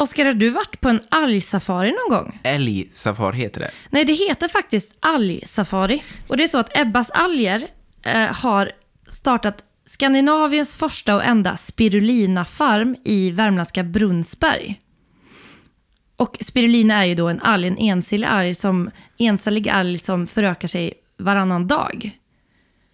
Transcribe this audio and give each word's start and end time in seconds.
Oskar, 0.00 0.24
har 0.24 0.32
du 0.32 0.50
varit 0.50 0.80
på 0.80 0.88
en 0.88 1.00
algsafari 1.08 1.92
någon 1.92 2.18
gång? 2.18 2.40
Älgsafari 2.42 3.36
heter 3.36 3.60
det. 3.60 3.70
Nej, 3.90 4.04
det 4.04 4.12
heter 4.12 4.48
faktiskt 4.48 4.92
algsafari. 5.00 6.02
Och 6.28 6.36
det 6.36 6.44
är 6.44 6.48
så 6.48 6.58
att 6.58 6.76
Ebbas 6.76 7.10
alger 7.10 7.62
eh, 8.02 8.22
har 8.22 8.72
startat 9.10 9.64
Skandinaviens 9.86 10.74
första 10.74 11.14
och 11.16 11.24
enda 11.24 11.56
spirulina-farm 11.56 12.96
i 13.04 13.30
värmländska 13.30 13.82
Brunnsberg. 13.84 14.80
Och 16.16 16.36
spirulina 16.40 16.94
är 16.94 17.04
ju 17.04 17.14
då 17.14 17.28
en 17.28 17.40
alg, 17.40 17.66
en 17.68 17.78
encellig 17.78 18.26
alg 18.26 18.54
som, 18.54 18.90
encellig 19.18 19.68
alg 19.68 19.98
som 19.98 20.26
förökar 20.26 20.68
sig 20.68 20.92
varannan 21.18 21.66
dag. 21.66 22.10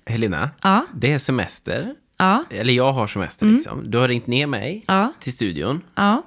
Helena, 0.07 0.51
Ja. 0.63 0.87
det 0.95 1.13
är 1.13 1.19
semester. 1.19 1.95
Ja, 2.19 2.45
Eller 2.51 2.73
jag 2.75 2.93
har 2.93 3.07
semester 3.07 3.47
liksom. 3.47 3.91
Du 3.91 3.99
har 3.99 4.09
ringt 4.09 4.27
ner 4.27 4.47
mig 4.47 4.85
Ja. 4.87 5.13
till 5.21 5.33
studion. 5.33 5.81
ja, 5.95 6.23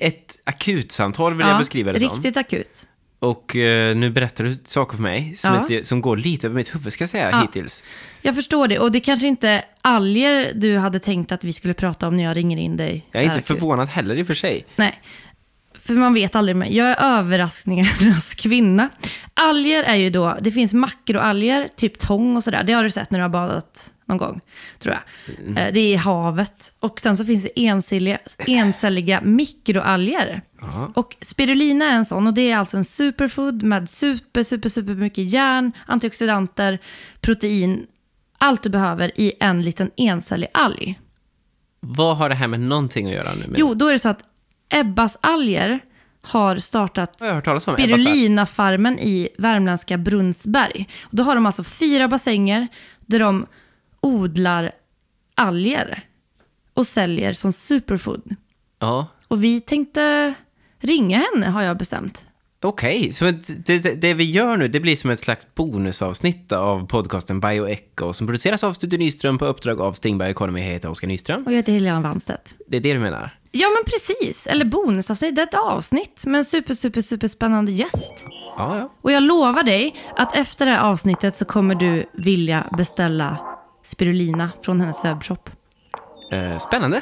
ett 0.00 0.38
akutsamtal 0.44 1.34
vill 1.34 1.40
ja 1.46 1.50
jag 1.52 1.58
beskriva 1.58 1.92
det 1.92 2.00
som. 2.00 2.08
riktigt 2.14 2.36
akut. 2.36 2.86
Och 3.18 3.56
eh, 3.56 3.96
nu 3.96 4.10
berättar 4.10 4.44
du 4.44 4.56
saker 4.64 4.96
för 4.96 5.02
mig 5.02 5.34
som, 5.36 5.54
Ja. 5.54 5.60
inte, 5.60 5.84
som 5.88 6.00
går 6.00 6.16
lite 6.16 6.46
över 6.46 6.56
mitt 6.56 6.74
huvud 6.74 6.92
ska 6.92 7.02
jag 7.02 7.08
säga 7.10 7.30
Ja. 7.30 7.40
hittills. 7.42 7.82
Jag 8.22 8.34
förstår 8.34 8.68
det. 8.68 8.78
Och 8.78 8.92
det 8.92 9.00
kanske 9.00 9.26
inte 9.26 9.64
alger 9.82 10.52
du 10.54 10.76
hade 10.78 10.98
tänkt 10.98 11.32
att 11.32 11.44
vi 11.44 11.52
skulle 11.52 11.74
prata 11.74 12.08
om 12.08 12.16
när 12.16 12.24
jag 12.24 12.36
ringer 12.36 12.56
in 12.58 12.76
dig. 12.76 13.06
Jag 13.12 13.20
är 13.20 13.24
inte 13.24 13.34
akut. 13.34 13.46
förvånad 13.46 13.88
heller 13.88 14.14
i 14.14 14.22
och 14.22 14.26
för 14.26 14.34
sig. 14.34 14.66
Nej, 14.76 15.00
för 15.80 15.94
man 15.94 16.14
vet 16.14 16.36
aldrig. 16.36 16.56
Men 16.56 16.74
jag 16.74 16.88
är 16.90 16.96
överraskningarnas 17.18 18.34
kvinna. 18.36 18.88
Alger 19.34 19.82
är 19.82 19.96
ju 19.96 20.10
då, 20.10 20.38
det 20.40 20.50
finns 20.52 20.72
makroalger, 20.72 21.68
typ 21.76 21.98
tång 21.98 22.36
och 22.36 22.44
sådär. 22.44 22.62
Det 22.64 22.72
har 22.72 22.82
du 22.84 22.90
sett 22.90 23.10
när 23.10 23.18
du 23.18 23.22
har 23.22 23.28
badat 23.28 23.90
någon 24.12 24.18
gång, 24.28 24.40
tror 24.78 24.94
jag. 24.94 25.58
Eh, 25.58 25.72
Det 25.72 25.80
är 25.80 25.92
i 25.92 25.96
havet. 25.96 26.72
Och 26.80 27.00
sen 27.00 27.16
så 27.16 27.24
finns 27.24 27.42
det 27.42 27.60
encelliga, 27.60 28.18
encelliga 28.46 29.20
mikroalger. 29.20 30.42
Ja. 30.60 30.92
Och 30.94 31.16
spirulina 31.20 31.84
är 31.84 31.94
en 31.94 32.04
sån 32.04 32.26
och 32.26 32.34
det 32.34 32.50
är 32.50 32.56
alltså 32.56 32.76
en 32.76 32.84
superfood 32.84 33.62
med 33.62 33.90
super, 33.90 34.42
super, 34.44 34.68
super 34.68 34.94
mycket 34.94 35.24
järn, 35.32 35.72
antioxidanter, 35.86 36.78
protein, 37.20 37.86
allt 38.38 38.62
du 38.62 38.68
behöver 38.68 39.20
i 39.20 39.32
en 39.40 39.62
liten 39.62 39.90
encellig 39.96 40.48
alg. 40.54 41.00
Vad 41.80 42.16
har 42.16 42.28
det 42.28 42.34
här 42.34 42.48
med 42.48 42.60
någonting 42.60 43.06
att 43.06 43.12
göra 43.14 43.34
nu? 43.34 43.46
Med? 43.48 43.60
Jo, 43.60 43.74
då 43.74 43.88
är 43.88 43.92
det 43.92 43.98
så 43.98 44.08
att 44.08 44.22
Ebbas 44.70 45.16
alger 45.20 45.80
har 46.22 46.56
startat 46.56 47.20
spirulinafarmen 47.62 48.98
i 48.98 49.28
värmländska 49.38 49.98
Brunnsberg. 49.98 50.88
Och 51.02 51.16
då 51.16 51.22
har 51.22 51.34
de 51.34 51.46
alltså 51.46 51.64
fyra 51.64 52.08
bassänger 52.08 52.68
där 53.00 53.18
de 53.18 53.46
odlar 54.02 54.72
alger 55.34 56.02
och 56.74 56.86
säljer 56.86 57.32
som 57.32 57.52
superfood. 57.52 58.36
Ja, 58.78 59.06
Och 59.28 59.44
vi 59.44 59.60
tänkte 59.60 60.34
ringa 60.80 61.18
henne 61.32 61.46
har 61.46 61.62
jag 61.62 61.76
bestämt. 61.78 62.26
okej. 62.62 63.12
Så 63.12 63.24
det, 63.24 63.78
det, 63.78 64.00
det 64.00 64.14
vi 64.14 64.24
gör 64.24 64.56
nu, 64.56 64.68
det 64.68 64.80
blir 64.80 64.96
som 64.96 65.10
ett 65.10 65.20
slags 65.20 65.46
bonusavsnitt 65.54 66.52
av 66.52 66.86
podcasten 66.86 67.40
Bioecho 67.40 68.12
som 68.12 68.26
produceras 68.26 68.64
av 68.64 68.72
Studio 68.72 68.98
Nyström 68.98 69.38
på 69.38 69.44
uppdrag 69.46 69.80
av 69.80 69.92
Stingberg 69.92 70.30
Economy. 70.30 70.60
Jag 70.60 70.66
heter 70.68 70.90
Oskar 70.90 71.08
Nyström. 71.08 71.42
Och 71.46 71.52
jag 71.52 71.56
heter 71.56 71.72
Helena 71.72 72.00
Wannstedt. 72.00 72.54
Det 72.66 72.76
är 72.76 72.80
det 72.80 72.92
du 72.92 72.98
menar? 72.98 73.38
Ja 73.54 73.68
men 73.68 73.84
precis, 73.84 74.46
eller 74.46 74.64
bonusavsnitt, 74.64 75.36
det 75.36 75.42
är 75.42 75.46
ett 75.46 75.54
avsnitt 75.54 76.26
med 76.26 76.38
en 76.38 76.44
super, 76.44 76.74
super, 76.74 77.02
super 77.02 77.28
spännande 77.28 77.72
gäst. 77.72 78.24
Ja, 78.56 78.78
ja. 78.78 78.92
Och 79.02 79.12
jag 79.12 79.22
lovar 79.22 79.62
dig 79.62 79.94
att 80.16 80.36
efter 80.36 80.66
det 80.66 80.72
här 80.72 80.80
avsnittet 80.90 81.36
så 81.36 81.44
kommer 81.44 81.74
du 81.74 82.04
vilja 82.12 82.66
beställa 82.76 83.38
spirulina 83.82 84.50
från 84.62 84.80
hennes 84.80 85.04
webbshop. 85.04 85.50
Eh, 86.32 86.58
spännande. 86.58 87.00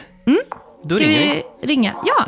Då 0.84 0.96
Ska 0.96 1.04
ringer 1.06 1.34
vi. 1.34 1.42
vi 1.60 1.66
ringa? 1.66 1.94
Ja! 2.06 2.26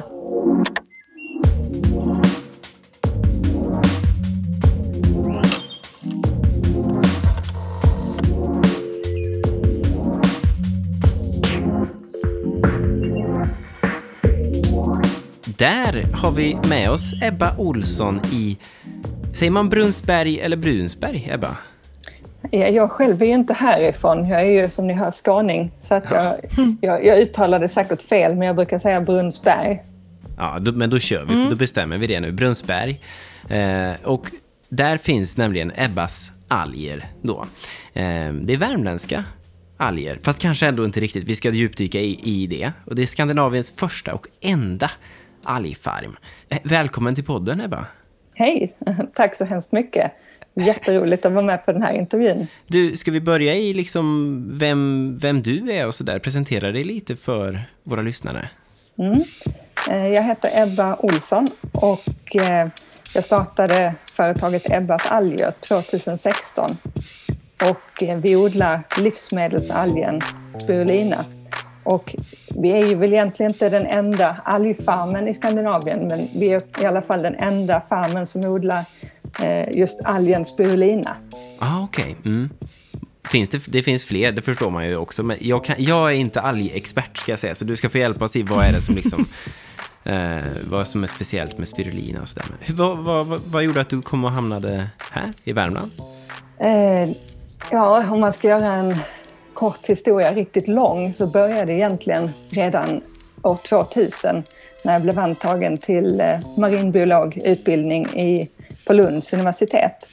Där 15.58 16.02
har 16.14 16.30
vi 16.30 16.58
med 16.68 16.91
oss 16.91 17.12
Ebba 17.23 17.57
Olsson 17.58 18.20
i, 18.33 18.58
säger 19.35 19.51
man 19.52 19.68
Brunnsberg 19.68 20.41
eller 20.41 20.57
Brunsberg, 20.57 21.29
Ebba? 21.30 21.57
Ja, 22.51 22.69
jag 22.69 22.91
själv 22.91 23.23
är 23.23 23.27
ju 23.27 23.33
inte 23.33 23.55
härifrån. 23.55 24.29
Jag 24.29 24.41
är 24.41 24.63
ju 24.63 24.70
som 24.70 24.86
ni 24.86 24.92
hör 24.92 25.11
skåning. 25.11 25.70
Så 25.80 25.95
att 25.95 26.11
jag, 26.11 26.35
jag, 26.80 27.05
jag 27.05 27.19
uttalar 27.19 27.58
det 27.58 27.69
säkert 27.69 28.03
fel, 28.03 28.35
men 28.35 28.47
jag 28.47 28.57
brukar 28.57 28.79
säga 28.79 29.01
Brunnsberg. 29.01 29.83
Ja, 30.36 30.58
då, 30.61 30.73
men 30.73 30.91
då 30.91 30.98
kör 30.98 31.25
vi, 31.25 31.51
då 31.51 31.57
bestämmer 31.57 31.98
vi 31.98 32.07
det 32.07 32.20
nu. 32.20 32.33
Brunnsberg. 32.33 33.01
Eh, 33.48 33.92
och 34.05 34.30
där 34.69 34.98
finns 34.98 35.36
nämligen 35.36 35.73
Ebbas 35.77 36.33
alger 36.48 37.07
då. 37.23 37.47
Eh, 37.92 38.33
det 38.33 38.53
är 38.53 38.57
värmländska 38.57 39.24
alger, 39.77 40.19
fast 40.23 40.39
kanske 40.39 40.67
ändå 40.67 40.85
inte 40.85 41.01
riktigt. 41.01 41.24
Vi 41.24 41.35
ska 41.35 41.51
djupdyka 41.51 42.01
i, 42.01 42.20
i 42.23 42.47
det. 42.47 42.73
Och 42.85 42.95
det 42.95 43.03
är 43.03 43.07
Skandinaviens 43.07 43.73
första 43.77 44.14
och 44.14 44.27
enda 44.41 44.91
algfarm. 45.42 46.17
Eh, 46.48 46.59
välkommen 46.63 47.14
till 47.14 47.24
podden, 47.24 47.61
Ebba. 47.61 47.86
Hej! 48.35 48.74
Tack 49.14 49.35
så 49.35 49.45
hemskt 49.45 49.73
mycket. 49.73 50.13
Jätteroligt 50.55 51.27
att 51.27 51.33
vara 51.33 51.45
med 51.45 51.67
på 51.67 51.73
den 51.73 51.83
här 51.83 51.92
intervjun. 51.92 52.46
Du, 52.67 52.96
ska 52.96 53.11
vi 53.11 53.20
börja 53.20 53.55
i 53.55 53.74
liksom 53.74 54.58
vem, 54.58 55.18
vem 55.18 55.42
du 55.42 55.73
är 55.73 55.86
och 55.86 55.95
sådär? 55.95 56.18
Presentera 56.18 56.73
dig 56.73 56.85
lite 56.85 57.17
för 57.17 57.61
våra 57.83 58.02
lyssnare. 58.02 58.48
Eh, 59.91 60.07
Jag 60.07 60.23
heter 60.23 60.51
Ebba 60.62 60.96
Olsson 60.96 61.48
och 61.73 62.36
eh, 62.36 62.68
jag 63.14 63.24
startade 63.24 63.95
företaget 64.12 64.70
Ebbas 64.70 65.07
alger 65.07 65.51
2016. 65.51 66.77
Och 67.70 68.02
eh, 68.02 68.18
vi 68.18 68.36
odlar 68.36 68.83
livsmedelsalgen 68.98 70.20
spirulina. 70.64 71.24
Och 71.82 72.14
vi 72.48 72.70
är 72.70 72.86
ju 72.86 72.94
väl 72.94 73.12
egentligen 73.12 73.52
inte 73.52 73.68
den 73.68 73.86
enda 73.86 74.36
algfarmen 74.44 75.28
i 75.28 75.34
Skandinavien, 75.34 76.08
men 76.08 76.28
vi 76.34 76.48
är 76.52 76.62
i 76.82 76.86
alla 76.86 77.02
fall 77.02 77.22
den 77.22 77.34
enda 77.34 77.82
farmen 77.88 78.26
som 78.26 78.44
odlar 78.44 78.84
eh, 79.42 79.78
just 79.78 80.00
algen 80.04 80.44
spirulina. 80.44 81.16
Ah, 81.58 81.82
okej. 81.82 82.16
Mm. 82.24 82.50
Finns 83.28 83.48
det, 83.48 83.62
det 83.66 83.82
finns 83.82 84.04
fler, 84.04 84.32
det 84.32 84.42
förstår 84.42 84.70
man 84.70 84.86
ju 84.86 84.96
också. 84.96 85.22
Men 85.22 85.36
jag, 85.40 85.64
kan, 85.64 85.76
jag 85.78 86.10
är 86.10 86.16
inte 86.16 86.40
algexpert 86.40 87.18
ska 87.18 87.32
jag 87.32 87.38
säga, 87.38 87.54
så 87.54 87.64
du 87.64 87.76
ska 87.76 87.88
få 87.88 87.98
hjälpa 87.98 88.24
oss 88.24 88.36
i 88.36 88.42
vad 88.42 88.64
är 88.64 88.72
det 88.72 88.80
som 88.80 88.94
liksom... 88.94 89.28
eh, 90.04 90.38
vad 90.70 90.88
som 90.88 91.02
är 91.04 91.08
speciellt 91.08 91.58
med 91.58 91.68
spirulina 91.68 92.22
och 92.22 92.28
sådär. 92.28 92.46
Vad, 92.68 92.98
vad, 92.98 93.26
vad, 93.26 93.40
vad 93.40 93.62
gjorde 93.62 93.80
att 93.80 93.88
du 93.88 94.02
kom 94.02 94.24
och 94.24 94.32
hamnade 94.32 94.88
här 95.10 95.32
i 95.44 95.52
Värmland? 95.52 95.90
Eh, 96.58 97.16
ja, 97.70 98.10
om 98.10 98.20
man 98.20 98.32
ska 98.32 98.48
göra 98.48 98.66
en 98.66 98.96
kort 99.55 99.86
historia 99.86 100.35
riktigt 100.35 100.68
lång 100.68 101.13
så 101.13 101.27
började 101.27 101.73
egentligen 101.73 102.30
redan 102.51 103.01
år 103.42 103.58
2000 103.68 104.42
när 104.85 104.92
jag 104.92 105.02
blev 105.02 105.18
antagen 105.18 105.77
till 105.77 106.20
eh, 106.20 106.40
marinbiologutbildning 106.57 108.07
i, 108.07 108.48
på 108.86 108.92
Lunds 108.92 109.33
universitet. 109.33 110.08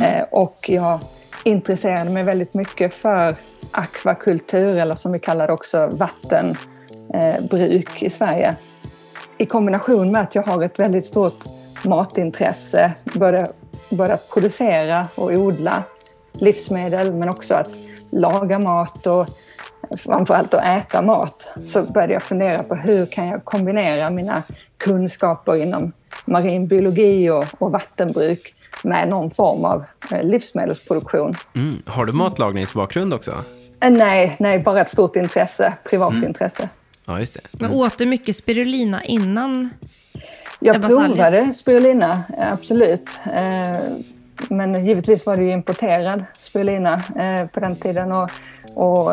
Eh, 0.00 0.22
och 0.30 0.70
jag 0.70 0.98
intresserade 1.44 2.10
mig 2.10 2.22
väldigt 2.22 2.54
mycket 2.54 2.94
för 2.94 3.34
akvakultur, 3.70 4.78
eller 4.78 4.94
som 4.94 5.12
vi 5.12 5.18
kallar 5.18 5.46
det 5.46 5.52
också 5.52 5.86
vattenbruk 5.86 8.02
eh, 8.02 8.06
i 8.06 8.10
Sverige. 8.10 8.56
I 9.38 9.46
kombination 9.46 10.12
med 10.12 10.22
att 10.22 10.34
jag 10.34 10.42
har 10.42 10.62
ett 10.62 10.78
väldigt 10.78 11.06
stort 11.06 11.44
matintresse, 11.84 12.92
både, 13.14 13.50
både 13.90 14.14
att 14.14 14.28
producera 14.28 15.08
och 15.14 15.30
odla 15.30 15.82
livsmedel 16.32 17.12
men 17.12 17.28
också 17.28 17.54
att 17.54 17.70
laga 18.12 18.58
mat 18.58 19.06
och 19.06 19.26
framförallt 19.98 20.54
att 20.54 20.64
äta 20.64 21.02
mat 21.02 21.54
så 21.64 21.82
började 21.82 22.12
jag 22.12 22.22
fundera 22.22 22.62
på 22.62 22.74
hur 22.74 23.06
kan 23.06 23.26
jag 23.26 23.44
kombinera 23.44 24.10
mina 24.10 24.42
kunskaper 24.76 25.56
inom 25.56 25.92
marin 26.24 26.66
biologi 26.66 27.30
och, 27.30 27.44
och 27.58 27.72
vattenbruk 27.72 28.54
med 28.84 29.08
någon 29.08 29.30
form 29.30 29.64
av 29.64 29.84
eh, 30.10 30.22
livsmedelsproduktion. 30.22 31.34
Mm. 31.54 31.82
Har 31.86 32.06
du 32.06 32.12
matlagningsbakgrund 32.12 33.14
också? 33.14 33.30
Eh, 33.84 33.90
Nej, 33.90 34.36
nej, 34.38 34.58
bara 34.58 34.80
ett 34.80 34.90
stort 34.90 35.16
intresse, 35.16 35.72
privat 35.84 36.14
intresse. 36.14 36.68
Ja, 37.04 37.18
just 37.18 37.34
det. 37.34 37.40
Men 37.52 37.70
åt 37.70 37.98
du 37.98 38.06
mycket 38.06 38.36
spirulina 38.36 39.04
innan? 39.04 39.70
Jag 40.58 40.82
provade 40.82 41.52
spirulina, 41.52 42.22
eh, 42.38 42.52
absolut. 42.52 43.18
Men 44.48 44.86
givetvis 44.86 45.26
var 45.26 45.36
det 45.36 45.44
ju 45.44 45.52
importerad 45.52 46.24
spirulina 46.38 46.94
eh, 46.94 47.46
på 47.46 47.60
den 47.60 47.76
tiden 47.76 48.12
och, 48.12 48.30
och 48.74 49.12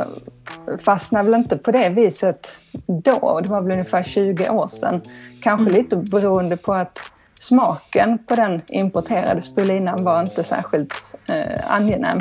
fastnade 0.79 1.29
väl 1.29 1.39
inte 1.39 1.57
på 1.57 1.71
det 1.71 1.89
viset 1.89 2.57
då. 2.87 3.39
Det 3.41 3.49
var 3.49 3.61
väl 3.61 3.71
ungefär 3.71 4.03
20 4.03 4.49
år 4.49 4.67
sedan. 4.67 5.01
Kanske 5.41 5.73
lite 5.73 5.95
beroende 5.95 6.57
på 6.57 6.73
att 6.73 6.99
smaken 7.39 8.17
på 8.25 8.35
den 8.35 8.61
importerade 8.67 9.41
spirulinan 9.41 10.03
var 10.03 10.21
inte 10.21 10.43
särskilt 10.43 11.15
eh, 11.27 11.71
angenäm. 11.71 12.19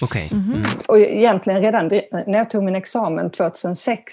Okej. 0.00 0.28
Mm. 0.32 0.62
Och 0.88 0.98
egentligen 0.98 1.62
redan 1.62 1.88
när 2.26 2.38
jag 2.38 2.50
tog 2.50 2.64
min 2.64 2.76
examen 2.76 3.30
2006 3.30 4.12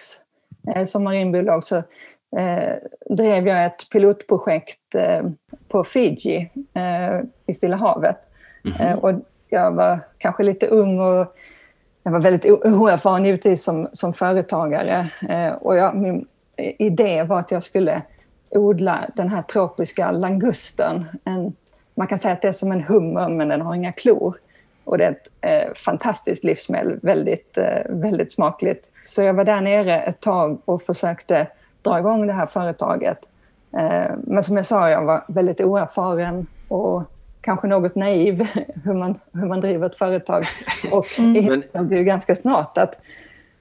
eh, 0.76 0.86
som 0.86 1.04
marinbiolog 1.04 1.66
så 1.66 1.84
eh, 2.38 2.74
drev 3.16 3.48
jag 3.48 3.66
ett 3.66 3.90
pilotprojekt 3.92 4.96
eh, 4.96 5.24
på 5.68 5.84
Fiji 5.84 6.52
eh, 6.74 7.20
i 7.46 7.54
Stilla 7.54 7.76
havet. 7.76 8.18
Mm. 8.80 9.00
och 9.00 9.12
jag 9.50 9.72
var 9.72 10.00
kanske 10.18 10.44
lite 10.44 10.68
ung 10.68 11.00
och 11.00 11.36
jag 12.04 12.12
var 12.12 12.20
väldigt 12.20 12.46
oerfaren 12.46 13.26
givetvis 13.26 13.64
som, 13.64 13.90
som 13.92 14.14
företagare. 14.14 15.10
och 15.62 15.78
jag, 15.78 15.96
min 15.96 16.28
idé 16.58 17.24
var 17.24 17.40
att 17.40 17.52
jag 17.52 17.64
skulle 17.64 18.02
odla 18.50 19.10
den 19.16 19.30
här 19.30 19.42
tropiska 19.42 20.12
langusten. 20.12 21.06
En, 21.24 21.54
man 21.96 22.08
kan 22.08 22.20
säga 22.20 22.34
att 22.34 22.42
det 22.42 22.48
är 22.48 22.54
som 22.54 22.72
en 22.72 22.84
hummer 22.84 23.30
men 23.30 23.48
den 23.48 23.62
har 23.62 23.76
inga 23.76 23.92
klor. 23.92 24.38
Och 24.84 24.98
det 24.98 25.06
är 25.06 25.12
ett 25.12 25.32
eh, 25.42 25.74
fantastiskt 25.74 26.44
livsmedel, 26.44 27.00
väldigt, 27.02 27.58
eh, 27.58 27.82
väldigt 27.90 28.32
smakligt. 28.32 28.90
Så 29.06 29.22
jag 29.22 29.34
var 29.34 29.44
där 29.44 29.62
nere 29.62 30.02
ett 30.02 30.20
tag 30.20 30.62
och 30.66 30.82
försökte 30.82 31.48
dra 31.90 32.00
igång 32.00 32.28
det 32.28 32.34
här 32.34 32.46
företaget. 32.46 33.18
Eh, 33.78 34.12
men 34.24 34.44
som 34.44 34.56
jag 34.56 34.66
sa, 34.66 34.90
jag 34.90 35.06
var 35.06 35.24
väldigt 35.28 35.62
oerfaren 35.62 36.48
och 36.68 37.04
kanske 37.42 37.68
något 37.68 37.96
naiv 37.96 38.48
hur 38.84 38.94
man, 38.94 39.16
hur 39.34 39.46
man 39.46 39.62
driver 39.62 39.86
ett 39.86 39.98
företag. 39.98 40.46
Och 40.92 41.20
mm. 41.20 41.36
insåg 41.36 41.94
ju 41.94 42.04
ganska 42.04 42.36
snart 42.36 42.78
att 42.78 42.96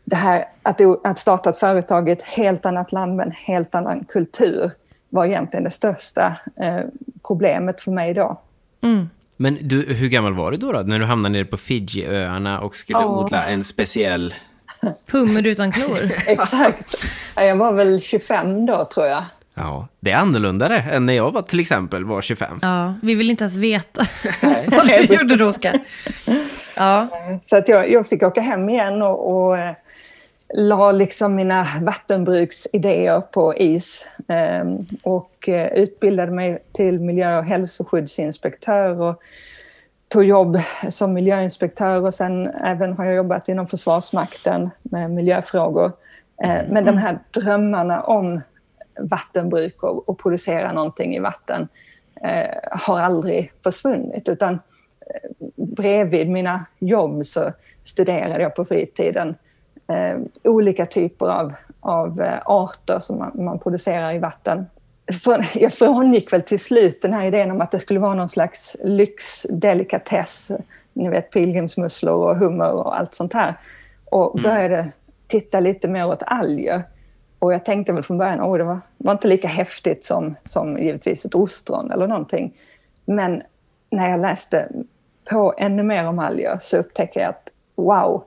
det 0.05 0.17
här 0.17 0.45
att, 0.63 0.81
att 1.05 1.19
starta 1.19 1.51
ett 1.51 1.59
företag 1.59 2.09
i 2.09 2.13
ett 2.13 2.23
helt 2.23 2.67
annat 2.67 2.93
land 2.93 3.17
med 3.17 3.27
en 3.27 3.33
helt 3.33 3.75
annan 3.75 4.05
kultur 4.05 4.71
var 5.09 5.27
egentligen 5.27 5.65
det 5.65 5.71
största 5.71 6.37
eh, 6.61 6.81
problemet 7.27 7.83
för 7.83 7.91
mig 7.91 8.15
då. 8.15 8.41
Mm. 8.81 9.09
Men 9.37 9.59
du, 9.61 9.95
hur 9.95 10.09
gammal 10.09 10.35
var 10.35 10.51
du 10.51 10.57
då, 10.57 10.73
då 10.73 10.79
när 10.79 10.99
du 10.99 11.05
hamnade 11.05 11.33
nere 11.33 11.45
på 11.45 11.57
Fiji-öarna 11.57 12.61
och 12.61 12.77
skulle 12.77 12.99
oh. 12.99 13.25
odla 13.25 13.45
en 13.45 13.65
speciell... 13.65 14.35
Hummer 15.13 15.47
utan 15.47 15.73
klor. 15.73 15.99
Exakt. 16.27 16.95
Jag 17.37 17.57
var 17.57 17.73
väl 17.73 18.01
25 18.01 18.67
då, 18.67 18.85
tror 18.85 19.07
jag. 19.07 19.25
Ja, 19.55 19.89
det 20.01 20.11
är 20.11 20.17
annorlunda 20.17 20.79
än 20.79 21.07
när 21.07 21.13
jag 21.13 21.33
var 21.33 21.43
till 21.43 21.61
exempel 21.61 22.05
var 22.05 22.23
25. 22.23 22.59
Ja, 22.63 22.95
vi 23.03 23.15
vill 23.15 23.31
inte 23.31 23.45
ens 23.45 23.57
veta 23.57 24.05
vad 24.71 24.87
du 24.87 25.15
gjorde 25.15 25.37
då, 25.37 25.47
Oskar. 25.47 25.81
Ja. 26.77 27.09
Så 27.43 27.57
att 27.57 27.69
jag, 27.69 27.91
jag 27.91 28.07
fick 28.07 28.23
åka 28.23 28.41
hem 28.41 28.69
igen 28.69 29.03
och, 29.03 29.37
och 29.37 29.59
eh, 29.59 29.75
la 30.55 30.93
liksom 30.93 31.35
mina 31.35 31.67
vattenbruksidéer 31.83 33.21
på 33.21 33.55
is 33.57 34.09
ehm, 34.29 34.87
och 35.03 35.49
eh, 35.49 35.73
utbildade 35.73 36.33
mig 36.33 36.59
till 36.73 37.01
miljö 37.01 37.39
och 37.39 37.45
hälsoskyddsinspektör 37.45 39.01
och 39.01 39.23
tog 40.09 40.25
jobb 40.25 40.59
som 40.91 41.13
miljöinspektör 41.13 42.05
och 42.05 42.15
sen 42.15 42.47
även 42.47 42.93
har 42.93 43.05
jag 43.05 43.15
jobbat 43.15 43.49
inom 43.49 43.67
Försvarsmakten 43.67 44.71
med 44.83 45.11
miljöfrågor. 45.11 45.93
Eh, 46.43 46.61
men 46.69 46.85
de 46.85 46.97
här 46.97 47.19
drömmarna 47.31 48.03
om 48.03 48.41
vattenbruk 49.01 49.83
och, 49.83 50.09
och 50.09 50.19
producera 50.19 50.73
någonting 50.73 51.17
i 51.17 51.19
vatten 51.19 51.69
eh, 52.23 52.57
har 52.71 53.01
aldrig 53.01 53.53
försvunnit 53.63 54.29
utan 54.29 54.59
bredvid 55.57 56.31
mina 56.31 56.65
jobb 56.79 57.27
så 57.27 57.53
studerade 57.85 58.43
jag 58.43 58.55
på 58.55 58.65
fritiden 58.65 59.35
eh, 59.89 60.19
olika 60.45 60.87
typer 60.87 61.27
av, 61.27 61.53
av 61.81 62.21
eh, 62.23 62.39
arter 62.45 62.99
som 62.99 63.19
man, 63.19 63.45
man, 63.45 63.59
producerar 63.59 64.15
i 64.15 64.19
vatten. 64.19 64.67
Jag 65.55 65.73
frångick 65.73 66.33
väl 66.33 66.43
till 66.43 66.61
slut 66.61 67.03
den 67.03 67.13
här 67.13 67.27
idén 67.27 67.51
om 67.51 67.61
att 67.61 67.71
det 67.71 67.79
skulle 67.79 68.01
vara 68.01 68.15
någon 68.15 68.29
slags 68.29 68.77
lyxdelikatess. 68.85 70.51
Ni 70.93 71.09
vet 71.09 71.31
pilgrimsmusslor 71.31 72.31
och 72.31 72.37
hummer 72.37 72.73
och 72.73 72.99
allt 72.99 73.15
sånt 73.15 73.33
här. 73.33 73.55
Och 74.05 74.39
mm. 74.39 74.43
började 74.43 74.93
titta 75.27 75.61
lite 75.61 75.89
mer 75.89 76.07
åt 76.07 76.23
alger. 76.27 76.83
Och 77.39 77.53
jag 77.53 77.65
tänkte 77.65 77.93
väl 77.93 78.03
från 78.03 78.19
början, 78.19 78.41
att 78.41 78.59
det 78.59 78.65
var, 78.65 78.81
var 78.97 79.13
inte 79.13 79.29
lika 79.29 79.49
häftigt 79.49 80.05
som, 80.05 80.35
som 80.45 80.79
givetvis 80.79 81.25
ett 81.25 81.35
ostron 81.35 81.91
eller 81.91 82.07
någonting. 82.07 82.55
Men 83.05 83.43
när 83.91 84.11
jag 84.11 84.21
läste 84.21 84.69
på 85.31 85.55
ännu 85.59 85.83
mer 85.83 86.09
om 86.09 86.19
alger 86.19 86.59
så 86.61 86.77
upptäcker 86.77 87.21
jag 87.21 87.29
att 87.29 87.49
wow, 87.75 88.25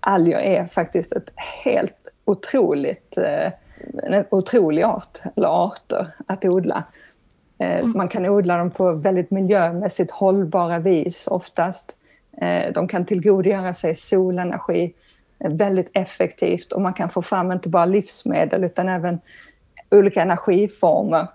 alger 0.00 0.38
är 0.38 0.66
faktiskt 0.66 1.12
ett 1.12 1.32
helt 1.36 2.08
otroligt, 2.24 3.18
eh, 3.18 3.52
en 4.02 4.24
otrolig 4.30 4.82
art, 4.82 5.18
eller 5.36 5.64
arter, 5.64 6.12
att 6.26 6.44
odla. 6.44 6.84
Eh, 7.58 7.78
mm. 7.78 7.92
Man 7.96 8.08
kan 8.08 8.26
odla 8.26 8.56
dem 8.56 8.70
på 8.70 8.92
väldigt 8.92 9.30
miljömässigt 9.30 10.10
hållbara 10.10 10.78
vis 10.78 11.26
oftast. 11.26 11.96
Eh, 12.36 12.72
de 12.72 12.88
kan 12.88 13.04
tillgodogöra 13.04 13.74
sig 13.74 13.94
solenergi 13.94 14.94
väldigt 15.38 15.90
effektivt 15.92 16.72
och 16.72 16.80
man 16.80 16.94
kan 16.94 17.10
få 17.10 17.22
fram 17.22 17.52
inte 17.52 17.68
bara 17.68 17.86
livsmedel 17.86 18.64
utan 18.64 18.88
även 18.88 19.20
olika 19.90 20.22
energiformer, 20.22 21.26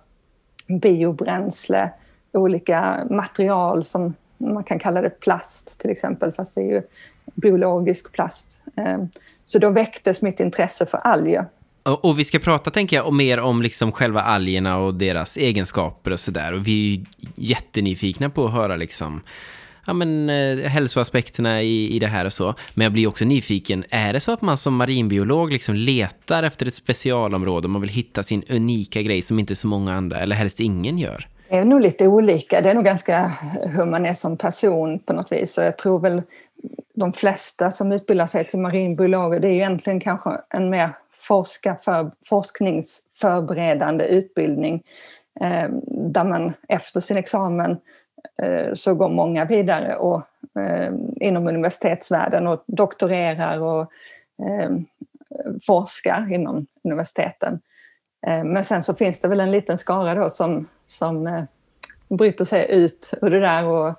biobränsle, 0.67 1.89
olika 2.31 3.07
material 3.09 3.83
som 3.83 4.13
man 4.37 4.63
kan 4.63 4.79
kalla 4.79 5.01
det 5.01 5.09
plast 5.09 5.79
till 5.79 5.89
exempel, 5.89 6.31
fast 6.31 6.55
det 6.55 6.61
är 6.61 6.65
ju 6.65 6.81
biologisk 7.35 8.11
plast. 8.11 8.61
Så 9.45 9.59
då 9.59 9.69
väcktes 9.69 10.21
mitt 10.21 10.39
intresse 10.39 10.85
för 10.85 10.97
alger. 10.97 11.45
Och 11.83 12.19
vi 12.19 12.25
ska 12.25 12.39
prata, 12.39 12.71
tänker 12.71 12.95
jag, 12.95 13.13
mer 13.13 13.39
om 13.39 13.61
liksom 13.61 13.91
själva 13.91 14.21
algerna 14.21 14.77
och 14.77 14.93
deras 14.93 15.37
egenskaper 15.37 16.11
och 16.11 16.19
sådär. 16.19 16.53
Och 16.53 16.67
vi 16.67 16.95
är 16.95 17.01
jättenyfikna 17.35 18.29
på 18.29 18.45
att 18.45 18.53
höra 18.53 18.75
liksom, 18.75 19.21
ja, 19.85 19.93
men, 19.93 20.29
eh, 20.29 20.57
hälsoaspekterna 20.57 21.61
i, 21.61 21.95
i 21.95 21.99
det 21.99 22.07
här 22.07 22.25
och 22.25 22.33
så. 22.33 22.53
Men 22.73 22.83
jag 22.83 22.93
blir 22.93 23.07
också 23.07 23.25
nyfiken, 23.25 23.83
är 23.89 24.13
det 24.13 24.19
så 24.19 24.31
att 24.31 24.41
man 24.41 24.57
som 24.57 24.75
marinbiolog 24.75 25.51
liksom 25.51 25.75
letar 25.75 26.43
efter 26.43 26.65
ett 26.65 26.75
specialområde 26.75 27.65
och 27.65 27.71
man 27.71 27.81
vill 27.81 27.89
hitta 27.89 28.23
sin 28.23 28.43
unika 28.49 29.01
grej 29.01 29.21
som 29.21 29.39
inte 29.39 29.55
så 29.55 29.67
många 29.67 29.93
andra, 29.93 30.19
eller 30.19 30.35
helst 30.35 30.59
ingen 30.59 30.97
gör? 30.97 31.27
Det 31.49 31.55
är 31.55 31.65
nog 31.65 31.81
lite 31.81 32.07
olika. 32.07 32.61
Det 32.61 32.69
är 32.69 32.73
nog 32.73 32.85
ganska 32.85 33.31
hur 33.63 33.85
man 33.85 34.05
är 34.05 34.13
som 34.13 34.37
person 34.37 34.99
på 34.99 35.13
något 35.13 35.31
vis. 35.31 35.53
Så 35.53 35.61
jag 35.61 35.77
tror 35.77 35.99
väl 35.99 36.21
de 36.93 37.13
flesta 37.13 37.71
som 37.71 37.91
utbildar 37.91 38.27
sig 38.27 38.47
till 38.47 38.59
marinbiologer, 38.59 39.39
det 39.39 39.47
är 39.47 39.51
egentligen 39.51 39.99
kanske 39.99 40.29
en 40.49 40.69
mer 40.69 40.89
forska 41.19 41.75
för, 41.75 42.11
forskningsförberedande 42.29 44.05
utbildning 44.05 44.83
eh, 45.41 45.69
där 45.87 46.23
man 46.23 46.53
efter 46.67 46.99
sin 46.99 47.17
examen 47.17 47.77
eh, 48.41 48.73
så 48.73 48.95
går 48.95 49.09
många 49.09 49.45
vidare 49.45 49.95
och, 49.95 50.21
eh, 50.59 50.93
inom 51.15 51.47
universitetsvärlden 51.47 52.47
och 52.47 52.63
doktorerar 52.67 53.61
och 53.61 53.91
forskar 55.67 56.33
inom 56.33 56.67
universiteten. 56.83 57.59
Men 58.21 58.63
sen 58.63 58.83
så 58.83 58.95
finns 58.95 59.19
det 59.19 59.27
väl 59.27 59.39
en 59.39 59.51
liten 59.51 59.77
skara 59.77 60.15
då 60.15 60.29
som, 60.29 60.67
som 60.85 61.45
bryter 62.09 62.45
sig 62.45 62.71
ut 62.71 63.13
ur 63.21 63.29
det 63.29 63.39
där 63.39 63.65
och 63.65 63.93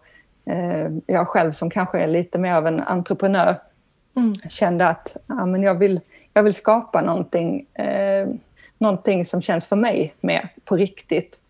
jag 1.06 1.28
själv 1.28 1.52
som 1.52 1.70
kanske 1.70 1.98
är 2.00 2.06
lite 2.06 2.38
mer 2.38 2.54
av 2.54 2.66
en 2.66 2.80
entreprenör 2.80 3.56
mm. 4.16 4.34
kände 4.34 4.88
att 4.88 5.16
ja, 5.26 5.46
men 5.46 5.62
jag, 5.62 5.74
vill, 5.74 6.00
jag 6.34 6.42
vill 6.42 6.54
skapa 6.54 7.02
någonting, 7.02 7.66
eh, 7.74 8.28
någonting 8.78 9.24
som 9.24 9.42
känns 9.42 9.66
för 9.66 9.76
mig 9.76 10.14
mer 10.20 10.48
på 10.64 10.76
riktigt. 10.76 11.40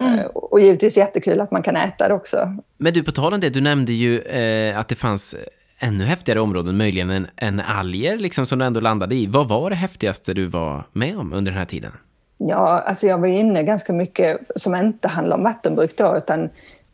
Mm. 0.00 0.18
Eh, 0.18 0.24
och 0.24 0.60
givetvis 0.60 0.96
jättekul 0.96 1.40
att 1.40 1.50
man 1.50 1.62
kan 1.62 1.76
äta 1.76 2.08
det 2.08 2.14
också. 2.14 2.56
Men 2.76 2.94
du, 2.94 3.02
på 3.02 3.12
tal 3.12 3.34
om 3.34 3.40
det, 3.40 3.50
du 3.50 3.60
nämnde 3.60 3.92
ju 3.92 4.20
eh, 4.20 4.78
att 4.78 4.88
det 4.88 4.94
fanns 4.94 5.36
ännu 5.78 6.04
häftigare 6.04 6.40
områden, 6.40 6.76
möjligen 6.76 7.10
än, 7.10 7.26
än 7.36 7.60
alger, 7.60 8.16
liksom, 8.16 8.46
som 8.46 8.58
du 8.58 8.64
ändå 8.64 8.80
landade 8.80 9.14
i. 9.14 9.26
Vad 9.26 9.48
var 9.48 9.70
det 9.70 9.76
häftigaste 9.76 10.34
du 10.34 10.46
var 10.46 10.84
med 10.92 11.18
om 11.18 11.32
under 11.32 11.52
den 11.52 11.58
här 11.58 11.66
tiden? 11.66 11.92
Ja, 12.38 12.80
alltså 12.80 13.06
jag 13.06 13.18
var 13.18 13.28
inne 13.28 13.62
ganska 13.62 13.92
mycket 13.92 14.40
som 14.56 14.74
inte 14.74 15.08
handlar 15.08 15.36
om 15.36 15.42
vattenbruk 15.42 15.96
då, 15.96 16.16
utan 16.16 16.48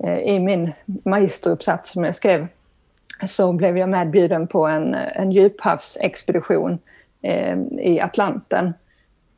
Eh, 0.05 0.19
i 0.19 0.39
min 0.39 0.73
magisteruppsats 1.05 1.91
som 1.91 2.05
jag 2.05 2.15
skrev 2.15 2.47
så 3.27 3.53
blev 3.53 3.79
jag 3.79 3.89
medbjuden 3.89 4.47
på 4.47 4.67
en, 4.67 4.95
en 4.95 5.33
djuphavsexpedition 5.33 6.79
i 7.81 8.01
Atlanten 8.01 8.75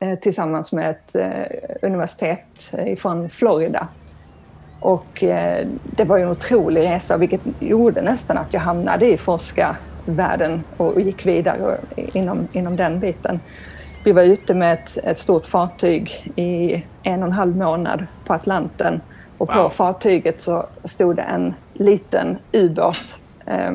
eh, 0.01 0.19
tillsammans 0.19 0.73
med 0.73 0.91
ett 0.91 1.15
eh, 1.15 1.79
universitet 1.83 2.75
från 2.97 3.31
Florida. 3.31 3.89
Och 4.81 5.23
eh, 5.23 5.67
det 5.97 6.05
var 6.05 6.17
ju 6.17 6.23
en 6.23 6.31
otrolig 6.31 6.81
resa 6.81 7.17
vilket 7.17 7.41
gjorde 7.61 8.03
nästan 8.03 8.39
att 8.39 8.53
jag 8.53 8.61
hamnade 8.61 9.07
i 9.07 9.19
forskarvärlden 9.19 10.63
och 10.77 11.01
gick 11.01 11.27
vidare 11.27 11.79
inom, 11.97 12.49
inom 12.53 12.77
den 12.77 13.01
biten. 13.01 13.41
Vi 14.05 14.13
var 14.13 14.23
ute 14.23 14.55
med 14.55 14.75
ett, 14.75 14.99
ett 15.05 15.19
stort 15.19 15.47
fartyg 15.47 16.33
i 16.37 16.85
en 17.03 17.23
och 17.23 17.29
en 17.29 17.33
halv 17.33 17.57
månad 17.57 18.07
på 18.25 18.35
Atlanten 18.35 19.01
och 19.39 19.49
på 19.49 19.63
wow. 19.63 19.71
fartyget 19.71 20.41
så 20.41 20.67
stod 20.85 21.17
det 21.17 21.23
en 21.23 21.55
liten 21.73 22.39
ubåt 22.53 23.21
eh, 23.47 23.73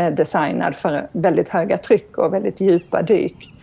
specialdesignad 0.00 0.76
för 0.76 1.08
väldigt 1.12 1.48
höga 1.48 1.78
tryck 1.78 2.18
och 2.18 2.32
väldigt 2.32 2.60
djupa 2.60 3.02
dyk. 3.02 3.54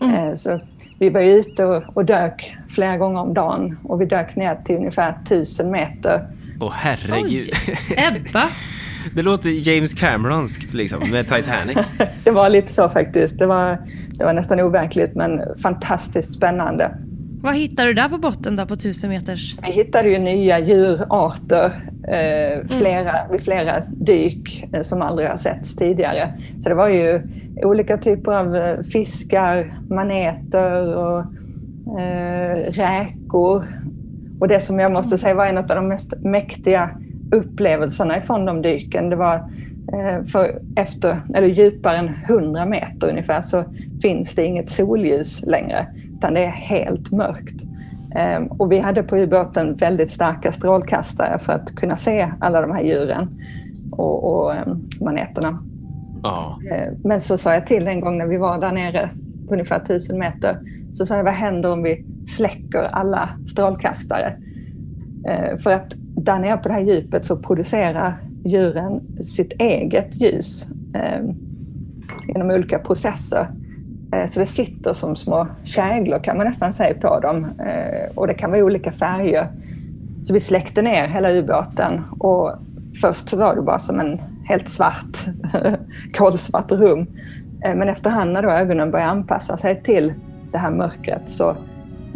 Mm. 0.00 0.14
Eh, 0.14 0.34
så 0.34 0.60
vi 0.98 1.08
var 1.08 1.20
ute 1.20 1.64
och, 1.64 1.96
och 1.96 2.04
dök 2.04 2.56
flera 2.70 2.96
gånger 2.96 3.20
om 3.20 3.34
dagen 3.34 3.78
och 3.84 4.00
vi 4.00 4.06
dök 4.06 4.36
ner 4.36 4.54
till 4.64 4.76
ungefär 4.76 5.18
tusen 5.28 5.70
meter. 5.70 6.26
Åh 6.60 6.68
oh, 6.68 6.72
herregud! 6.72 7.50
Oj. 7.68 7.96
Ebba! 7.96 8.48
Det 9.14 9.22
låter 9.22 9.68
James 9.68 9.94
Cameronskt 9.94 10.74
liksom, 10.74 11.10
med 11.10 11.28
Titanic. 11.28 11.78
det 12.24 12.30
var 12.30 12.50
lite 12.50 12.72
så 12.72 12.88
faktiskt. 12.88 13.38
Det 13.38 13.46
var, 13.46 13.78
det 14.10 14.24
var 14.24 14.32
nästan 14.32 14.60
overkligt 14.60 15.14
men 15.14 15.40
fantastiskt 15.62 16.34
spännande. 16.34 16.98
Vad 17.42 17.54
hittade 17.54 17.88
du 17.88 17.94
där 17.94 18.08
på 18.08 18.18
botten 18.18 18.56
då 18.56 18.66
på 18.66 18.74
1000 18.74 19.10
meters? 19.10 19.56
Vi 19.62 19.72
hittade 19.72 20.08
ju 20.08 20.18
nya 20.18 20.58
djurarter 20.58 21.91
eh, 22.08 22.66
flera, 22.78 23.18
mm. 23.18 23.32
vid 23.32 23.42
flera 23.42 23.80
dyk 23.90 24.68
eh, 24.72 24.82
som 24.82 25.02
aldrig 25.02 25.28
har 25.28 25.36
setts 25.36 25.76
tidigare. 25.76 26.32
Så 26.60 26.68
det 26.68 26.74
var 26.74 26.88
ju 26.88 27.22
olika 27.62 27.98
typer 27.98 28.32
av 28.32 28.56
eh, 28.56 28.80
fiskar, 28.82 29.74
maneter 29.88 30.96
och 30.96 31.20
eh, 32.00 32.56
räkor. 32.72 33.64
Och 34.40 34.48
det 34.48 34.60
som 34.60 34.78
jag 34.78 34.92
måste 34.92 35.18
säga 35.18 35.34
var 35.34 35.46
en 35.46 35.58
av 35.58 35.66
de 35.66 35.88
mest 35.88 36.14
mäktiga 36.20 36.90
upplevelserna 37.32 38.18
ifrån 38.18 38.46
de 38.46 38.62
dyken, 38.62 39.10
det 39.10 39.16
var 39.16 39.50
för 40.32 40.62
efter, 40.76 41.20
eller 41.34 41.48
djupare 41.48 41.96
än 41.96 42.10
100 42.28 42.66
meter 42.66 43.10
ungefär 43.10 43.40
så 43.40 43.64
finns 44.02 44.34
det 44.34 44.44
inget 44.44 44.70
solljus 44.70 45.42
längre 45.46 45.86
utan 46.14 46.34
det 46.34 46.44
är 46.44 46.50
helt 46.50 47.12
mörkt. 47.12 47.64
Ehm, 48.14 48.46
och 48.46 48.72
vi 48.72 48.78
hade 48.78 49.02
på 49.02 49.16
ubåten 49.16 49.74
väldigt 49.74 50.10
starka 50.10 50.52
strålkastare 50.52 51.38
för 51.38 51.52
att 51.52 51.74
kunna 51.74 51.96
se 51.96 52.32
alla 52.40 52.60
de 52.60 52.70
här 52.70 52.82
djuren 52.82 53.40
och, 53.92 54.24
och 54.24 54.54
ehm, 54.54 54.88
maneterna. 55.00 55.62
Ja. 56.22 56.58
Ehm, 56.72 56.94
men 57.04 57.20
så 57.20 57.38
sa 57.38 57.54
jag 57.54 57.66
till 57.66 57.88
en 57.88 58.00
gång 58.00 58.18
när 58.18 58.26
vi 58.26 58.36
var 58.36 58.60
där 58.60 58.72
nere 58.72 59.10
på 59.48 59.54
ungefär 59.54 59.76
1000 59.80 60.18
meter, 60.18 60.58
så 60.92 61.06
sa 61.06 61.16
jag 61.16 61.24
vad 61.24 61.34
händer 61.34 61.72
om 61.72 61.82
vi 61.82 62.04
släcker 62.26 62.88
alla 62.92 63.28
strålkastare? 63.46 64.36
För 65.58 65.70
att 65.70 65.94
där 66.16 66.38
nere 66.38 66.56
på 66.56 66.68
det 66.68 66.74
här 66.74 66.80
djupet 66.80 67.24
så 67.24 67.36
producerar 67.36 68.16
djuren 68.44 69.00
sitt 69.22 69.52
eget 69.52 70.20
ljus 70.20 70.68
genom 72.28 72.50
olika 72.50 72.78
processer. 72.78 73.48
Eh, 74.12 74.26
så 74.26 74.40
det 74.40 74.46
sitter 74.46 74.92
som 74.92 75.16
små 75.16 75.46
käglor 75.64 76.18
kan 76.18 76.36
man 76.36 76.46
nästan 76.46 76.72
säga 76.72 76.94
på 76.94 77.20
dem 77.20 77.44
eh, 77.44 78.10
och 78.14 78.26
det 78.26 78.34
kan 78.34 78.50
vara 78.50 78.64
olika 78.64 78.92
färger. 78.92 79.48
Så 80.22 80.34
vi 80.34 80.40
släckte 80.40 80.82
ner 80.82 81.06
hela 81.06 81.32
ubåten 81.32 82.00
och 82.18 82.52
först 83.00 83.28
så 83.28 83.36
var 83.36 83.56
det 83.56 83.62
bara 83.62 83.78
som 83.78 84.00
en 84.00 84.20
helt 84.44 84.68
svart, 84.68 85.18
kolsvart 86.12 86.72
rum. 86.72 87.06
Eh, 87.64 87.74
men 87.74 87.88
efterhand 87.88 88.32
när 88.32 88.42
då 88.42 88.50
ögonen 88.50 88.90
började 88.90 89.10
anpassa 89.10 89.56
sig 89.56 89.82
till 89.82 90.14
det 90.52 90.58
här 90.58 90.70
mörkret 90.70 91.28
så 91.28 91.56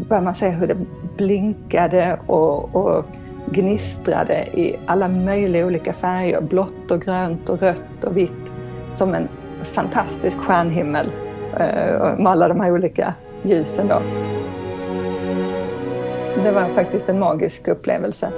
började 0.08 0.24
man 0.24 0.34
se 0.34 0.50
hur 0.50 0.66
det 0.66 0.76
blinkade 1.16 2.18
och, 2.26 2.74
och 2.74 3.04
gnistrade 3.50 4.46
i 4.46 4.76
alla 4.86 5.08
möjliga 5.08 5.66
olika 5.66 5.92
färger. 5.92 6.40
Blått 6.40 6.90
och 6.90 7.02
grönt 7.02 7.48
och 7.48 7.60
rött 7.60 8.04
och 8.04 8.16
vitt. 8.16 8.52
Som 8.92 9.14
en 9.14 9.28
fantastisk 9.62 10.38
stjärnhimmel 10.38 11.10
Eh, 11.52 12.18
med 12.18 12.26
alla 12.26 12.48
de 12.48 12.60
här 12.60 12.70
olika 12.70 13.14
ljusen. 13.42 13.88
Då. 13.88 14.02
Det 16.44 16.50
var 16.50 16.64
faktiskt 16.74 17.08
en 17.08 17.18
magisk 17.18 17.68
upplevelse. 17.68 18.30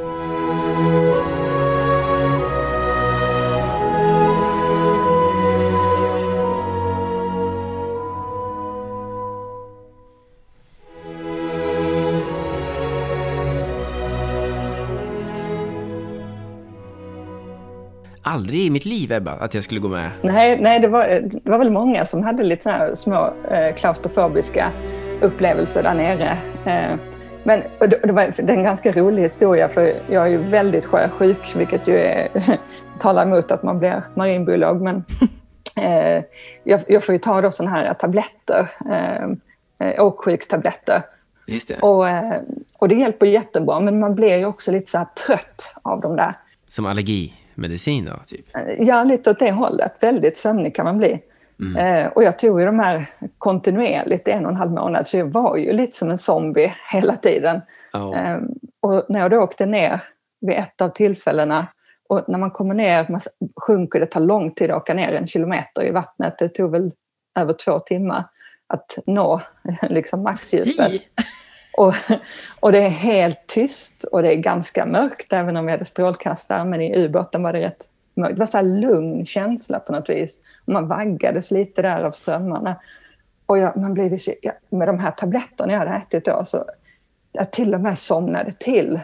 Aldrig 18.29 18.61
i 18.61 18.71
mitt 18.71 18.85
liv, 18.85 19.13
Ebba, 19.13 19.31
att 19.31 19.55
jag 19.55 19.65
skulle 19.65 19.81
gå 19.81 19.89
med. 19.89 20.11
Nej, 20.23 20.61
nej 20.61 20.81
det, 20.81 20.89
var, 20.89 21.09
det 21.45 21.51
var 21.51 21.59
väl 21.59 21.71
många 21.71 22.07
som 22.07 22.23
hade 22.23 22.43
lite 22.43 22.63
så 22.91 22.97
små 22.97 23.33
eh, 23.51 23.75
klaustrofobiska 23.75 24.73
upplevelser 25.21 25.83
där 25.83 25.95
nere. 25.95 26.39
Eh, 26.67 26.97
men 27.43 27.63
det, 27.79 28.01
det, 28.03 28.13
var 28.13 28.33
det 28.37 28.53
är 28.53 28.57
en 28.57 28.65
ganska 28.65 28.93
rolig 28.93 29.23
historia 29.23 29.69
för 29.69 30.03
jag 30.11 30.25
är 30.25 30.29
ju 30.29 30.39
väldigt 30.39 30.85
sjösjuk, 30.85 31.57
vilket 31.57 31.89
ju 31.89 31.99
är, 31.99 32.29
talar 32.99 33.23
emot 33.23 33.51
att 33.51 33.63
man 33.63 33.79
blir 33.79 34.03
marinbiolog. 34.15 34.81
Men 34.83 35.05
eh, 35.77 36.25
jag, 36.65 36.81
jag, 36.89 37.05
får 37.05 37.13
ju 37.13 37.19
ta 37.19 37.41
då 37.41 37.51
sådana 37.51 37.77
här 37.77 37.95
tabletter, 37.95 38.71
eh, 38.91 39.89
eh 39.89 40.05
åksjuktabletter. 40.05 41.03
Just 41.47 41.69
det. 41.69 41.79
Och, 41.79 42.09
eh, 42.09 42.41
och 42.79 42.89
det 42.89 42.95
hjälper 42.95 43.27
jättebra, 43.27 43.81
men 43.81 44.01
man 44.01 44.15
blir 44.15 44.37
ju 44.37 44.45
också 44.45 44.73
lite 44.73 44.91
så 44.91 45.07
trött 45.27 45.75
av 45.83 46.01
de 46.01 46.17
där. 46.17 46.35
Som 46.69 46.87
allergi? 46.87 47.33
Medicin 47.59 48.05
då? 48.05 48.13
Typ. 48.27 48.47
Ja, 48.79 49.05
lite 49.05 49.31
åt 49.31 49.39
det 49.39 49.53
hållet. 49.53 49.93
Väldigt 50.01 50.37
sömnig 50.37 50.75
kan 50.75 50.85
man 50.85 50.99
bli. 50.99 51.23
Mm. 51.61 51.77
Eh, 51.77 52.13
och 52.13 52.25
jag 52.25 52.39
tog 52.39 52.61
ju 52.61 52.67
de 52.67 52.79
här 52.79 53.11
kontinuerligt 53.39 54.29
en 54.29 54.45
och 54.45 54.51
en 54.51 54.57
halv 54.57 54.71
månad, 54.71 55.07
så 55.07 55.17
jag 55.17 55.27
var 55.27 55.57
ju 55.57 55.73
lite 55.73 55.97
som 55.97 56.11
en 56.11 56.19
zombie 56.19 56.75
hela 56.93 57.17
tiden. 57.17 57.61
Oh. 57.93 58.19
Eh, 58.19 58.39
och 58.81 59.05
när 59.09 59.21
jag 59.21 59.31
då 59.31 59.37
åkte 59.37 59.67
ner 59.67 60.01
vid 60.41 60.57
ett 60.57 60.81
av 60.81 60.89
tillfällena 60.89 61.67
och 62.09 62.25
när 62.29 62.39
man 62.39 62.51
kommer 62.51 62.75
ner, 62.75 63.07
man 63.09 63.21
sjunker, 63.57 64.01
det 64.01 64.07
tar 64.07 64.21
lång 64.21 64.55
tid 64.55 64.71
att 64.71 64.77
åka 64.77 64.95
ner 64.95 65.13
en 65.13 65.27
kilometer 65.27 65.87
i 65.87 65.91
vattnet. 65.91 66.39
Det 66.39 66.49
tog 66.49 66.71
väl 66.71 66.93
över 67.39 67.53
två 67.53 67.79
timmar 67.79 68.25
att 68.67 68.99
nå 69.07 69.41
liksom 69.83 70.23
maxdjupet. 70.23 70.93
Och, 71.79 71.95
och 72.61 72.73
det 72.73 72.79
är 72.79 72.89
helt 72.89 73.47
tyst 73.47 74.05
och 74.05 74.23
det 74.23 74.33
är 74.33 74.37
ganska 74.37 74.87
mörkt 74.87 75.33
även 75.33 75.57
om 75.57 75.67
vi 75.67 75.73
hade 75.73 75.85
strålkastare 75.85 76.65
men 76.65 76.81
i 76.81 76.97
ubåten 76.97 77.43
var 77.43 77.53
det 77.53 77.61
rätt 77.61 77.89
mörkt. 78.15 78.35
Det 78.35 78.39
var 78.39 78.47
så 78.47 78.57
här 78.57 78.65
lugn 78.65 79.27
känsla 79.27 79.81
på 79.81 79.93
något 79.93 80.09
vis. 80.09 80.39
Man 80.65 80.89
vaggades 80.89 81.51
lite 81.51 81.83
där 81.83 82.05
av 82.05 82.13
strömmarna. 82.13 82.77
Och 83.47 83.59
jag, 83.59 83.77
man 83.77 83.95
blev, 83.95 84.19
ja, 84.43 84.53
med 84.71 84.89
de 84.89 84.99
här 84.99 85.11
tabletterna 85.11 85.73
jag 85.73 85.79
hade 85.79 85.91
ätit 85.91 86.25
då 86.25 86.45
så 86.45 86.65
jag 87.33 87.51
till 87.51 87.75
och 87.75 87.81
med 87.81 87.99
somnade 87.99 88.53
till 88.53 89.01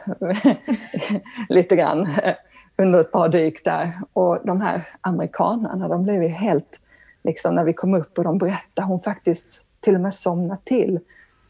lite 1.48 1.76
grann 1.76 2.08
under 2.76 3.00
ett 3.00 3.12
par 3.12 3.28
dyk 3.28 3.64
där. 3.64 3.92
Och 4.12 4.38
de 4.44 4.60
här 4.60 4.88
amerikanerna, 5.00 5.88
de 5.88 6.04
blev 6.04 6.22
ju 6.22 6.28
helt, 6.28 6.80
liksom 7.24 7.54
när 7.54 7.64
vi 7.64 7.72
kom 7.72 7.94
upp 7.94 8.18
och 8.18 8.24
de 8.24 8.38
berättade, 8.38 8.86
hon 8.86 9.00
faktiskt 9.00 9.64
till 9.80 9.94
och 9.94 10.00
med 10.00 10.14
somnade 10.14 10.60
till. 10.64 11.00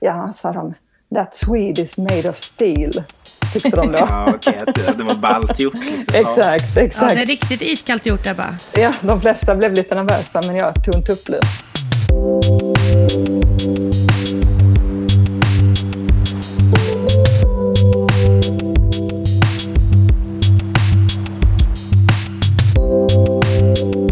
Ja, 0.01 0.33
sa 0.33 0.53
de, 0.53 0.75
That 1.13 1.35
Swede 1.35 1.83
is 1.83 1.97
made 1.97 2.29
of 2.29 2.39
steel. 2.39 2.93
Tyckte 3.53 3.71
de 3.71 3.93
då. 3.93 3.99
ja, 4.09 4.33
okej. 4.35 4.59
Okay. 4.67 4.85
Det 4.97 5.03
var 5.03 5.15
ballt 5.15 5.61
gjort. 5.61 5.75
Liksom. 5.75 6.15
exakt, 6.15 6.77
exakt. 6.77 7.13
Ja, 7.13 7.17
det 7.17 7.23
är 7.23 7.27
riktigt 7.27 7.63
iskallt 7.63 8.07
gjort 8.07 8.27
Ebba. 8.27 8.55
Ja, 8.75 8.93
de 9.01 9.21
flesta 9.21 9.55
blev 9.55 9.73
lite 9.73 9.95
nervösa, 9.95 10.41
men 10.47 10.57
jag 10.57 10.85
tog 10.85 10.95
en 10.95 11.05
tupplur. 11.05 11.41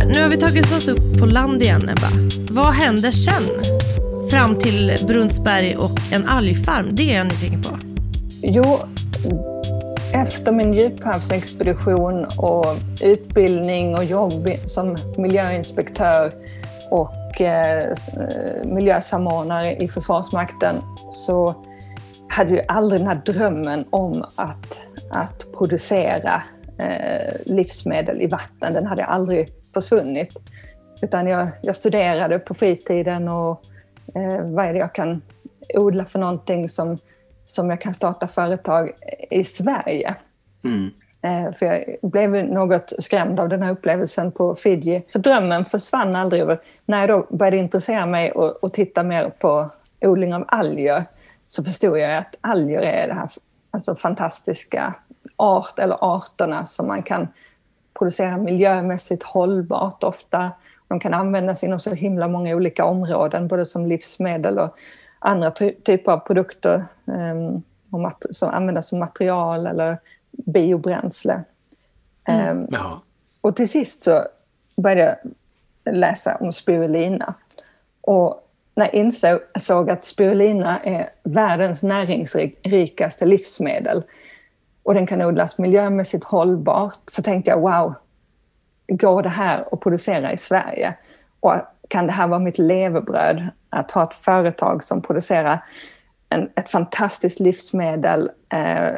Nu 0.06 0.22
har 0.22 0.28
vi 0.28 0.37
tagit 0.37 0.72
oss 0.72 0.88
upp 0.88 1.20
på 1.20 1.26
land 1.26 1.62
igen, 1.62 1.88
Ebba. 1.88 2.11
Vad 2.50 2.75
händer 2.75 3.11
sen? 3.11 3.72
Fram 4.33 4.59
till 4.59 4.97
Brunnsberg 5.07 5.77
och 5.77 6.12
en 6.12 6.29
algfarm? 6.29 6.89
Det 6.93 7.12
är 7.12 7.19
jag 7.19 7.27
nyfiken 7.27 7.62
på. 7.62 7.79
Jo, 8.43 8.79
efter 10.15 10.53
min 10.53 10.75
djuphavsexpedition 10.75 12.27
och 12.39 12.67
utbildning 13.03 13.95
och 13.95 14.05
jobb 14.05 14.49
som 14.67 14.97
miljöinspektör 15.19 16.33
och 16.91 17.41
eh, 17.41 17.79
eh 17.79 18.65
miljösamordnare 18.65 19.77
i 19.77 19.89
Försvarsmakten 19.89 20.77
så 21.12 21.55
hade 22.29 22.55
jag 22.55 22.65
aldrig 22.69 23.01
den 23.01 23.09
här 23.09 23.23
drömmen 23.27 23.85
om 23.91 24.25
att, 24.37 24.81
att 25.11 25.47
producera 25.59 26.43
eh, 26.79 27.55
livsmedel 27.55 28.21
i 28.21 28.27
vatten. 28.27 28.73
Den 28.73 28.87
hade 28.87 29.05
aldrig 29.05 29.49
försvunnit. 29.75 30.37
Utan 31.03 31.27
jag, 31.27 31.49
jag 31.62 31.77
studerade 31.77 32.39
på 32.39 32.55
fritiden 32.55 33.29
och 33.29 33.62
Eh, 34.14 34.44
vad 34.44 34.64
är 34.64 34.73
det 34.73 34.78
jag 34.78 34.94
kan 34.94 35.23
odla 35.75 36.04
för 36.04 36.18
någonting 36.18 36.68
som, 36.68 36.99
som 37.47 37.71
jag 37.71 37.80
kan 37.80 37.94
starta 37.94 38.28
företag 38.28 38.90
i 39.30 39.44
Sverige? 39.44 40.14
Mm. 40.64 40.90
Eh, 41.23 41.54
för 41.54 41.66
jag 41.66 42.11
blev 42.11 42.30
något 42.30 42.92
skrämd 42.99 43.40
av 43.40 43.49
den 43.49 43.62
här 43.62 43.73
upplevelsen 43.73 44.32
på 44.32 44.54
Fiji. 44.54 45.04
Så 45.09 45.18
drömmen 45.18 45.64
försvann 45.64 46.16
aldrig. 46.16 46.44
När 46.87 47.00
jag 47.00 47.09
då 47.09 47.37
började 47.37 47.56
intressera 47.56 48.06
mig 48.06 48.32
och, 48.32 48.64
och 48.64 48.73
titta 48.73 49.02
mer 49.02 49.30
på 49.38 49.71
odling 50.00 50.35
av 50.35 50.44
alger 50.49 51.04
så 51.47 51.64
förstod 51.64 51.99
jag 51.99 52.16
att 52.16 52.37
alger 52.40 52.80
är 52.80 53.09
det 53.09 53.14
här 53.14 53.28
alltså 53.71 53.97
fantastiska 53.97 54.94
art 55.37 55.78
eller 55.78 55.97
arterna 56.00 56.66
som 56.66 56.87
man 56.87 57.02
kan 57.02 57.28
producera 57.99 58.37
miljömässigt 58.37 59.23
hållbart 59.23 60.04
ofta 60.04 60.50
de 60.92 61.00
kan 61.00 61.14
användas 61.14 61.64
inom 61.64 61.80
så 61.80 61.94
himla 61.94 62.28
många 62.28 62.56
olika 62.56 62.84
områden, 62.84 63.49
både 63.49 63.66
som 63.66 63.87
livsmedel 63.87 64.58
och 64.58 64.76
andra 65.18 65.50
ty 65.50 65.72
typer 65.72 66.12
av 66.12 66.18
produkter 66.18 66.84
um, 67.04 67.62
som 68.30 68.49
användas 68.49 68.88
som 68.88 68.99
material 68.99 69.66
eller 69.66 69.99
biobränsle. 70.30 71.44
Mm. 72.25 72.66
Ja. 72.70 73.02
och 73.40 73.56
till 73.56 73.68
sist 73.68 74.04
så 74.04 74.25
började 74.76 75.18
jag 75.84 75.94
läsa 75.94 76.37
om 76.40 76.52
spirulina. 76.52 77.34
Och 78.00 78.49
när 78.75 78.84
jag 78.84 78.94
insåg 78.94 79.90
att 79.90 80.04
spirulina 80.04 80.80
är 80.80 81.11
världens 81.22 81.82
näringsrikaste 81.82 83.26
livsmedel 83.26 84.02
och 84.82 84.94
den 84.94 85.06
kan 85.06 85.22
odlas 85.22 85.58
miljömässigt 85.58 86.25
hållbart 86.25 87.00
så 87.11 87.22
tänkte 87.22 87.50
jag 87.50 87.61
wow, 87.61 87.94
går 88.89 89.23
det 89.23 89.29
här 89.29 89.65
att 89.73 89.81
producera 89.81 90.33
i 90.33 90.37
Sverige? 90.37 90.95
Och 91.41 91.55
kan 91.89 92.07
det 92.07 92.12
här 92.12 92.27
vara 92.27 92.41
mitt 92.41 92.59
levebröd? 92.59 93.49
Att 93.71 93.91
ha 93.91 94.03
ett 94.03 94.15
företag 94.15 94.85
som 94.85 95.03
producerar 95.03 95.65
en, 96.29 96.49
ett 96.55 96.71
fantastiskt 96.71 97.41
livsmedel 97.41 98.31
eh, 98.49 98.95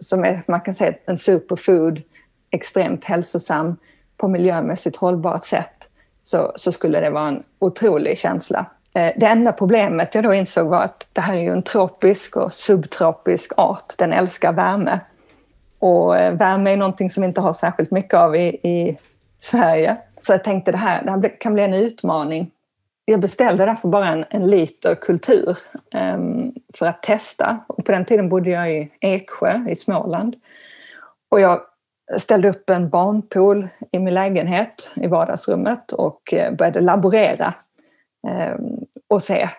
som 0.00 0.24
är, 0.24 0.42
man 0.46 0.60
kan 0.60 0.74
säga, 0.74 0.94
en 1.06 1.18
superfood, 1.18 2.02
extremt 2.50 3.04
hälsosam 3.04 3.76
på 4.16 4.28
miljömässigt 4.28 4.96
hållbart 4.96 5.44
sätt, 5.44 5.90
så, 6.22 6.52
så 6.56 6.72
skulle 6.72 7.00
det 7.00 7.10
vara 7.10 7.28
en 7.28 7.42
otrolig 7.58 8.18
känsla. 8.18 8.66
Eh, 8.94 9.12
det 9.16 9.26
enda 9.26 9.52
problemet 9.52 10.14
jag 10.14 10.24
då 10.24 10.34
insåg 10.34 10.66
var 10.66 10.82
att 10.82 11.08
det 11.12 11.20
här 11.20 11.36
är 11.36 11.40
ju 11.40 11.52
en 11.52 11.62
tropisk 11.62 12.36
och 12.36 12.52
subtropisk 12.52 13.52
art. 13.56 13.94
Den 13.98 14.12
älskar 14.12 14.52
värme. 14.52 15.00
Och 15.78 16.18
eh, 16.18 16.34
värme 16.34 16.72
är 16.72 16.76
någonting 16.76 17.10
som 17.10 17.20
vi 17.20 17.26
inte 17.26 17.40
har 17.40 17.52
särskilt 17.52 17.90
mycket 17.90 18.14
av 18.14 18.36
i, 18.36 18.46
i 18.46 18.98
Sverige. 19.38 19.96
Så 20.22 20.32
jag 20.32 20.44
tänkte 20.44 20.72
det 20.72 20.78
här, 20.78 21.02
det 21.02 21.10
här 21.10 21.40
kan 21.40 21.54
bli 21.54 21.62
en 21.62 21.74
utmaning. 21.74 22.50
Jag 23.04 23.20
beställde 23.20 23.66
därför 23.66 23.88
bara 23.88 24.08
en, 24.08 24.24
en 24.30 24.46
liter 24.46 24.94
kultur 24.94 25.58
um, 25.94 26.54
för 26.74 26.86
att 26.86 27.02
testa. 27.02 27.58
Och 27.66 27.84
på 27.84 27.92
den 27.92 28.04
tiden 28.04 28.28
bodde 28.28 28.50
jag 28.50 28.72
i 28.72 28.90
Eksjö 29.00 29.60
i 29.68 29.76
Småland. 29.76 30.36
Och 31.30 31.40
jag 31.40 31.60
ställde 32.18 32.48
upp 32.50 32.70
en 32.70 32.88
barnpool 32.88 33.68
i 33.92 33.98
min 33.98 34.14
lägenhet 34.14 34.92
i 34.96 35.06
vardagsrummet 35.06 35.92
och 35.92 36.34
eh, 36.34 36.52
började 36.52 36.80
laborera 36.80 37.54
um, 38.56 38.86
och 39.08 39.22
se, 39.22 39.50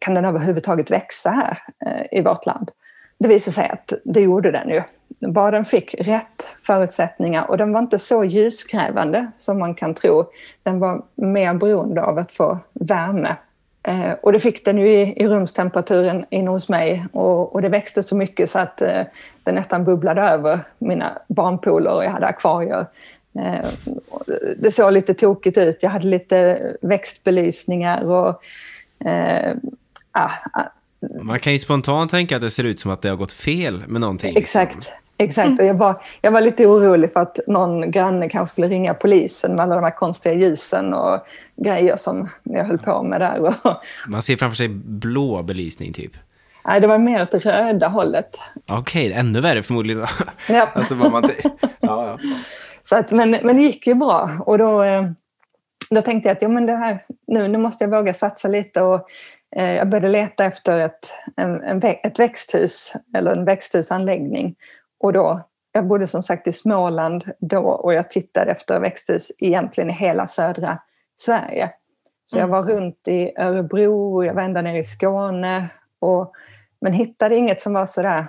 kan 0.00 0.14
den 0.14 0.24
överhuvudtaget 0.24 0.90
växa 0.90 1.30
här 1.30 1.62
uh, 1.86 2.18
i 2.18 2.22
vårt 2.22 2.46
land? 2.46 2.70
Det 3.18 3.28
visade 3.28 3.54
sig 3.54 3.68
att 3.68 3.92
det 4.04 4.20
gjorde 4.20 4.50
den 4.50 4.68
ju 4.68 4.82
bara 5.18 5.50
den 5.50 5.64
fick 5.64 5.94
rätt 5.98 6.56
förutsättningar 6.62 7.50
och 7.50 7.58
den 7.58 7.72
var 7.72 7.80
inte 7.80 7.98
så 7.98 8.24
ljuskrävande 8.24 9.30
som 9.36 9.58
man 9.58 9.74
kan 9.74 9.94
tro. 9.94 10.24
Den 10.62 10.78
var 10.78 11.02
mer 11.14 11.54
beroende 11.54 12.02
av 12.02 12.18
att 12.18 12.32
få 12.32 12.58
värme. 12.72 13.36
Eh, 13.82 14.12
och 14.22 14.32
det 14.32 14.40
fick 14.40 14.64
den 14.64 14.78
ju 14.78 15.00
i, 15.00 15.22
i 15.22 15.28
rumstemperaturen 15.28 16.24
inne 16.30 16.50
hos 16.50 16.68
mig 16.68 17.06
och, 17.12 17.54
och, 17.54 17.62
det 17.62 17.68
växte 17.68 18.02
så 18.02 18.16
mycket 18.16 18.50
så 18.50 18.58
att 18.58 18.82
eh, 18.82 19.02
det 19.44 19.52
nästan 19.52 19.84
bubblade 19.84 20.20
över 20.20 20.60
mina 20.78 21.18
barnpooler 21.28 21.92
och 21.92 22.04
jag 22.04 22.10
hade 22.10 22.26
akvarier. 22.26 22.86
Eh, 23.38 23.66
det 24.58 24.70
såg 24.70 24.92
lite 24.92 25.14
tokigt 25.14 25.58
ut. 25.58 25.82
Jag 25.82 25.90
hade 25.90 26.06
lite 26.06 26.60
växtbelysningar 26.80 28.04
och 28.04 28.42
eh, 29.08 29.56
ah, 30.12 30.30
ah 30.52 30.62
man 31.22 31.40
kan 31.40 31.52
ju 31.52 31.58
spontant 31.58 32.10
tänka 32.10 32.36
att 32.36 32.42
det 32.42 32.50
ser 32.50 32.64
ut 32.64 32.78
som 32.78 32.90
att 32.90 33.02
det 33.02 33.08
har 33.08 33.16
gått 33.16 33.32
fel 33.32 33.82
med 33.86 34.00
någonting. 34.00 34.36
Exakt. 34.36 34.74
Liksom. 34.74 34.92
Exakt, 35.18 35.60
och 35.60 35.66
jag 35.66 35.74
var, 35.74 36.02
jag 36.20 36.30
var 36.30 36.40
lite 36.40 36.66
orolig 36.66 37.12
för 37.12 37.20
att 37.20 37.38
någon 37.46 37.90
granne 37.90 38.28
kanske 38.28 38.52
skulle 38.52 38.68
ringa 38.68 38.94
polisen 38.94 39.54
med 39.54 39.60
alla 39.60 39.74
de 39.74 39.84
här 39.84 39.96
konstiga 39.96 40.34
ljusen 40.34 40.94
och 40.94 41.26
grejer 41.56 41.96
som 41.96 42.28
jag 42.42 42.64
höll 42.64 42.78
på 42.78 43.02
med 43.02 43.20
där. 43.20 43.54
Man 44.06 44.22
ser 44.22 44.36
framför 44.36 44.56
sig 44.56 44.68
blå 44.68 45.42
belysning 45.42 45.92
typ? 45.92 46.12
Nej, 46.64 46.80
det 46.80 46.86
var 46.86 46.98
mer 46.98 47.22
åt 47.22 47.30
det 47.30 47.38
röda 47.38 47.88
hållet. 47.88 48.38
Okej, 48.66 49.08
okay, 49.08 49.20
ännu 49.20 49.40
värre 49.40 49.62
förmodligen. 49.62 50.06
Ja. 50.48 50.68
alltså, 50.74 50.94
man 50.94 51.30
ja, 51.40 51.58
ja. 51.80 52.18
Så 52.82 52.96
att, 52.96 53.10
men, 53.10 53.30
men 53.30 53.56
det 53.56 53.62
gick 53.62 53.86
ju 53.86 53.94
bra 53.94 54.30
och 54.46 54.58
då, 54.58 54.82
eh, 54.82 55.02
då 55.90 56.02
tänkte 56.02 56.28
jag 56.28 56.36
att 56.36 56.42
ja, 56.42 56.48
men 56.48 56.66
det 56.66 56.76
här, 56.76 57.04
nu, 57.26 57.48
nu 57.48 57.58
måste 57.58 57.84
jag 57.84 57.90
våga 57.90 58.14
satsa 58.14 58.48
lite 58.48 58.82
och 58.82 59.06
jag 59.50 59.88
började 59.88 60.08
leta 60.08 60.44
efter 60.44 60.78
ett, 60.78 61.14
en, 61.36 61.62
en, 61.62 61.82
ett 61.84 62.18
växthus 62.18 62.94
eller 63.14 63.32
en 63.32 63.44
växthusanläggning 63.44 64.56
och 65.00 65.12
då, 65.12 65.40
jag 65.72 65.86
bodde 65.86 66.06
som 66.06 66.22
sagt 66.22 66.46
i 66.46 66.52
Småland 66.52 67.24
då 67.38 67.60
och 67.60 67.94
jag 67.94 68.10
tittade 68.10 68.52
efter 68.52 68.80
växthus 68.80 69.32
egentligen 69.38 69.90
i 69.90 69.92
hela 69.92 70.26
södra 70.26 70.78
Sverige. 71.16 71.70
Så 72.24 72.38
jag 72.38 72.48
mm. 72.48 72.50
var 72.50 72.62
runt 72.62 73.08
i 73.08 73.32
Örebro, 73.38 74.24
jag 74.24 74.34
var 74.34 74.42
ända 74.42 74.62
ner 74.62 74.78
i 74.78 74.84
Skåne 74.84 75.68
och, 75.98 76.32
men 76.80 76.92
hittade 76.92 77.36
inget 77.36 77.60
som 77.60 77.72
var 77.72 77.86
sådär 77.86 78.26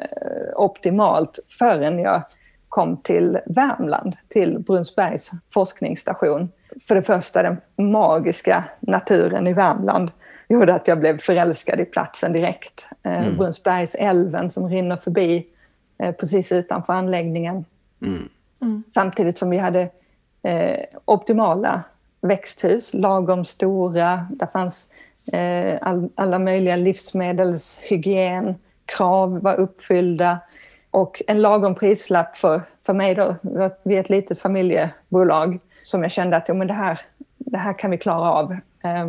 eh, 0.00 0.54
optimalt 0.54 1.38
förrän 1.58 1.98
jag 1.98 2.22
kom 2.68 2.96
till 2.96 3.38
Värmland, 3.46 4.16
till 4.28 4.58
Brunsbergs 4.58 5.30
forskningsstation. 5.54 6.52
För 6.88 6.94
det 6.94 7.02
första 7.02 7.42
den 7.42 7.60
magiska 7.76 8.64
naturen 8.80 9.46
i 9.46 9.52
Värmland 9.52 10.10
gjorde 10.48 10.74
att 10.74 10.88
jag 10.88 11.00
blev 11.00 11.18
förälskad 11.18 11.80
i 11.80 11.84
platsen 11.84 12.32
direkt. 12.32 12.88
Eh, 13.02 13.18
mm. 13.18 13.36
Brunsbergsälven 13.36 14.50
som 14.50 14.68
rinner 14.68 14.96
förbi 14.96 15.46
Eh, 15.98 16.12
precis 16.12 16.52
utanför 16.52 16.92
anläggningen. 16.92 17.64
Mm. 18.02 18.28
Mm. 18.62 18.82
Samtidigt 18.94 19.38
som 19.38 19.50
vi 19.50 19.58
hade 19.58 19.88
eh, 20.42 20.80
optimala 21.04 21.82
växthus, 22.20 22.94
lagom 22.94 23.44
stora. 23.44 24.26
Där 24.30 24.46
fanns 24.46 24.90
eh, 25.32 25.78
all, 25.80 26.08
alla 26.14 26.38
möjliga 26.38 26.76
livsmedelshygienkrav 26.76 29.40
var 29.40 29.54
uppfyllda. 29.54 30.38
Och 30.90 31.22
en 31.26 31.42
lagom 31.42 31.74
prislapp 31.74 32.36
för, 32.36 32.62
för 32.86 32.92
mig 32.92 33.14
då, 33.14 33.36
vi 33.82 33.96
är 33.96 34.00
ett 34.00 34.10
litet 34.10 34.40
familjebolag 34.40 35.58
som 35.82 36.02
jag 36.02 36.12
kände 36.12 36.36
att 36.36 36.48
jo, 36.48 36.54
men 36.54 36.66
det, 36.66 36.74
här, 36.74 37.00
det 37.38 37.58
här 37.58 37.78
kan 37.78 37.90
vi 37.90 37.98
klara 37.98 38.32
av 38.32 38.52
eh, 38.82 39.06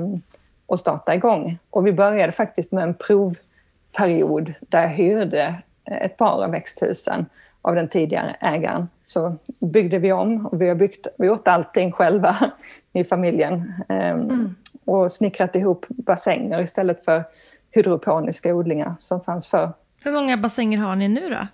och 0.67 0.79
starta 0.79 1.15
igång. 1.15 1.57
Och 1.69 1.87
vi 1.87 1.93
började 1.93 2.31
faktiskt 2.31 2.71
med 2.71 2.83
en 2.83 2.93
provperiod 2.93 4.53
där 4.59 4.81
jag 4.81 4.89
hyrde 4.89 5.55
ett 5.85 6.17
par 6.17 6.43
av 6.43 6.51
växthusen 6.51 7.25
av 7.61 7.75
den 7.75 7.87
tidigare 7.87 8.35
ägaren. 8.39 8.87
Så 9.05 9.35
byggde 9.59 9.99
vi 9.99 10.11
om 10.11 10.45
och 10.45 10.61
vi 10.61 10.67
har 10.67 10.75
byggt, 10.75 11.07
vi 11.17 11.27
gjort 11.27 11.47
allting 11.47 11.91
själva 11.91 12.51
i 12.93 13.03
familjen. 13.03 13.73
Ehm, 13.89 14.21
mm. 14.21 14.55
Och 14.85 15.11
snickrat 15.11 15.55
ihop 15.55 15.85
bassänger 15.89 16.61
istället 16.61 17.05
för 17.05 17.23
hydroponiska 17.71 18.55
odlingar 18.55 18.95
som 18.99 19.21
fanns 19.21 19.47
förr. 19.47 19.71
Hur 20.03 20.11
många 20.11 20.37
bassänger 20.37 20.77
har 20.77 20.95
ni 20.95 21.07
nu 21.07 21.29
då? 21.29 21.47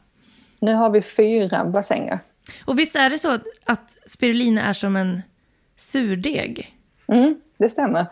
Nu 0.59 0.73
har 0.73 0.89
vi 0.89 1.01
fyra 1.01 1.65
bassänger. 1.65 2.19
Och 2.65 2.79
visst 2.79 2.95
är 2.95 3.09
det 3.09 3.17
så 3.17 3.37
att 3.65 3.97
spirulina 4.05 4.61
är 4.61 4.73
som 4.73 4.95
en 4.95 5.21
surdeg? 5.75 6.75
Mm, 7.07 7.41
det 7.57 7.69
stämmer. 7.69 8.05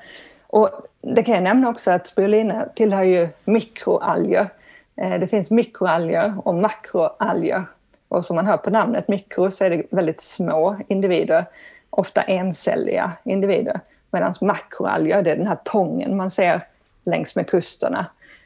Och 0.52 0.70
det 1.02 1.24
kan 1.24 1.36
jag 1.36 1.44
nämna 1.44 1.70
också 1.70 1.92
att 1.92 2.08
spirulina 2.08 2.66
tillhör 2.76 3.04
ju 3.04 3.30
mikroalger. 3.46 4.50
Eh, 4.96 5.20
det 5.20 5.28
finns 5.28 5.52
mikroalger 5.52 6.34
och 6.44 6.56
makroalger. 6.56 7.66
Och 8.08 8.26
som 8.26 8.36
man 8.36 8.48
hör 8.48 8.58
på 8.58 8.70
namnet 8.70 9.08
mikro 9.08 9.52
så 9.52 9.64
är 9.64 9.70
det 9.70 9.84
väldigt 9.90 10.22
små 10.22 10.78
individer, 10.88 11.46
ofta 11.90 12.22
encelliga 12.22 13.12
individer. 13.24 13.80
Medan 14.12 14.34
makroalger, 14.42 15.22
det 15.22 15.32
är 15.32 15.36
den 15.36 15.48
här 15.48 15.58
tången 15.64 16.18
man 16.18 16.32
ser 16.32 16.62
längs 17.04 17.36
med 17.36 17.48
kusterna. 17.48 18.06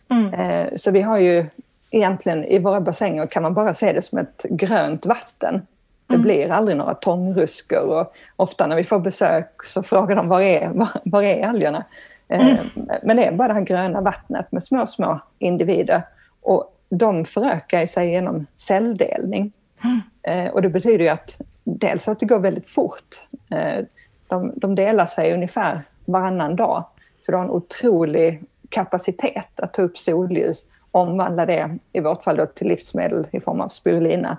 Mm. 0.10 0.34
Eh, 0.34 0.76
så 0.76 0.92
vi 0.92 1.02
har 1.02 1.18
ju 1.18 1.46
egentligen 1.92 2.44
i 2.44 2.60
våra 2.60 2.82
bassänger 2.82 3.28
kan 3.28 3.44
man 3.44 3.54
bara 3.54 3.74
se 3.74 3.94
det 3.94 4.02
som 4.02 4.18
ett 4.18 4.46
grönt 4.50 5.06
vatten. 5.06 5.68
Det 6.16 6.20
mm. 6.20 6.38
blir 6.38 6.52
aldrig 6.52 6.78
några 6.78 6.94
tångruskor 6.94 8.00
och 8.00 8.14
ofta 8.36 8.68
när 8.68 8.76
vi 8.76 8.84
får 8.84 9.00
besök 9.00 9.66
så 9.66 9.84
frågar 9.84 10.16
de 10.16 10.28
var 10.28 10.42
är, 10.42 10.70
var, 10.70 10.90
var 11.04 11.24
är 11.24 11.48
algerna? 11.48 11.84
Eh, 12.28 12.48
mm. 12.48 12.90
Men 13.04 13.18
det 13.18 13.26
är 13.26 13.32
bara 13.32 13.48
det 13.48 13.54
här 13.54 13.62
gröna 13.62 14.02
vattnet 14.02 14.52
med 14.52 14.64
små, 14.64 14.86
små 14.88 15.20
individer. 15.40 16.02
Och 16.42 16.74
de 16.90 17.26
förökar 17.26 17.86
sig 17.86 18.10
genom 18.10 18.46
celldelning. 18.56 19.54
Mm. 19.84 20.02
Eh, 20.24 20.54
och 20.54 20.62
det 20.62 20.70
betyder 20.70 21.04
ju 21.04 21.10
att 21.10 21.42
dels 21.64 22.08
att 22.08 22.20
det 22.20 22.26
går 22.26 22.40
väldigt 22.40 22.70
fort. 22.70 23.28
Eh, 23.50 23.86
de, 24.28 24.54
de 24.56 24.76
delar 24.76 25.06
sig 25.06 25.34
ungefär 25.34 25.82
varannan 26.06 26.56
dag. 26.56 26.86
Så 27.26 27.32
de 27.32 27.38
har 27.38 27.44
en 27.44 27.52
otrolig 27.52 28.44
kapacitet 28.70 29.60
att 29.60 29.74
ta 29.74 29.82
upp 29.82 29.98
solljus, 29.98 30.66
omvandla 30.92 31.46
det, 31.46 31.78
i 31.94 32.00
vårt 32.00 32.24
fall 32.24 32.38
då, 32.38 32.46
till 32.46 32.68
livsmedel 32.68 33.28
i 33.32 33.40
form 33.40 33.62
av 33.62 33.68
spirulina. 33.68 34.38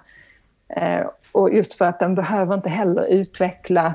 Och 1.36 1.54
just 1.54 1.74
för 1.74 1.84
att 1.84 2.00
den 2.00 2.14
behöver 2.14 2.54
inte 2.54 2.68
heller 2.68 3.06
utveckla 3.06 3.94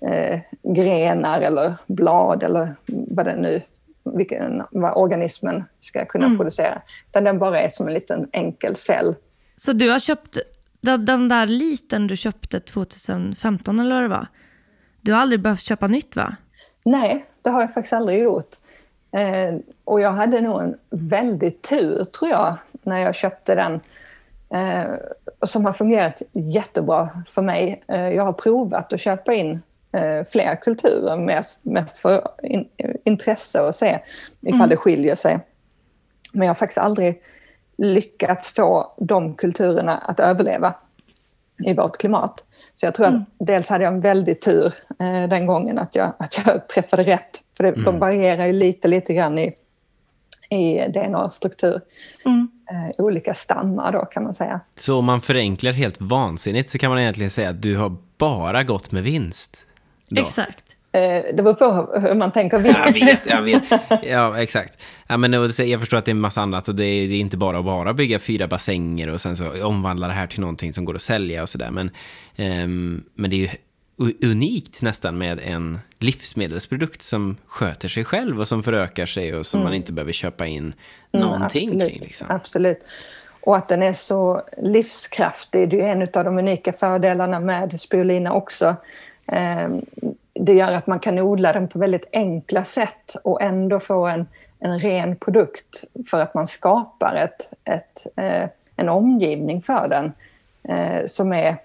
eh, 0.00 0.40
grenar 0.62 1.40
eller 1.40 1.74
blad 1.86 2.42
eller 2.42 2.74
vad 2.86 3.26
det 3.26 3.36
nu 3.36 3.62
vilken, 4.04 4.62
vad 4.70 4.96
organismen 4.96 5.64
ska 5.80 6.04
kunna 6.04 6.26
mm. 6.26 6.38
producera. 6.38 6.82
Utan 7.08 7.24
den 7.24 7.38
bara 7.38 7.60
är 7.60 7.68
som 7.68 7.88
en 7.88 7.94
liten 7.94 8.28
enkel 8.32 8.76
cell. 8.76 9.14
Så 9.56 9.72
du 9.72 9.90
har 9.90 9.98
köpt 9.98 10.38
den, 10.80 11.04
den 11.04 11.28
där 11.28 11.46
liten 11.46 12.06
du 12.06 12.16
köpte 12.16 12.60
2015 12.60 13.80
eller 13.80 13.94
vad 13.94 14.02
det 14.02 14.08
var? 14.08 14.26
Du 15.00 15.12
har 15.12 15.20
aldrig 15.20 15.40
behövt 15.40 15.62
köpa 15.62 15.86
nytt 15.86 16.16
va? 16.16 16.36
Nej, 16.84 17.24
det 17.42 17.50
har 17.50 17.60
jag 17.60 17.74
faktiskt 17.74 17.92
aldrig 17.92 18.22
gjort. 18.22 18.56
Eh, 19.10 19.54
och 19.84 20.00
jag 20.00 20.12
hade 20.12 20.40
nog 20.40 20.62
en 20.62 20.78
väldigt 20.90 21.62
tur 21.62 22.04
tror 22.04 22.30
jag 22.30 22.56
när 22.82 22.98
jag 22.98 23.14
köpte 23.14 23.54
den. 23.54 23.80
Eh, 24.54 24.94
som 25.46 25.64
har 25.64 25.72
fungerat 25.72 26.22
jättebra 26.32 27.10
för 27.28 27.42
mig. 27.42 27.82
Eh, 27.88 28.08
jag 28.08 28.24
har 28.24 28.32
provat 28.32 28.92
att 28.92 29.00
köpa 29.00 29.34
in 29.34 29.62
eh, 29.92 30.24
fler 30.30 30.56
kulturer, 30.56 31.16
mest, 31.16 31.64
mest 31.64 31.98
för 31.98 32.28
in, 32.42 32.68
intresse 33.04 33.60
och 33.60 33.74
se 33.74 33.98
ifall 34.40 34.54
mm. 34.60 34.68
det 34.68 34.76
skiljer 34.76 35.14
sig. 35.14 35.38
Men 36.32 36.46
jag 36.46 36.50
har 36.50 36.58
faktiskt 36.58 36.78
aldrig 36.78 37.22
lyckats 37.76 38.50
få 38.50 38.94
de 38.98 39.34
kulturerna 39.34 39.98
att 39.98 40.20
överleva 40.20 40.74
i 41.64 41.74
vårt 41.74 41.98
klimat. 41.98 42.44
Så 42.74 42.86
jag 42.86 42.94
tror 42.94 43.06
mm. 43.06 43.20
att 43.20 43.46
dels 43.46 43.68
hade 43.68 43.84
jag 43.84 43.94
en 43.94 44.00
väldig 44.00 44.40
tur 44.40 44.74
eh, 44.98 45.28
den 45.28 45.46
gången 45.46 45.78
att 45.78 45.96
jag, 45.96 46.12
att 46.18 46.38
jag 46.46 46.68
träffade 46.74 47.02
rätt. 47.02 47.42
För 47.56 47.64
det, 47.64 47.70
mm. 47.70 47.84
de 47.84 47.98
varierar 47.98 48.46
ju 48.46 48.52
lite, 48.52 48.88
lite 48.88 49.14
grann 49.14 49.38
i, 49.38 49.54
i 50.52 50.92
DNA-struktur. 50.92 51.80
Mm. 52.24 52.48
Eh, 52.70 53.04
olika 53.04 53.34
stammar 53.34 53.92
då 53.92 54.04
kan 54.04 54.22
man 54.22 54.34
säga. 54.34 54.60
Så 54.76 54.98
om 54.98 55.04
man 55.04 55.20
förenklar 55.20 55.72
helt 55.72 56.00
vansinnigt 56.00 56.70
så 56.70 56.78
kan 56.78 56.90
man 56.90 56.98
egentligen 56.98 57.30
säga 57.30 57.50
att 57.50 57.62
du 57.62 57.76
har 57.76 57.96
bara 58.18 58.62
gått 58.62 58.92
med 58.92 59.02
vinst? 59.02 59.66
Då. 60.08 60.22
Exakt. 60.22 60.64
Eh, 60.92 61.34
det 61.34 61.42
beror 61.42 61.54
på 61.54 62.00
hur 62.00 62.14
man 62.14 62.32
tänker 62.32 62.58
vinst. 62.58 62.78
Jag 62.86 62.92
vet, 63.06 63.20
jag 63.26 63.42
vet. 63.42 63.64
Ja, 64.10 64.42
exakt. 64.42 64.78
Ja, 65.06 65.16
men 65.16 65.32
jag 65.32 65.80
förstår 65.80 65.96
att 65.96 66.04
det 66.04 66.10
är 66.10 66.14
en 66.14 66.20
massa 66.20 66.40
annat 66.40 66.68
och 66.68 66.74
det 66.74 66.84
är, 66.84 67.08
det 67.08 67.14
är 67.14 67.20
inte 67.20 67.36
bara 67.36 67.58
att 67.58 67.64
bara 67.64 67.94
bygga 67.94 68.18
fyra 68.18 68.46
bassänger 68.46 69.08
och 69.08 69.20
sen 69.20 69.36
så 69.36 69.66
omvandla 69.66 70.06
det 70.06 70.12
här 70.12 70.26
till 70.26 70.40
någonting 70.40 70.72
som 70.72 70.84
går 70.84 70.94
att 70.94 71.02
sälja 71.02 71.42
och 71.42 71.48
sådär. 71.48 71.70
Men, 71.70 71.90
um, 72.38 73.04
men 73.14 73.30
det 73.30 73.36
är 73.36 73.38
ju 73.38 73.48
unikt 73.96 74.82
nästan 74.82 75.18
med 75.18 75.40
en 75.44 75.78
livsmedelsprodukt 75.98 77.02
som 77.02 77.36
sköter 77.46 77.88
sig 77.88 78.04
själv 78.04 78.40
och 78.40 78.48
som 78.48 78.62
förökar 78.62 79.06
sig 79.06 79.34
och 79.34 79.46
som 79.46 79.60
mm. 79.60 79.70
man 79.70 79.74
inte 79.74 79.92
behöver 79.92 80.12
köpa 80.12 80.46
in 80.46 80.74
mm, 81.12 81.26
någonting 81.26 81.68
mm, 81.68 81.88
kring. 81.88 82.00
Liksom. 82.00 82.26
Absolut. 82.30 82.78
Och 83.40 83.56
att 83.56 83.68
den 83.68 83.82
är 83.82 83.92
så 83.92 84.42
livskraftig, 84.62 85.68
det 85.68 85.80
är 85.80 85.88
en 85.88 86.02
av 86.02 86.24
de 86.24 86.38
unika 86.38 86.72
fördelarna 86.72 87.40
med 87.40 87.80
spirulina 87.80 88.32
också. 88.32 88.76
Ehm, 89.26 89.80
det 90.34 90.54
gör 90.54 90.72
att 90.72 90.86
man 90.86 91.00
kan 91.00 91.18
odla 91.18 91.52
den 91.52 91.68
på 91.68 91.78
väldigt 91.78 92.06
enkla 92.12 92.64
sätt 92.64 93.16
och 93.24 93.42
ändå 93.42 93.80
få 93.80 94.06
en, 94.06 94.26
en 94.58 94.80
ren 94.80 95.16
produkt 95.16 95.84
för 96.10 96.20
att 96.20 96.34
man 96.34 96.46
skapar 96.46 97.14
ett, 97.14 97.52
ett, 97.64 98.06
eh, 98.16 98.48
en 98.76 98.88
omgivning 98.88 99.62
för 99.62 99.88
den 99.88 100.12
eh, 100.68 101.06
som 101.06 101.32
är 101.32 101.56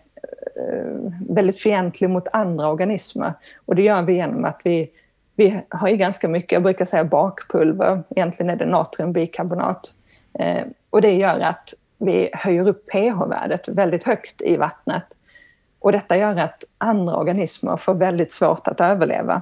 Eh, 0.57 1.11
väldigt 1.29 1.59
fientlig 1.59 2.09
mot 2.09 2.27
andra 2.33 2.69
organismer. 2.69 3.33
Och 3.65 3.75
det 3.75 3.81
gör 3.81 4.01
vi 4.01 4.13
genom 4.13 4.45
att 4.45 4.61
vi, 4.63 4.91
vi 5.35 5.61
har 5.69 5.87
ju 5.87 5.97
ganska 5.97 6.27
mycket, 6.27 6.51
jag 6.51 6.63
brukar 6.63 6.85
säga 6.85 7.03
bakpulver, 7.03 8.03
egentligen 8.09 8.49
är 8.49 8.55
det 8.55 8.65
natriumbikarbonat. 8.65 9.93
Eh, 10.33 10.65
och 10.89 11.01
det 11.01 11.11
gör 11.11 11.39
att 11.39 11.73
vi 11.97 12.29
höjer 12.33 12.67
upp 12.67 12.91
pH-värdet 12.91 13.67
väldigt 13.67 14.03
högt 14.03 14.41
i 14.41 14.57
vattnet 14.57 15.05
och 15.79 15.91
detta 15.91 16.17
gör 16.17 16.35
att 16.35 16.63
andra 16.77 17.15
organismer 17.15 17.77
får 17.77 17.93
väldigt 17.93 18.31
svårt 18.31 18.67
att 18.67 18.81
överleva. 18.81 19.41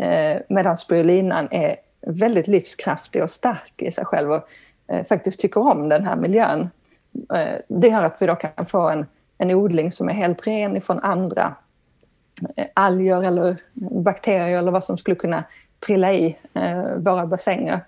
Eh, 0.00 0.40
medan 0.48 0.76
spirulinan 0.76 1.48
är 1.50 1.76
väldigt 2.00 2.46
livskraftig 2.46 3.22
och 3.22 3.30
stark 3.30 3.72
i 3.76 3.90
sig 3.90 4.04
själv 4.04 4.32
och 4.32 4.48
faktiskt 5.08 5.40
tycker 5.40 5.60
om 5.60 5.88
den 5.88 6.04
här 6.04 6.16
miljön. 6.16 6.70
Det 7.68 7.88
gör 7.88 8.02
att 8.02 8.16
vi 8.18 8.26
då 8.26 8.34
kan 8.34 8.66
få 8.66 8.88
en, 8.88 9.06
en 9.40 9.50
odling 9.50 9.90
som 9.90 10.08
är 10.08 10.12
helt 10.12 10.46
ren 10.46 10.76
ifrån 10.76 11.00
andra 11.00 11.54
eh, 12.56 12.66
alger 12.74 13.22
eller 13.22 13.56
bakterier 14.02 14.58
eller 14.58 14.72
vad 14.72 14.84
som 14.84 14.98
skulle 14.98 15.16
kunna 15.16 15.44
trilla 15.86 16.12
i 16.12 16.36
eh, 16.54 16.82
våra 16.96 17.26
bassänger. 17.26 17.80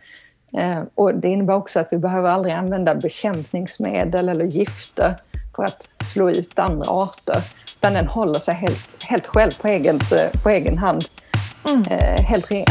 Eh, 0.59 0.83
och 0.95 1.15
det 1.15 1.29
innebär 1.29 1.55
också 1.55 1.81
att 1.81 1.89
vi 1.91 1.99
behöver 1.99 2.29
aldrig 2.31 2.55
använda 2.55 2.95
bekämpningsmedel 2.95 4.29
eller 4.29 4.45
gifter 4.45 5.15
för 5.57 5.65
att 5.65 5.89
slå 6.13 6.31
ut 6.31 6.59
andra 6.59 6.91
arter. 6.91 7.43
Utan 7.79 7.93
den 7.93 8.07
håller 8.07 8.35
sig 8.41 8.55
helt, 8.55 9.03
helt 9.09 9.27
själv 9.27 9.51
på 9.61 9.69
egen, 9.69 9.99
på 10.43 10.49
egen 10.49 10.79
hand. 10.79 11.03
Mm. 11.69 11.83
Helt 12.27 12.53
ren. 12.53 12.67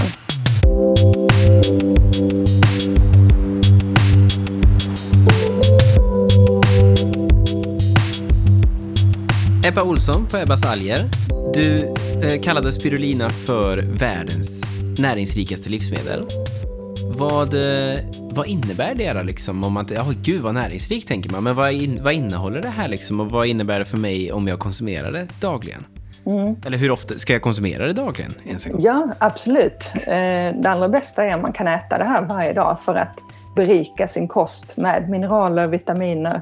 Ebba 9.67 9.83
Olsson 9.83 10.27
på 10.27 10.37
Ebbas 10.37 10.65
alger. 10.65 10.97
Du 11.53 11.93
eh, 12.27 12.41
kallade 12.41 12.71
spirulina 12.71 13.29
för 13.29 13.77
världens 13.99 14.63
näringsrikaste 14.99 15.69
livsmedel. 15.69 16.27
Vad, 17.17 17.53
eh, 17.53 17.99
vad 18.31 18.47
innebär 18.47 18.95
det 18.95 19.13
då 19.13 19.23
liksom? 19.23 19.63
Om 19.63 19.73
man, 19.73 19.87
ja, 19.95 20.05
gud 20.21 20.41
vad 20.41 20.53
näringsrikt 20.53 21.07
tänker 21.07 21.29
man, 21.29 21.43
men 21.43 21.55
vad, 21.55 21.71
in, 21.71 22.03
vad 22.03 22.13
innehåller 22.13 22.61
det 22.61 22.69
här 22.69 22.87
liksom? 22.87 23.19
Och 23.19 23.31
vad 23.31 23.47
innebär 23.47 23.79
det 23.79 23.85
för 23.85 23.97
mig 23.97 24.31
om 24.31 24.47
jag 24.47 24.59
konsumerar 24.59 25.11
det 25.11 25.27
dagligen? 25.39 25.85
Mm. 26.25 26.55
Eller 26.65 26.77
hur 26.77 26.91
ofta 26.91 27.17
ska 27.17 27.33
jag 27.33 27.41
konsumera 27.41 27.87
det 27.87 27.93
dagligen? 27.93 28.31
Ja, 28.79 29.11
absolut. 29.19 29.93
Eh, 29.95 30.61
det 30.61 30.69
allra 30.69 30.89
bästa 30.89 31.23
är 31.23 31.35
om 31.35 31.41
man 31.41 31.53
kan 31.53 31.67
äta 31.67 31.97
det 31.97 32.03
här 32.03 32.21
varje 32.21 32.53
dag 32.53 32.79
för 32.81 32.95
att 32.95 33.19
berika 33.55 34.07
sin 34.07 34.27
kost 34.27 34.77
med 34.77 35.09
mineraler, 35.09 35.67
vitaminer, 35.67 36.41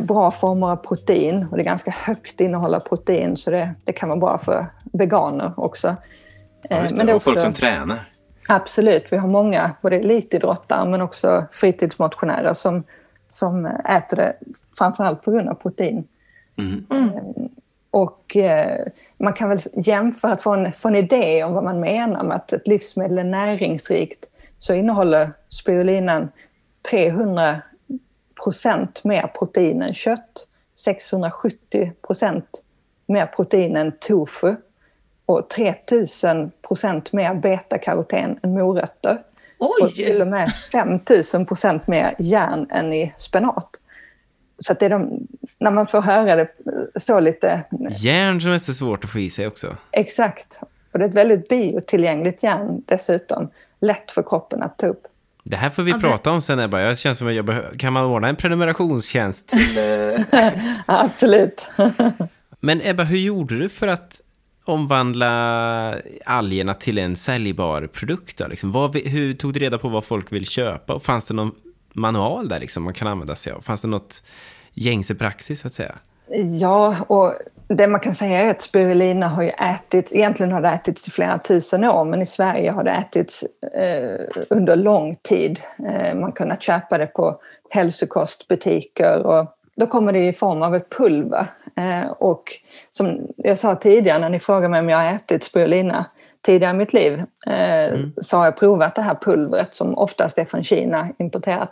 bra 0.00 0.30
former 0.30 0.66
av 0.66 0.76
protein. 0.76 1.46
Och 1.50 1.56
det 1.56 1.62
är 1.62 1.64
ganska 1.64 1.90
högt 1.90 2.40
innehåll 2.40 2.74
av 2.74 2.80
protein 2.80 3.36
så 3.36 3.50
det, 3.50 3.74
det 3.84 3.92
kan 3.92 4.08
vara 4.08 4.18
bra 4.18 4.38
för 4.38 4.66
veganer 4.92 5.52
också. 5.56 5.96
Ja, 6.62 6.82
just 6.82 6.90
det. 6.90 6.96
Men 6.96 7.06
det 7.06 7.12
är 7.12 7.16
också... 7.16 7.30
folk 7.30 7.42
som 7.42 7.52
tränar. 7.52 7.98
Absolut, 8.48 9.12
vi 9.12 9.16
har 9.16 9.28
många, 9.28 9.70
både 9.82 9.96
elitidrottare 9.96 10.88
men 10.88 11.00
också 11.00 11.44
fritidsmotionärer 11.52 12.54
som, 12.54 12.84
som 13.28 13.66
äter 13.66 14.16
det 14.16 14.36
framförallt 14.78 15.22
på 15.22 15.30
grund 15.30 15.48
av 15.48 15.54
protein. 15.54 16.04
Mm. 16.58 16.86
Mm. 16.90 17.10
Och 17.90 18.36
eh, 18.36 18.86
man 19.16 19.32
kan 19.32 19.48
väl 19.48 19.58
jämföra, 19.74 20.32
att 20.32 20.42
få 20.42 20.54
en, 20.54 20.72
få 20.72 20.88
en 20.88 20.96
idé 20.96 21.44
om 21.44 21.54
vad 21.54 21.64
man 21.64 21.80
menar 21.80 22.22
med 22.22 22.36
att 22.36 22.52
ett 22.52 22.66
livsmedel 22.66 23.18
är 23.18 23.24
näringsrikt, 23.24 24.24
så 24.58 24.74
innehåller 24.74 25.30
spirulinan 25.48 26.28
300 26.90 27.60
procent 28.44 29.04
mer 29.04 29.26
protein 29.38 29.82
än 29.82 29.94
kött, 29.94 30.48
670 30.74 31.92
procent 32.06 32.62
mer 33.06 33.26
protein 33.26 33.76
än 33.76 33.92
tofu 34.00 34.56
och 35.26 35.48
3000 35.48 36.50
procent 36.68 37.12
mer 37.12 37.34
betakaroten 37.34 38.38
än 38.42 38.54
morötter. 38.54 39.22
Oj. 39.58 39.82
Och 39.82 39.94
till 39.94 40.20
och 40.20 40.28
med 40.28 40.52
5000 40.72 41.46
procent 41.46 41.86
mer 41.86 42.14
järn 42.18 42.66
än 42.70 42.92
i 42.92 43.14
spenat. 43.18 43.70
Så 44.58 44.72
att 44.72 44.80
det 44.80 44.86
är 44.86 44.90
de, 44.90 45.26
när 45.58 45.70
man 45.70 45.86
får 45.86 46.00
höra 46.00 46.36
det 46.36 46.48
så 46.96 47.20
lite... 47.20 47.64
Järn 47.90 48.40
som 48.40 48.52
är 48.52 48.58
så 48.58 48.74
svårt 48.74 49.04
att 49.04 49.10
få 49.10 49.18
i 49.18 49.30
sig 49.30 49.46
också. 49.46 49.76
Exakt. 49.90 50.60
Och 50.92 50.98
det 50.98 51.04
är 51.04 51.08
ett 51.08 51.14
väldigt 51.14 51.48
biotillgängligt 51.48 52.42
järn 52.42 52.82
dessutom. 52.86 53.50
Lätt 53.80 54.10
för 54.10 54.22
kroppen 54.22 54.62
att 54.62 54.78
ta 54.78 54.86
upp. 54.86 55.06
Det 55.50 55.56
här 55.56 55.70
får 55.70 55.82
vi 55.82 55.92
okay. 55.92 56.10
prata 56.10 56.30
om 56.30 56.42
sen 56.42 56.58
Ebba. 56.58 56.80
Jag 56.80 56.98
känner 56.98 57.14
som 57.14 57.28
att 57.28 57.34
jag 57.34 57.44
behöver... 57.44 57.78
Kan 57.78 57.92
man 57.92 58.04
ordna 58.04 58.28
en 58.28 58.36
prenumerationstjänst? 58.36 59.52
Absolut. 60.86 61.68
Men 62.60 62.80
Ebba, 62.84 63.02
hur 63.02 63.18
gjorde 63.18 63.58
du 63.58 63.68
för 63.68 63.88
att 63.88 64.20
omvandla 64.64 65.94
algerna 66.26 66.74
till 66.74 66.98
en 66.98 67.16
säljbar 67.16 67.86
produkt? 67.86 68.40
Liksom? 68.48 68.72
Vad, 68.72 68.96
hur 68.96 69.34
tog 69.34 69.52
du 69.52 69.60
reda 69.60 69.78
på 69.78 69.88
vad 69.88 70.04
folk 70.04 70.32
vill 70.32 70.46
köpa? 70.46 70.94
Och 70.94 71.02
fanns 71.02 71.26
det 71.26 71.34
någon 71.34 71.52
manual 71.92 72.48
där 72.48 72.58
liksom 72.58 72.82
man 72.82 72.94
kan 72.94 73.08
använda 73.08 73.36
sig 73.36 73.52
av? 73.52 73.60
Fanns 73.60 73.82
det 73.82 73.88
något 73.88 74.22
gängse 74.72 75.14
praxis 75.14 75.60
så 75.60 75.66
att 75.66 75.74
säga? 75.74 75.94
Ja, 76.58 76.96
och 77.06 77.34
det 77.68 77.86
man 77.86 78.00
kan 78.00 78.14
säga 78.14 78.40
är 78.40 78.50
att 78.50 78.62
spirulina 78.62 79.28
har 79.28 79.42
ju 79.42 79.48
ätits, 79.48 80.14
egentligen 80.14 80.52
har 80.52 80.60
det 80.60 80.68
ätits 80.68 81.08
i 81.08 81.10
flera 81.10 81.38
tusen 81.38 81.84
år, 81.84 82.04
men 82.04 82.22
i 82.22 82.26
Sverige 82.26 82.70
har 82.70 82.84
det 82.84 82.90
ätits 82.90 83.44
eh, 83.74 84.44
under 84.50 84.76
lång 84.76 85.16
tid. 85.22 85.60
Eh, 85.88 86.14
man 86.14 86.32
kunnat 86.32 86.62
köpa 86.62 86.98
det 86.98 87.06
på 87.06 87.40
hälsokostbutiker 87.70 89.26
och 89.26 89.46
då 89.76 89.86
kommer 89.86 90.12
det 90.12 90.28
i 90.28 90.32
form 90.32 90.62
av 90.62 90.74
ett 90.74 90.90
pulver. 90.90 91.46
Eh, 91.76 92.10
och 92.10 92.44
som 92.90 93.28
jag 93.36 93.58
sa 93.58 93.74
tidigare 93.74 94.18
när 94.18 94.30
ni 94.30 94.38
frågade 94.38 94.68
mig 94.68 94.80
om 94.80 94.88
jag 94.88 94.98
har 94.98 95.06
ätit 95.06 95.44
spirulina 95.44 96.06
tidigare 96.42 96.74
i 96.74 96.78
mitt 96.78 96.92
liv 96.92 97.12
eh, 97.46 97.84
mm. 97.84 98.12
så 98.16 98.36
har 98.36 98.44
jag 98.44 98.56
provat 98.56 98.94
det 98.94 99.02
här 99.02 99.14
pulvret 99.14 99.74
som 99.74 99.98
oftast 99.98 100.38
är 100.38 100.44
från 100.44 100.62
Kina 100.62 101.08
importerat. 101.18 101.70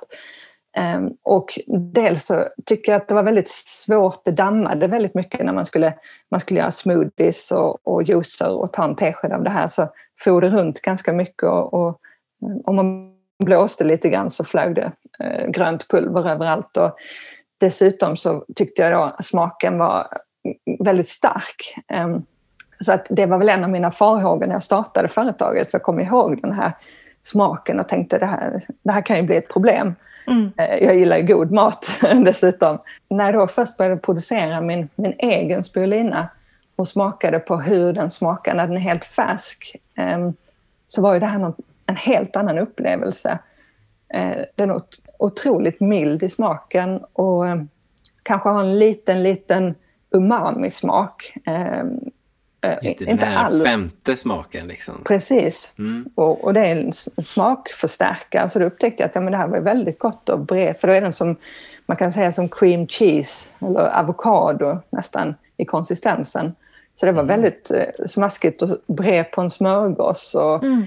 Ehm, 0.76 1.10
och 1.22 1.58
dels 1.92 2.26
så 2.26 2.44
tycker 2.64 2.92
jag 2.92 3.00
att 3.00 3.08
det 3.08 3.14
var 3.14 3.22
väldigt 3.22 3.48
svårt, 3.48 4.24
det 4.24 4.30
dammade 4.30 4.86
väldigt 4.86 5.14
mycket 5.14 5.46
när 5.46 5.52
man 5.52 5.66
skulle, 5.66 5.94
man 6.30 6.40
skulle 6.40 6.60
göra 6.60 6.70
smoothies 6.70 7.52
och, 7.52 7.86
och 7.86 8.02
juicer 8.02 8.50
och 8.50 8.72
ta 8.72 8.84
en 8.84 8.96
tesked 8.96 9.32
av 9.32 9.42
det 9.42 9.50
här 9.50 9.68
så 9.68 9.88
for 10.20 10.40
det 10.40 10.50
runt 10.50 10.80
ganska 10.80 11.12
mycket 11.12 11.42
och, 11.42 11.74
och 11.74 11.88
eh, 12.42 12.56
om 12.64 12.76
man 12.76 13.12
blåste 13.44 13.84
lite 13.84 14.08
grann 14.08 14.30
så 14.30 14.44
flög 14.44 14.74
det 14.74 14.92
eh, 15.20 15.48
grönt 15.48 15.88
pulver 15.88 16.30
överallt. 16.30 16.76
Och, 16.76 16.98
Dessutom 17.58 18.16
så 18.16 18.44
tyckte 18.56 18.82
jag 18.82 18.92
då 18.92 19.16
smaken 19.22 19.78
var 19.78 20.06
väldigt 20.78 21.08
stark. 21.08 21.74
Ehm, 21.88 22.22
så 22.80 22.92
att 22.92 23.06
det 23.10 23.26
var 23.26 23.38
väl 23.38 23.48
en 23.48 23.64
av 23.64 23.70
mina 23.70 23.90
farhågor 23.90 24.46
när 24.46 24.54
jag 24.54 24.62
startade 24.62 25.08
företaget, 25.08 25.70
för 25.70 25.78
jag 25.78 25.82
kom 25.82 26.00
ihåg 26.00 26.42
den 26.42 26.52
här 26.52 26.72
smaken 27.22 27.80
och 27.80 27.88
tänkte 27.88 28.18
det 28.18 28.26
här, 28.26 28.64
det 28.82 28.92
här 28.92 29.02
kan 29.02 29.16
ju 29.16 29.22
bli 29.22 29.36
ett 29.36 29.48
problem. 29.48 29.94
Mm. 30.26 30.52
Eh, 30.56 30.84
jag 30.84 30.96
gillar 30.96 31.20
god 31.20 31.52
mat 31.52 31.86
dessutom. 32.24 32.78
När 33.08 33.24
jag 33.24 33.34
då 33.34 33.46
först 33.46 33.76
började 33.76 33.96
producera 33.96 34.60
min, 34.60 34.88
min 34.94 35.14
egen 35.18 35.64
spirulina 35.64 36.28
och 36.76 36.88
smakade 36.88 37.38
på 37.38 37.56
hur 37.56 37.92
den 37.92 38.10
smakar 38.10 38.54
när 38.54 38.66
den 38.66 38.76
är 38.76 38.80
helt 38.80 39.04
färsk, 39.04 39.76
ehm, 39.94 40.34
så 40.86 41.02
var 41.02 41.14
ju 41.14 41.20
det 41.20 41.26
här 41.26 41.52
en 41.86 41.96
helt 41.96 42.36
annan 42.36 42.58
upplevelse. 42.58 43.38
Eh, 44.08 44.38
den 44.54 44.70
är 44.70 44.80
otroligt 45.18 45.80
mild 45.80 46.22
i 46.22 46.28
smaken 46.28 47.00
och 47.12 47.48
ehm, 47.48 47.68
kanske 48.22 48.48
har 48.48 48.60
en 48.60 48.78
liten, 48.78 49.22
liten 49.22 49.74
umami-smak. 50.10 51.36
Ehm, 51.44 52.00
Eh, 52.66 52.78
Just 52.82 52.98
det, 52.98 53.04
den 53.04 53.18
här 53.18 53.44
alls. 53.44 53.64
femte 53.64 54.16
smaken. 54.16 54.66
Liksom. 54.66 54.94
Precis. 55.04 55.72
Mm. 55.78 56.08
Och, 56.14 56.44
och, 56.44 56.54
det 56.54 56.60
är 56.60 56.76
en 56.76 56.92
smakförstärkare. 57.24 58.48
Så 58.48 58.58
då 58.58 58.64
upptäckte 58.64 59.02
jag 59.02 59.08
att 59.08 59.14
ja, 59.14 59.20
men 59.20 59.32
det 59.32 59.38
här 59.38 59.48
var 59.48 59.60
väldigt 59.60 59.98
gott 59.98 60.28
och 60.28 60.40
bred. 60.40 60.76
För 60.80 60.88
då 60.88 60.94
är 60.94 61.00
den 61.00 61.12
som, 61.12 61.36
man 61.86 61.96
kan 61.96 62.12
säga 62.12 62.32
som 62.32 62.48
cream 62.48 62.86
cheese 62.86 63.50
eller 63.58 63.80
avokado 63.80 64.78
nästan 64.90 65.34
i 65.56 65.64
konsistensen. 65.64 66.54
Så 66.94 67.06
det 67.06 67.12
var 67.12 67.22
mm. 67.22 67.40
väldigt 67.40 67.70
eh, 67.70 68.06
smaskigt 68.06 68.62
och 68.62 68.68
bre 68.86 69.24
på 69.24 69.40
en 69.40 69.50
smörgås 69.50 70.34
och 70.34 70.64
mm. 70.64 70.84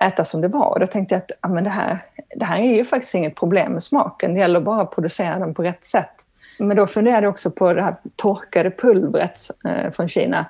äta 0.00 0.24
som 0.24 0.40
det 0.40 0.48
var. 0.48 0.72
Och 0.72 0.80
då 0.80 0.86
tänkte 0.86 1.14
jag 1.14 1.22
att 1.22 1.30
ja, 1.40 1.48
men 1.48 1.64
det, 1.64 1.70
här, 1.70 2.04
det 2.36 2.44
här 2.44 2.58
är 2.58 2.74
ju 2.74 2.84
faktiskt 2.84 3.14
inget 3.14 3.34
problem 3.34 3.72
med 3.72 3.82
smaken. 3.82 4.34
Det 4.34 4.40
gäller 4.40 4.60
bara 4.60 4.82
att 4.82 4.94
producera 4.94 5.38
den 5.38 5.54
på 5.54 5.62
rätt 5.62 5.84
sätt. 5.84 6.24
Men 6.58 6.76
då 6.76 6.86
funderade 6.86 7.22
jag 7.22 7.30
också 7.30 7.50
på 7.50 7.72
det 7.72 7.82
här 7.82 7.94
torkade 8.16 8.70
pulvret 8.70 9.38
eh, 9.64 9.92
från 9.92 10.08
Kina. 10.08 10.46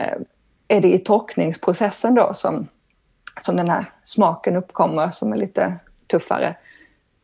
Eh, 0.00 0.18
är 0.68 0.80
det 0.80 0.94
i 0.94 0.98
torkningsprocessen 0.98 2.14
då 2.14 2.34
som, 2.34 2.68
som 3.40 3.56
den 3.56 3.68
här 3.68 3.84
smaken 4.02 4.56
uppkommer 4.56 5.10
som 5.10 5.32
är 5.32 5.36
lite 5.36 5.76
tuffare? 6.06 6.56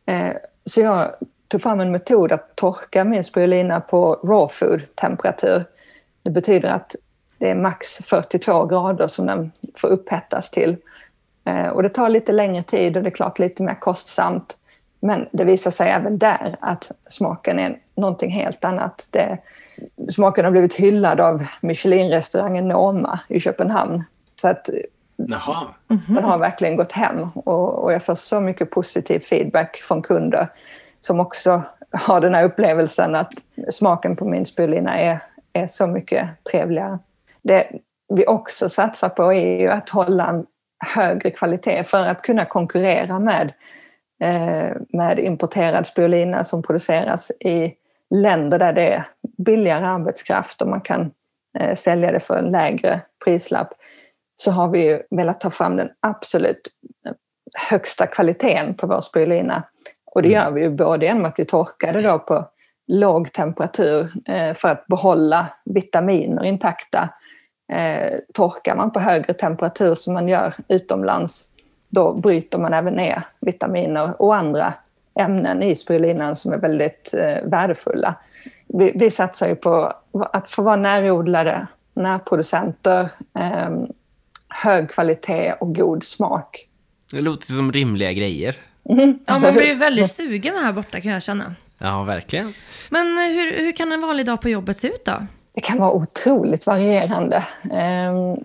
Eh, 0.05 0.33
så 0.65 0.81
jag 0.81 1.15
tog 1.47 1.61
fram 1.61 1.79
en 1.79 1.91
metod 1.91 2.31
att 2.31 2.55
torka 2.55 3.03
min 3.03 3.23
spirulina 3.23 3.81
på 3.81 4.13
raw 4.23 4.53
food-temperatur. 4.53 5.63
Det 6.23 6.29
betyder 6.29 6.69
att 6.69 6.95
det 7.37 7.49
är 7.49 7.55
max 7.55 7.97
42 7.97 8.65
grader 8.65 9.07
som 9.07 9.25
den 9.25 9.51
får 9.75 9.87
upphettas 9.87 10.51
till. 10.51 10.77
Eh, 11.45 11.67
och 11.67 11.83
det 11.83 11.89
tar 11.89 12.09
lite 12.09 12.31
längre 12.31 12.63
tid 12.63 12.97
och 12.97 13.03
det 13.03 13.09
är 13.09 13.11
klart 13.11 13.39
lite 13.39 13.63
mer 13.63 13.75
kostsamt. 13.75 14.57
Men 14.99 15.27
det 15.31 15.43
visar 15.43 15.71
sig 15.71 15.89
även 15.89 16.17
där 16.17 16.57
att 16.61 16.91
smaken 17.07 17.59
är 17.59 17.79
någonting 17.95 18.31
helt 18.31 18.65
annat. 18.65 19.07
Det, 19.11 19.37
smaken 20.09 20.45
har 20.45 20.51
blivit 20.51 20.73
hyllad 20.73 21.19
av 21.19 21.45
Michelin-restaurangen 21.61 22.67
Noma 22.67 23.19
i 23.27 23.39
Köpenhamn. 23.39 24.03
Så 24.35 24.47
att 24.47 24.69
Jaha. 25.15 25.67
den 25.87 26.23
har 26.23 26.37
verkligen 26.37 26.75
gått 26.75 26.91
hem 26.91 27.29
och, 27.35 27.83
och 27.83 27.93
jag 27.93 28.03
får 28.03 28.15
så 28.15 28.41
mycket 28.41 28.71
positiv 28.71 29.19
feedback 29.19 29.77
från 29.77 30.01
kunder 30.01 30.47
som 30.99 31.19
också 31.19 31.61
har 31.91 32.21
den 32.21 32.35
här 32.35 32.43
upplevelsen 32.43 33.15
att 33.15 33.33
smaken 33.69 34.15
på 34.15 34.25
min 34.25 34.45
spirulina 34.45 34.99
är, 34.99 35.19
är 35.53 35.67
så 35.67 35.87
mycket 35.87 36.29
trevligare. 36.51 36.99
Det 37.41 37.71
vi 38.13 38.27
också 38.27 38.69
satsar 38.69 39.09
på 39.09 39.33
är 39.33 39.59
ju 39.59 39.69
att 39.69 39.89
hålla 39.89 40.27
en 40.27 40.45
högre 40.95 41.31
kvalitet 41.31 41.83
för 41.83 42.03
att 42.03 42.21
kunna 42.21 42.45
konkurrera 42.45 43.19
med 43.19 43.53
Eh, 44.23 44.75
med 44.89 45.19
importerad 45.19 45.87
spirulina 45.87 46.43
som 46.43 46.63
produceras 46.63 47.31
i 47.31 47.73
länder 48.09 48.59
där 48.59 48.73
det 48.73 48.93
är 48.93 49.07
billigare 49.37 49.85
arbetskraft 49.85 50.61
och 50.61 50.67
man 50.67 50.81
kan 50.81 51.11
eh, 51.59 51.75
sälja 51.75 52.11
det 52.11 52.19
för 52.19 52.37
en 52.37 52.51
lägre 52.51 53.01
prislapp 53.25 53.73
så 54.35 54.51
har 54.51 54.67
vi 54.67 55.01
velat 55.09 55.41
ta 55.41 55.49
fram 55.49 55.75
den 55.75 55.89
absolut 55.99 56.67
högsta 57.69 58.07
kvaliteten 58.07 58.73
på 58.73 58.87
vår 58.87 59.01
spirulina. 59.01 59.63
Och 60.05 60.21
det 60.21 60.35
mm. 60.35 60.43
gör 60.43 60.51
vi 60.51 60.61
ju 60.61 60.69
både 60.69 61.05
genom 61.05 61.25
att 61.25 61.39
vi 61.39 61.45
torkar 61.45 61.93
det 61.93 62.01
då 62.01 62.19
på 62.19 62.49
låg 62.87 63.31
temperatur 63.31 64.11
eh, 64.27 64.53
för 64.53 64.69
att 64.69 64.87
behålla 64.87 65.47
vitaminer 65.65 66.43
intakta. 66.43 67.09
Torkar 68.33 68.75
man 68.75 68.91
på 68.91 68.99
högre 68.99 69.33
temperatur 69.33 69.95
som 69.95 70.13
man 70.13 70.27
gör 70.27 70.53
utomlands 70.67 71.47
då 71.93 72.13
bryter 72.13 72.59
man 72.59 72.73
även 72.73 72.93
ner 72.93 73.23
vitaminer 73.39 74.21
och 74.21 74.35
andra 74.35 74.73
ämnen 75.19 75.63
i 75.63 75.75
spirulinan 75.75 76.35
som 76.35 76.53
är 76.53 76.57
väldigt 76.57 77.13
eh, 77.13 77.43
värdefulla. 77.43 78.15
Vi, 78.77 78.91
vi 78.95 79.09
satsar 79.09 79.47
ju 79.47 79.55
på 79.55 79.93
att 80.33 80.49
få 80.49 80.61
vara 80.61 80.75
närodlade, 80.75 81.67
närproducenter, 81.93 83.09
eh, 83.39 83.69
hög 84.49 84.89
kvalitet 84.89 85.53
och 85.59 85.75
god 85.75 86.03
smak. 86.03 86.67
Det 87.11 87.21
låter 87.21 87.45
som 87.45 87.71
rimliga 87.71 88.13
grejer. 88.13 88.55
Mm. 88.89 89.19
Ja, 89.25 89.39
man 89.39 89.53
blir 89.53 89.75
väldigt 89.75 90.15
sugen 90.15 90.55
här 90.55 90.73
borta 90.73 91.01
kan 91.01 91.11
jag 91.11 91.23
känna. 91.23 91.55
Ja, 91.77 92.03
verkligen. 92.03 92.53
Men 92.89 93.17
eh, 93.17 93.23
hur, 93.23 93.65
hur 93.65 93.71
kan 93.71 93.91
en 93.91 94.01
vanlig 94.01 94.25
dag 94.25 94.41
på 94.41 94.49
jobbet 94.49 94.79
se 94.79 94.87
ut 94.87 95.05
då? 95.05 95.25
Det 95.53 95.61
kan 95.61 95.77
vara 95.77 95.91
otroligt 95.91 96.65
varierande. 96.65 97.43
Ehm, 97.71 98.37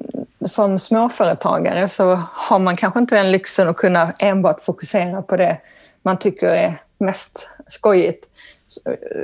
som 0.45 0.79
småföretagare 0.79 1.89
så 1.89 2.23
har 2.33 2.59
man 2.59 2.77
kanske 2.77 3.01
inte 3.01 3.17
den 3.17 3.33
lyxen 3.33 3.69
att 3.69 3.77
kunna 3.77 4.13
enbart 4.19 4.65
fokusera 4.65 5.23
på 5.23 5.37
det 5.37 5.59
man 6.03 6.19
tycker 6.19 6.47
är 6.47 6.81
mest 6.99 7.49
skojigt. 7.67 8.25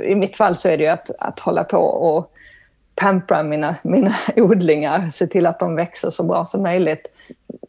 I 0.03 0.15
mitt 0.15 0.37
fall 0.37 0.57
så 0.57 0.69
är 0.69 0.77
det 0.77 0.83
ju 0.83 0.89
att, 0.89 1.11
att 1.19 1.39
hålla 1.39 1.63
på 1.63 1.77
och 1.79 2.31
pampra 2.95 3.43
mina, 3.43 3.75
mina 3.83 4.15
odlingar, 4.35 5.09
se 5.09 5.27
till 5.27 5.45
att 5.45 5.59
de 5.59 5.75
växer 5.75 6.09
så 6.09 6.23
bra 6.23 6.45
som 6.45 6.63
möjligt. 6.63 7.07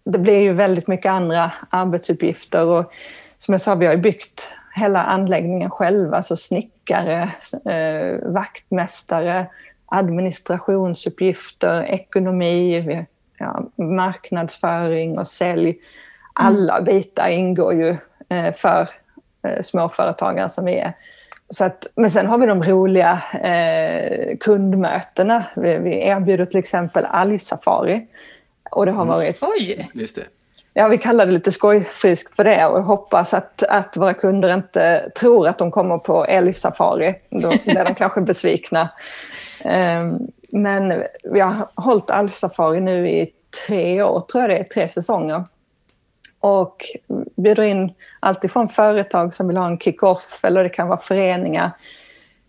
Det 0.05 0.19
blir 0.19 0.39
ju 0.39 0.53
väldigt 0.53 0.87
mycket 0.87 1.11
andra 1.11 1.53
arbetsuppgifter 1.71 2.67
och 2.67 2.93
som 3.39 3.55
jag 3.55 3.61
sa, 3.61 3.75
vi 3.75 3.87
har 3.87 3.93
ju 3.93 4.01
byggt 4.01 4.55
hela 4.75 5.03
anläggningen 5.03 5.71
själva, 5.71 6.23
så 6.23 6.37
snickare, 6.37 7.33
eh, 7.65 8.19
vaktmästare, 8.23 9.47
administrationsuppgifter, 9.87 11.83
ekonomi, 11.83 13.07
ja, 13.39 13.63
marknadsföring 13.77 15.19
och 15.19 15.29
sälj. 15.29 15.79
Alla 16.33 16.81
bitar 16.81 17.29
ingår 17.29 17.75
ju 17.75 17.97
eh, 18.29 18.55
för 18.55 18.89
eh, 19.43 19.61
småföretagare 19.63 20.49
som 20.49 20.65
vi 20.65 20.79
är. 20.79 20.93
Så 21.49 21.65
att, 21.65 21.87
men 21.95 22.11
sen 22.11 22.27
har 22.27 22.39
vi 22.39 22.47
de 22.47 22.63
roliga 22.63 23.23
eh, 23.43 24.37
kundmötena. 24.37 25.45
Vi, 25.57 25.79
vi 25.79 26.07
erbjuder 26.07 26.45
till 26.45 26.59
exempel 26.59 27.05
algsafari. 27.05 28.07
Och 28.71 28.87
det 28.87 28.93
har 28.93 29.03
mm. 29.03 29.15
varit... 29.15 29.39
Oj! 29.41 29.91
Just 29.95 30.17
det. 30.17 30.25
Ja, 30.79 30.89
vi 30.89 30.99
kallar 30.99 31.27
det 31.27 31.33
lite 31.33 31.53
skojfriskt 31.53 32.37
för 32.37 32.45
det 32.45 32.67
och 32.67 32.83
hoppas 32.83 33.35
att, 33.35 33.63
att 33.63 33.97
våra 33.97 34.15
kunder 34.15 34.55
inte 34.55 35.11
tror 35.21 35.49
att 35.49 35.59
de 35.59 35.71
kommer 35.71 35.99
på 35.99 36.25
älgsafari. 36.25 37.15
Då 37.31 37.49
blir 37.49 37.85
de 37.85 37.95
kanske 37.95 38.21
besvikna. 38.21 38.89
Ehm, 39.65 40.19
men 40.49 41.03
vi 41.25 41.41
har 41.41 41.69
hållit 41.75 42.11
algsafari 42.11 42.81
nu 42.81 43.11
i 43.11 43.33
tre 43.67 44.03
år, 44.03 44.21
tror 44.21 44.43
jag 44.43 44.51
det 44.51 44.59
är, 44.59 44.65
tre 44.65 44.89
säsonger. 44.89 45.45
Och 46.47 46.85
bjuder 47.37 47.63
in 47.63 47.93
alltifrån 48.21 48.69
företag 48.69 49.35
som 49.35 49.49
vill 49.49 49.57
ha 49.57 49.67
en 49.67 49.79
kick-off 49.79 50.41
eller 50.43 50.63
det 50.63 50.69
kan 50.69 50.89
vara 50.89 50.99
föreningar. 50.99 51.71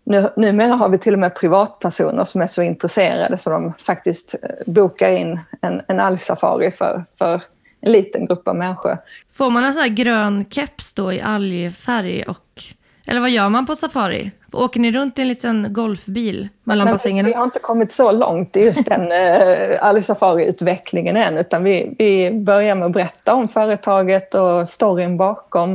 Nu, 0.04 0.28
numera 0.36 0.74
har 0.74 0.88
vi 0.88 0.98
till 0.98 1.12
och 1.12 1.18
med 1.18 1.34
privatpersoner 1.34 2.24
som 2.24 2.40
är 2.40 2.46
så 2.46 2.62
intresserade 2.62 3.38
så 3.38 3.50
de 3.50 3.72
faktiskt 3.78 4.34
eh, 4.42 4.50
bokar 4.72 5.08
in 5.08 5.40
en, 5.60 5.82
en 5.88 6.00
algsafari 6.00 6.70
för, 6.70 7.04
för 7.18 7.42
en 7.80 7.92
liten 7.92 8.26
grupp 8.26 8.48
av 8.48 8.56
människor. 8.56 8.98
Får 9.32 9.50
man 9.50 9.64
en 9.64 9.72
sån 9.72 9.82
här 9.82 9.88
grön 9.88 10.44
keps 10.50 10.92
då 10.92 11.12
i 11.12 11.20
algfärg 11.20 12.22
och 12.22 12.64
eller 13.08 13.20
vad 13.20 13.30
gör 13.30 13.48
man 13.48 13.66
på 13.66 13.76
safari? 13.76 14.30
Åker 14.52 14.80
ni 14.80 14.92
runt 14.92 15.18
i 15.18 15.22
en 15.22 15.28
liten 15.28 15.66
golfbil 15.70 16.48
mellan 16.64 16.84
Men 16.84 16.94
bassängerna? 16.94 17.28
Vi 17.28 17.34
har 17.34 17.44
inte 17.44 17.58
kommit 17.58 17.92
så 17.92 18.12
långt 18.12 18.56
i 18.56 18.64
just 18.64 18.84
den 18.84 19.12
eh, 19.12 20.00
Safari-utvecklingen 20.00 21.16
än, 21.16 21.38
utan 21.38 21.64
vi, 21.64 21.94
vi 21.98 22.30
börjar 22.30 22.74
med 22.74 22.86
att 22.86 22.92
berätta 22.92 23.34
om 23.34 23.48
företaget 23.48 24.34
och 24.34 24.68
storyn 24.68 25.16
bakom 25.16 25.72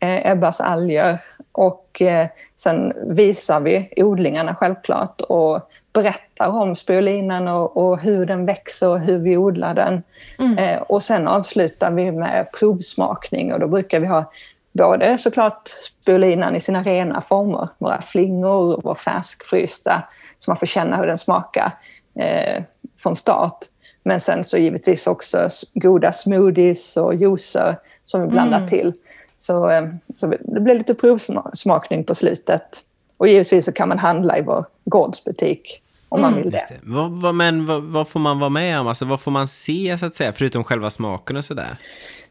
eh, 0.00 0.30
Ebbas 0.30 0.60
alger. 0.60 1.18
Och 1.52 2.02
eh, 2.02 2.26
sen 2.54 2.92
visar 3.06 3.60
vi 3.60 3.92
odlingarna 3.96 4.54
självklart 4.54 5.20
och 5.20 5.70
berättar 5.92 6.48
om 6.48 6.76
spirulinan 6.76 7.48
och, 7.48 7.76
och, 7.76 7.98
hur 7.98 8.26
den 8.26 8.46
växer 8.46 8.88
och 8.88 9.00
hur 9.00 9.18
vi 9.18 9.36
odlar 9.36 9.74
den. 9.74 10.02
Mm. 10.38 10.58
Eh, 10.58 10.80
och 10.80 11.02
sen 11.02 11.28
avslutar 11.28 11.90
vi 11.90 12.12
med 12.12 12.52
provsmakning 12.52 13.52
och 13.52 13.60
då 13.60 13.66
brukar 13.66 14.00
vi 14.00 14.06
ha 14.06 14.32
både 14.72 15.18
såklart 15.18 15.68
spirulinan 15.68 16.56
i 16.56 16.60
sina 16.60 16.82
rena 16.82 17.20
former, 17.20 17.68
våra 17.78 18.02
flingor, 18.02 18.80
vår 18.84 18.94
färskfrysta, 18.94 20.02
så 20.38 20.50
man 20.50 20.56
får 20.56 20.66
känna 20.66 20.96
hur 20.96 21.06
den 21.06 21.18
smakar 21.18 21.72
eh, 22.14 22.62
från 22.98 23.16
start. 23.16 23.58
Men 24.02 24.20
sen 24.20 24.44
så 24.44 24.58
givetvis 24.58 25.06
också 25.06 25.48
goda 25.74 26.12
smoothies 26.12 26.96
och 26.96 27.14
juicer 27.14 27.78
som 28.06 28.22
vi 28.22 28.26
blandar 28.26 28.58
mm. 28.58 28.70
till. 28.70 28.92
Så, 29.36 29.70
eh, 29.70 29.88
så 30.14 30.26
det 30.26 30.60
blir 30.60 30.74
lite 30.74 30.94
provsmakning 30.94 32.04
på 32.04 32.14
slutet. 32.14 32.82
Och 33.16 33.28
givetvis 33.28 33.64
så 33.64 33.72
kan 33.72 33.88
man 33.88 33.98
handla 33.98 34.38
i 34.38 34.42
vår 34.42 34.64
gårdsbutik 34.84 35.82
om 36.08 36.20
man 36.20 36.34
vill 36.34 36.50
det. 36.50 36.66
Det. 36.68 36.78
Vad, 36.82 37.20
vad, 37.20 37.34
men 37.34 37.66
vad, 37.66 37.82
vad 37.82 38.08
får 38.08 38.20
man 38.20 38.38
vara 38.38 38.50
med 38.50 38.80
om? 38.80 38.86
Alltså, 38.86 39.04
vad 39.04 39.20
får 39.20 39.30
man 39.30 39.48
se, 39.48 39.98
så 39.98 40.06
att 40.06 40.14
säga, 40.14 40.32
förutom 40.32 40.64
själva 40.64 40.90
smaken 40.90 41.36
och 41.36 41.44
sådär? 41.44 41.76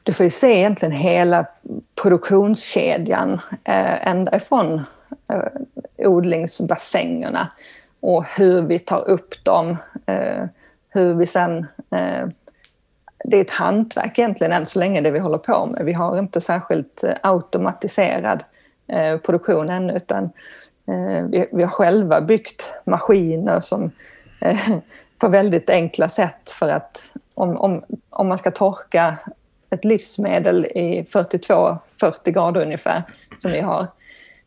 Du 0.03 0.13
får 0.13 0.23
ju 0.23 0.29
se 0.29 0.57
egentligen 0.57 0.91
hela 0.91 1.45
produktionskedjan, 2.01 3.33
eh, 3.63 4.07
ända 4.07 4.35
ifrån 4.35 4.81
eh, 5.27 6.07
odlingsbassängerna 6.07 7.47
och 7.99 8.25
hur 8.25 8.61
vi 8.61 8.79
tar 8.79 9.09
upp 9.09 9.43
dem, 9.43 9.77
eh, 10.05 10.45
hur 10.89 11.13
vi 11.13 11.25
sen... 11.25 11.65
Eh, 11.91 12.27
det 13.23 13.37
är 13.37 13.41
ett 13.41 13.49
hantverk 13.49 14.19
egentligen 14.19 14.53
än 14.53 14.65
så 14.65 14.79
länge 14.79 15.01
det 15.01 15.11
vi 15.11 15.19
håller 15.19 15.37
på 15.37 15.65
med. 15.65 15.85
Vi 15.85 15.93
har 15.93 16.17
inte 16.17 16.41
särskilt 16.41 17.03
eh, 17.03 17.13
automatiserad 17.21 18.43
eh, 18.87 19.17
produktion 19.17 19.69
ännu 19.69 19.93
utan 19.93 20.23
eh, 20.87 21.25
vi, 21.25 21.49
vi 21.51 21.63
har 21.63 21.71
själva 21.71 22.21
byggt 22.21 22.73
maskiner 22.85 23.59
som 23.59 23.91
eh, 24.41 24.69
på 25.17 25.27
väldigt 25.27 25.69
enkla 25.69 26.09
sätt 26.09 26.49
för 26.49 26.69
att 26.69 27.11
om, 27.33 27.57
om, 27.57 27.83
om 28.09 28.27
man 28.27 28.37
ska 28.37 28.51
torka 28.51 29.17
ett 29.69 29.85
livsmedel 29.85 30.65
i 30.65 31.05
42-40 31.09 31.79
grader 32.25 32.61
ungefär 32.61 33.03
som 33.37 33.51
vi 33.51 33.59
har 33.59 33.87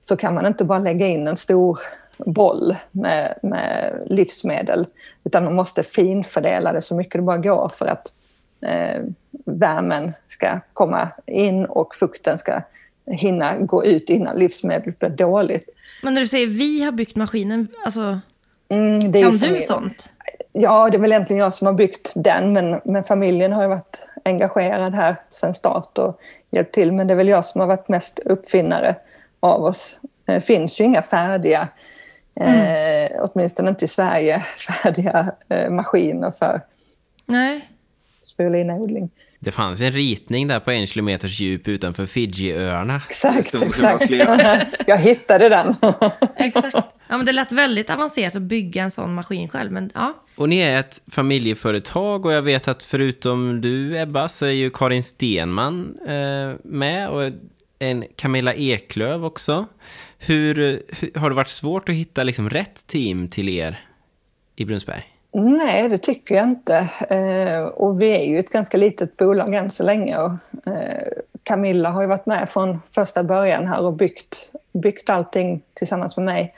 så 0.03 0.17
kan 0.17 0.35
man 0.35 0.47
inte 0.47 0.65
bara 0.65 0.79
lägga 0.79 1.07
in 1.07 1.29
en 1.29 1.37
stor 1.37 1.79
boll 2.17 2.77
med, 2.91 3.39
med 3.43 3.93
livsmedel 4.07 4.87
utan 5.25 5.45
man 5.45 5.55
måste 5.55 5.83
finfördela 5.83 6.73
det 6.73 6.83
så 6.83 6.95
mycket 6.95 7.13
det 7.13 7.23
bara 7.23 7.39
går 7.39 7.69
för 7.69 7.87
att 7.87 8.13
eh, 8.61 9.03
värmen 9.45 10.13
ska 10.27 10.61
komma 10.73 11.09
in 11.27 11.65
och 11.65 11.95
fukten 11.95 12.39
ska 12.39 12.63
hinna 13.07 13.57
gå 13.57 13.85
ut 13.85 14.11
innan 14.11 14.37
livsmedlet 14.37 14.99
blir 14.99 15.11
dåligt. 15.11 15.69
Men 16.03 16.15
när 16.15 16.21
du 16.21 16.29
säger 16.29 16.47
vi 16.47 16.85
har 16.85 16.93
byggt 16.93 17.17
maskinen, 17.17 17.69
alltså, 17.85 18.19
Mm, 18.73 19.13
det 19.13 19.21
är 19.21 19.33
ju 19.33 19.39
kan 19.39 19.55
du 19.55 19.61
sånt? 19.61 20.11
Ja, 20.53 20.91
det 20.91 20.97
är 20.97 21.01
väl 21.01 21.13
egentligen 21.13 21.41
jag 21.43 21.55
som 21.55 21.67
har 21.67 21.75
byggt 21.75 22.13
den, 22.15 22.53
men, 22.53 22.81
men 22.85 23.05
familjen 23.05 23.53
har 23.53 23.63
ju 23.63 23.69
varit 23.69 24.03
engagerad 24.25 24.95
här 24.95 25.17
sedan 25.31 25.55
start 25.55 25.99
och 25.99 26.21
hjälpt 26.51 26.75
till. 26.75 26.93
Men 26.93 27.07
det 27.07 27.15
är 27.15 27.17
väl 27.17 27.29
jag 27.29 27.45
som 27.45 27.61
har 27.61 27.69
varit 27.69 27.89
mest 27.89 28.19
uppfinnare 28.19 28.97
av 29.41 29.65
oss. 29.65 30.01
Det 30.25 30.41
finns 30.41 30.81
ju 30.81 30.85
inga 30.85 31.03
färdiga, 31.03 31.69
eh, 32.35 33.11
åtminstone 33.19 33.69
inte 33.69 33.85
i 33.85 33.89
Sverige, 33.89 34.45
färdiga 34.57 35.33
eh, 35.49 35.71
maskiner 35.71 36.31
för 36.31 36.61
Nej. 37.27 37.69
Det 39.45 39.51
fanns 39.51 39.81
en 39.81 39.93
ritning 39.93 40.49
där 40.49 40.61
på 40.61 40.71
en 40.71 40.87
kilometers 40.87 41.41
djup 41.41 41.69
utanför 41.69 42.07
Fidjiöarna. 42.07 42.93
Det 42.93 43.05
Exakt, 43.11 43.55
exakt. 43.55 44.11
jag 44.87 44.99
hittade 44.99 45.49
den. 45.49 45.75
Exakt. 46.37 46.77
Ja, 47.09 47.17
men 47.17 47.27
det 47.27 47.33
lät 47.33 47.53
väldigt 47.53 47.91
avancerat 47.91 48.37
att 48.37 48.43
bygga 48.43 48.83
en 48.83 48.91
sån 48.91 49.15
maskin 49.15 49.49
själv. 49.49 49.73
Men 49.73 49.91
ja, 49.95 50.15
Och 50.35 50.49
ni 50.49 50.59
är 50.59 50.81
ett 50.81 51.01
familjeföretag 51.07 52.27
och 52.27 52.33
jag 52.33 52.43
vet 52.43 52.69
att 52.69 52.83
förutom 52.83 53.61
du 53.61 53.99
Ebba 53.99 54.29
så 54.29 54.47
är 54.47 54.51
ju 54.51 54.71
Karin 54.71 55.03
Stenman 55.03 55.95
eh, 56.07 56.55
med 56.65 57.09
och 57.09 57.31
en 57.79 58.05
Camilla 58.17 58.55
Eklöv 58.55 59.25
också. 59.25 59.67
Hur, 60.19 60.55
hur 60.55 61.19
har 61.19 61.31
det 61.31 61.37
varit 61.37 61.49
svårt 61.49 61.89
att 61.89 61.95
hitta 61.95 62.23
liksom 62.23 62.51
rätt 62.51 62.87
team 62.87 63.29
till 63.29 63.49
er 63.49 63.81
i 64.57 64.65
Brunsberg? 64.65 65.12
Nej, 65.35 65.89
det 65.89 65.99
tycker 65.99 66.35
jag 66.35 66.45
inte. 66.45 66.89
Eh, 67.09 67.63
och 67.63 68.03
vi 68.03 68.17
är 68.17 68.25
ju 68.25 68.39
ett 68.39 68.51
ganska 68.51 68.77
litet 68.77 69.17
bolag 69.17 69.55
än 69.55 69.71
så 69.71 69.83
länge. 69.83 70.19
Och, 70.19 70.33
eh, 70.67 71.09
Camilla 71.43 71.91
har 71.91 72.01
ju 72.01 72.07
varit 72.07 72.27
med 72.27 72.49
från 72.49 72.83
första 72.95 73.23
början 73.23 73.67
här 73.67 73.81
och 73.81 73.93
byggt, 73.93 74.53
byggt 74.73 75.11
allting 75.11 75.63
tillsammans 75.75 76.17
med 76.17 76.25
mig. 76.27 76.55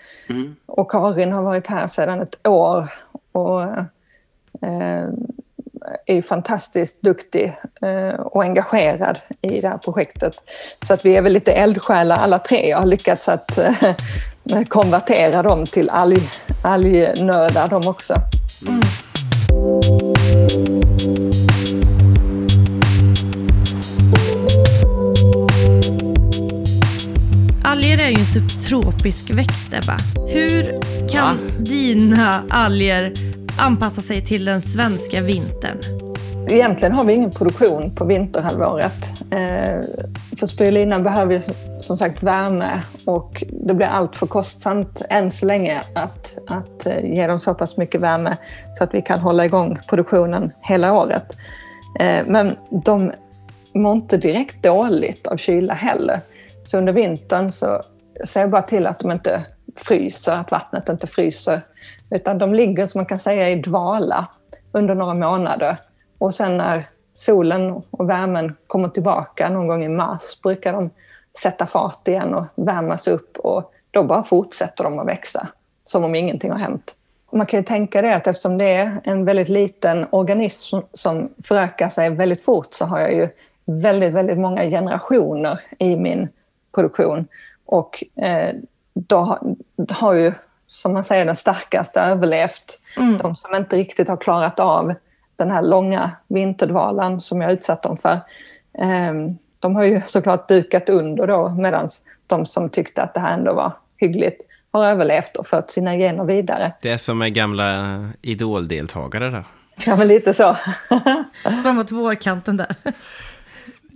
Och 0.67 0.91
Karin 0.91 1.33
har 1.33 1.43
varit 1.43 1.67
här 1.67 1.87
sedan 1.87 2.21
ett 2.21 2.47
år 2.47 2.93
och 3.33 3.63
eh, 4.63 5.09
är 6.07 6.15
ju 6.15 6.23
fantastiskt 6.23 7.03
duktig 7.03 7.57
och 8.19 8.43
engagerad 8.43 9.19
i 9.41 9.61
det 9.61 9.69
här 9.69 9.79
projektet. 9.79 10.35
Så 10.83 10.95
att 10.95 11.07
vi 11.07 11.17
är 11.17 11.23
väl 11.23 11.33
lite 11.33 11.53
eldsjälar 11.53 12.17
alla 12.17 12.39
tre. 12.39 12.69
Jag 12.69 12.79
har 12.79 12.87
lyckats 12.87 13.29
att 13.29 13.59
konvertera 14.69 15.43
dem 15.43 15.65
till 15.65 15.91
alg, 15.91 16.31
algnördar 16.63 17.69
de 17.69 17.89
också. 17.89 18.15
alger 27.75 28.05
är 28.05 28.09
ju 28.09 28.21
en 28.21 28.27
subtropisk 28.27 29.31
växt, 29.31 29.73
Ebba. 29.73 29.97
Hur 30.29 30.81
kan 31.09 31.39
dina 31.65 32.43
alger 32.49 33.13
anpassa 33.59 34.01
sig 34.01 34.27
till 34.27 34.45
den 34.45 34.63
svenska 34.63 35.21
vintern? 35.21 35.79
Egentligen 36.49 36.93
har 36.93 37.05
vi 37.05 37.15
ingen 37.15 37.31
produktion 37.31 37.95
på 37.95 38.05
vinterhalvåret. 38.05 39.25
För 40.39 40.47
spirulina 40.47 41.01
behöver 41.01 41.35
ju 41.35 41.41
som 41.83 41.97
sagt 41.97 42.23
värme 42.23 42.83
och 43.07 43.45
det 43.51 43.75
blir 43.75 43.87
allt 43.87 44.17
för 44.17 44.27
kostsamt 44.27 45.03
än 45.11 45.33
så 45.33 45.47
länge 45.47 45.83
att, 45.95 46.39
att 46.47 46.87
eh, 46.87 47.05
ge 47.05 47.27
dem 47.27 47.41
så 47.41 47.55
pass 47.55 47.77
mycket 47.77 48.01
värme 48.01 48.37
så 48.79 48.85
att 48.85 48.95
vi 48.95 49.03
kan 49.03 49.19
hålla 49.19 49.45
igång 49.45 49.79
produktionen 49.89 50.51
hela 50.61 50.93
året. 50.93 51.37
Eh, 52.01 52.27
men 52.27 52.57
de 52.85 53.13
mår 53.75 53.93
inte 53.93 54.17
direkt 54.17 54.63
dåligt 54.63 55.27
av 55.27 55.37
kyla 55.37 55.75
heller. 55.75 56.21
Så 56.65 56.79
under 56.79 56.93
vintern 56.93 57.53
så 57.53 57.81
ser 58.25 58.41
jag 58.41 58.51
bara 58.51 58.63
till 58.63 58.87
att 58.87 58.99
de 58.99 59.11
inte 59.11 59.47
fryser, 59.77 60.33
att 60.33 60.51
vattnet 60.51 60.89
inte 60.89 61.07
fryser. 61.07 61.63
Utan 62.11 62.39
de 62.39 62.55
ligger, 62.55 62.87
som 62.87 62.99
man 62.99 63.07
kan 63.07 63.19
säga, 63.19 63.51
i 63.51 63.57
dvala 63.57 64.27
under 64.73 64.95
några 64.95 65.15
månader. 65.15 65.77
Och 66.19 66.35
sen 66.35 66.57
när 66.57 66.85
solen 67.17 67.83
och 67.91 68.11
värmen 68.11 68.57
kommer 68.67 68.89
tillbaka 68.89 69.49
någon 69.49 69.69
gång 69.69 69.85
i 69.85 69.89
mars 69.89 70.41
brukar 70.43 70.73
de 70.73 70.91
sätta 71.43 71.67
fart 71.67 72.09
igen 72.09 72.35
och 72.35 72.45
värmas 72.55 73.09
upp 73.09 73.37
och 73.37 73.73
då 73.91 74.03
bara 74.03 74.25
fortsätter 74.25 74.85
de 74.85 74.99
att 74.99 75.07
växa 75.07 75.49
som 75.85 76.05
om 76.05 76.15
ingenting 76.15 76.51
har 76.51 76.59
hänt. 76.59 76.97
Man 77.33 77.47
kan 77.47 77.61
ju 77.61 77.65
tänka 77.65 78.03
det 78.03 78.17
att 78.17 78.27
eftersom 78.27 78.59
det 78.59 78.75
är 78.75 79.01
en 79.05 79.25
väldigt 79.25 79.49
liten 79.49 80.07
organism 80.11 80.79
som 80.93 81.29
förökar 81.45 81.89
sig 81.89 82.11
väldigt 82.11 82.45
fort 82.45 82.75
så 82.75 82.85
har 82.85 83.01
jag 83.01 83.15
ju 83.15 83.29
väldigt, 83.65 84.13
väldigt 84.13 84.39
många 84.39 84.63
generationer 84.63 85.61
i 85.79 85.97
min 85.97 86.29
produktion. 86.75 87.27
Och 87.65 88.05
eh, 88.17 88.55
då 88.95 89.39
har, 89.89 90.15
ju, 90.15 90.33
som 90.67 90.93
man 90.93 91.05
säger, 91.05 91.25
den 91.25 91.37
starkaste 91.37 92.01
överlevt. 92.01 92.81
Mm. 92.97 93.19
De 93.19 93.37
som 93.37 93.55
inte 93.55 93.77
riktigt 93.77 94.09
har 94.09 94.17
klarat 94.17 94.61
av 94.61 94.95
den 95.37 95.51
här 95.51 95.63
långa 95.63 96.11
vinterdvalan 96.29 97.21
som 97.21 97.41
jag 97.41 97.53
utsatt 97.53 97.83
dem 97.83 97.97
för. 97.97 98.21
Eh, 98.79 99.13
de 99.59 99.77
har 99.77 99.85
ju 99.85 100.03
såklart 100.07 100.49
dukat 100.49 100.89
under 100.89 101.27
då 101.27 101.49
medan 101.49 101.89
de 102.27 102.47
som 102.47 102.71
tyckte 102.71 103.03
att 103.03 103.15
det 103.15 103.21
här 103.21 103.35
ändå 103.35 103.53
var 103.53 103.73
hyggligt 103.97 104.43
har 104.71 104.85
överlevt 104.85 105.37
och 105.37 105.47
fört 105.47 105.71
sina 105.71 105.97
gener 105.97 106.25
vidare. 106.25 106.73
Det 106.83 106.91
är 106.91 106.97
som 106.97 107.19
med 107.19 107.35
gamla 107.35 107.99
idoldeltagare 108.23 109.31
då. 109.31 109.45
Ja, 109.87 109.97
men 109.97 110.09
lite 110.09 110.35
så. 110.35 110.57
Framåt 111.63 111.91
vårkanten 111.91 112.57
där. 112.57 112.75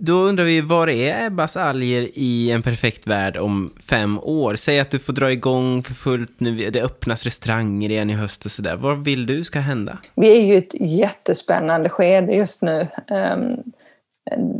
Då 0.01 0.13
undrar 0.13 0.45
vi, 0.45 0.61
var 0.61 0.89
är 0.89 1.25
Ebbas 1.25 1.57
alger 1.57 2.09
i 2.13 2.51
en 2.51 2.61
perfekt 2.61 3.07
värld 3.07 3.37
om 3.37 3.73
fem 3.89 4.19
år? 4.19 4.55
Säg 4.55 4.79
att 4.79 4.91
du 4.91 4.99
får 4.99 5.13
dra 5.13 5.31
igång 5.31 5.83
för 5.83 5.93
fullt 5.93 6.39
nu, 6.39 6.69
det 6.69 6.81
öppnas 6.81 7.23
restauranger 7.23 7.89
igen 7.89 8.09
i 8.09 8.13
höst 8.13 8.45
och 8.45 8.51
sådär. 8.51 8.75
Vad 8.75 9.03
vill 9.03 9.25
du 9.25 9.43
ska 9.43 9.59
hända? 9.59 9.97
Vi 10.15 10.37
är 10.37 10.41
ju 10.41 10.53
i 10.53 10.57
ett 10.57 10.73
jättespännande 10.73 11.89
skede 11.89 12.33
just 12.33 12.61
nu 12.61 12.87
ehm, 13.07 13.49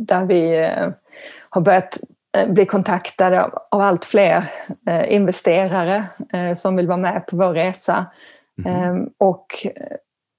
där 0.08 0.26
vi 0.26 0.58
eh, 0.58 0.90
har 1.50 1.62
börjat 1.62 1.98
eh, 2.38 2.54
bli 2.54 2.66
kontaktade 2.66 3.44
av, 3.44 3.82
allt 3.82 4.06
fler 4.06 4.52
eh, 4.88 5.14
investerare 5.14 6.06
som 6.56 6.76
vill 6.76 6.88
vara 6.88 6.98
med 6.98 7.28
på 7.28 7.36
vår 7.36 7.54
resa. 7.54 8.06
Ehm, 8.66 9.10
och 9.18 9.66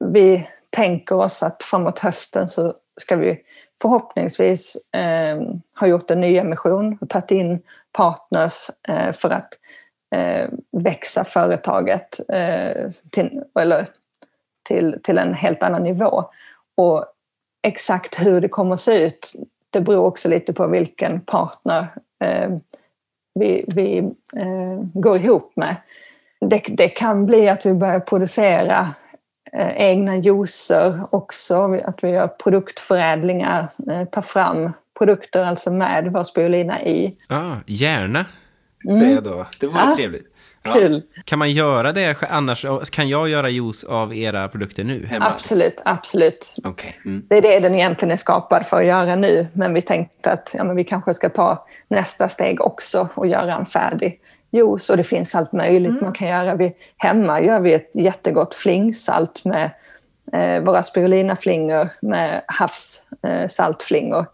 vi 0.05 0.49
tänker 0.71 1.15
oss 1.15 1.43
att 1.43 1.63
framåt 1.63 1.99
hösten 1.99 2.49
så 2.49 2.75
ska 3.01 3.17
vi 3.17 3.39
förhoppningsvis 3.83 4.77
eh, 4.95 5.41
har 5.75 5.87
gjort 5.87 6.11
en 6.11 6.21
nyemission 6.21 6.99
och 7.01 7.09
tagit 7.09 7.31
in 7.31 7.63
partners 7.93 8.71
eh, 8.89 9.13
för 9.13 9.31
att 9.31 9.49
eh, 10.15 10.49
växa 10.71 11.25
företaget 11.25 12.21
eh, 12.29 12.91
till, 13.11 13.43
eller 13.61 13.87
till, 14.63 14.99
till 15.03 15.19
en 15.19 15.35
helt 15.35 15.63
annan 15.63 15.83
nivå. 15.83 16.25
Och 16.77 17.05
exakt 17.63 18.21
hur 18.21 18.41
det 18.41 18.49
kommer 18.49 18.75
att 18.75 18.81
se 18.81 19.07
ut, 19.07 19.33
det 19.71 19.81
beror 19.81 20.05
också 20.05 20.29
lite 20.29 20.53
på 20.53 20.67
vilken 20.67 21.21
partner 21.21 21.87
eh, 22.25 22.51
vi, 23.35 23.65
vi 23.69 23.99
eh, 24.37 24.83
går 24.95 25.17
ihop 25.17 25.53
med. 25.57 25.77
Det, 26.41 26.63
det 26.69 26.89
kan 26.89 27.27
bli 27.27 27.49
att 27.49 27.67
vi 27.67 27.75
börjar 27.75 28.01
producera 28.01 28.95
egna 29.77 30.17
juicer 30.17 31.01
också, 31.11 31.75
att 31.85 32.05
vi 32.05 32.09
gör 32.11 32.29
produktförädlingar, 32.29 33.69
eh, 33.91 34.05
tar 34.05 34.23
fram 34.23 34.73
produkter 34.99 35.45
alltså 35.45 35.71
med 35.73 36.11
vår 36.13 36.23
spirulina 36.23 36.83
i. 36.83 37.17
Ah, 37.29 37.57
gärna, 37.67 38.27
säger 38.99 39.15
jag 39.15 39.25
då. 39.25 39.47
Det 39.61 39.67
vore 39.67 39.79
Ja. 39.87 39.95
trevligt. 39.97 40.27
Kul! 40.75 41.03
Kan 41.25 41.39
man 41.39 41.51
göra 41.51 41.93
det 41.93 42.17
annars? 42.31 42.65
Kan 42.91 43.09
jag 43.09 43.29
göra 43.29 43.49
juice 43.49 43.85
av 43.85 44.15
era 44.15 44.49
produkter 44.49 44.85
nu 44.85 45.07
hemma? 45.07 45.27
Absolut, 45.27 45.81
absolut. 45.85 46.55
Okej. 46.65 47.01
Mm. 47.05 47.23
Det 47.29 47.37
är 47.37 47.43
det 47.43 47.61
den 47.61 47.75
egentligen 47.75 48.13
är 48.13 48.17
skapad 48.17 48.67
för 48.67 48.81
att 48.81 48.87
göra 48.87 49.17
nu. 49.17 49.47
Men 49.53 49.75
vi 49.75 49.83
tänkte 49.83 50.33
att 50.33 50.55
ja, 50.57 50.65
men 50.65 50.77
vi 50.77 50.85
kanske 50.85 51.15
ska 51.15 51.29
ta 51.29 51.67
nästa 51.89 52.29
steg 52.29 52.61
också 52.65 53.09
och 53.15 53.27
göra 53.27 53.55
en 53.55 53.67
färdig 53.67 54.21
juice. 54.51 54.91
Och 54.91 54.97
det 54.97 55.05
finns 55.05 55.35
allt 55.35 55.53
möjligt 55.53 56.01
man 56.01 56.13
kan 56.13 56.29
göra. 56.29 56.55
Vi, 56.55 56.77
hemma 56.97 57.41
gör 57.41 57.61
vi 57.61 57.73
ett 57.73 57.91
jättegott 57.95 58.55
flingsalt 58.55 59.45
med 59.45 59.71
eh, 60.33 60.63
våra 60.63 60.83
spirulinaflingor 60.83 61.89
med 62.01 62.43
havssaltflingor 62.47 64.27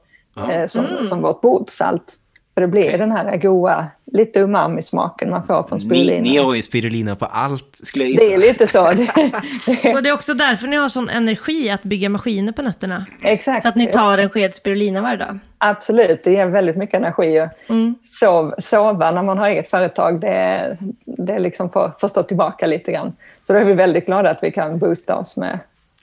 eh, 0.50 0.66
som, 0.66 0.86
som 1.08 1.22
vårt 1.22 1.40
bordsalt. 1.40 2.16
För 2.56 2.60
det 2.60 2.66
blir 2.68 2.82
Okej. 2.86 2.98
den 2.98 3.12
här 3.12 3.36
goa, 3.36 3.86
lite 4.12 4.40
umami-smaken 4.40 5.30
man 5.30 5.46
får 5.46 5.62
från 5.62 5.78
Ni, 5.78 5.84
spirulina. 5.84 6.22
ni 6.22 6.36
har 6.36 6.54
ju 6.54 6.62
spirulina 6.62 7.16
på 7.16 7.24
allt, 7.24 7.80
skulle 7.82 8.04
jag 8.04 8.16
Det 8.16 8.24
är 8.34 8.38
gissa. 8.38 8.46
lite 8.52 8.66
så. 8.66 8.92
Det, 9.82 9.94
Och 9.94 10.02
det 10.02 10.08
är 10.08 10.12
också 10.12 10.34
därför 10.34 10.66
ni 10.66 10.76
har 10.76 10.88
sån 10.88 11.08
energi 11.08 11.70
att 11.70 11.82
bygga 11.82 12.08
maskiner 12.08 12.52
på 12.52 12.62
nätterna. 12.62 13.06
exakt. 13.22 13.62
För 13.62 13.68
att 13.68 13.76
ni 13.76 13.86
tar 13.86 14.18
en 14.18 14.28
sked 14.28 14.54
spirulina 14.54 15.00
varje 15.02 15.16
dag. 15.16 15.38
Absolut, 15.58 16.24
det 16.24 16.30
ger 16.32 16.46
väldigt 16.46 16.76
mycket 16.76 16.94
energi. 17.00 17.40
Och 17.40 17.70
Mm. 17.70 17.94
sov, 18.02 18.54
sova 18.58 19.10
när 19.10 19.22
man 19.22 19.38
har 19.38 19.48
eget 19.48 19.68
företag, 19.68 20.20
det, 20.20 20.28
är- 20.28 20.78
det 21.04 21.38
liksom 21.38 21.70
får, 21.70 21.92
får 22.00 22.08
stå 22.08 22.22
tillbaka 22.22 22.66
lite 22.66 22.92
grann. 22.92 23.12
Så 23.42 23.52
då 23.52 23.58
är 23.58 23.64
vi 23.64 23.72
väldigt 23.72 24.06
glada 24.06 24.30
att 24.30 24.42
vi 24.42 24.50
kan 24.52 24.78
boosta 24.78 25.16
oss 25.16 25.36
med 25.36 25.58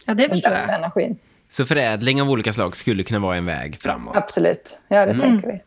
Ja, 0.05 0.13
det 0.13 0.23
den 0.23 0.29
förstår 0.29 0.53
jag. 0.67 0.75
energin. 0.77 1.17
Så 1.49 1.65
förädling 1.65 2.21
av 2.21 2.29
olika 2.29 2.53
slag 2.53 2.75
skulle 2.75 3.03
kunna 3.03 3.19
vara 3.19 3.35
en 3.35 3.45
väg 3.45 3.77
framåt. 3.81 4.15
Absolut, 4.15 4.77
ja 4.87 5.05
det 5.05 5.19
tänker 5.19 5.47
vi. 5.47 5.61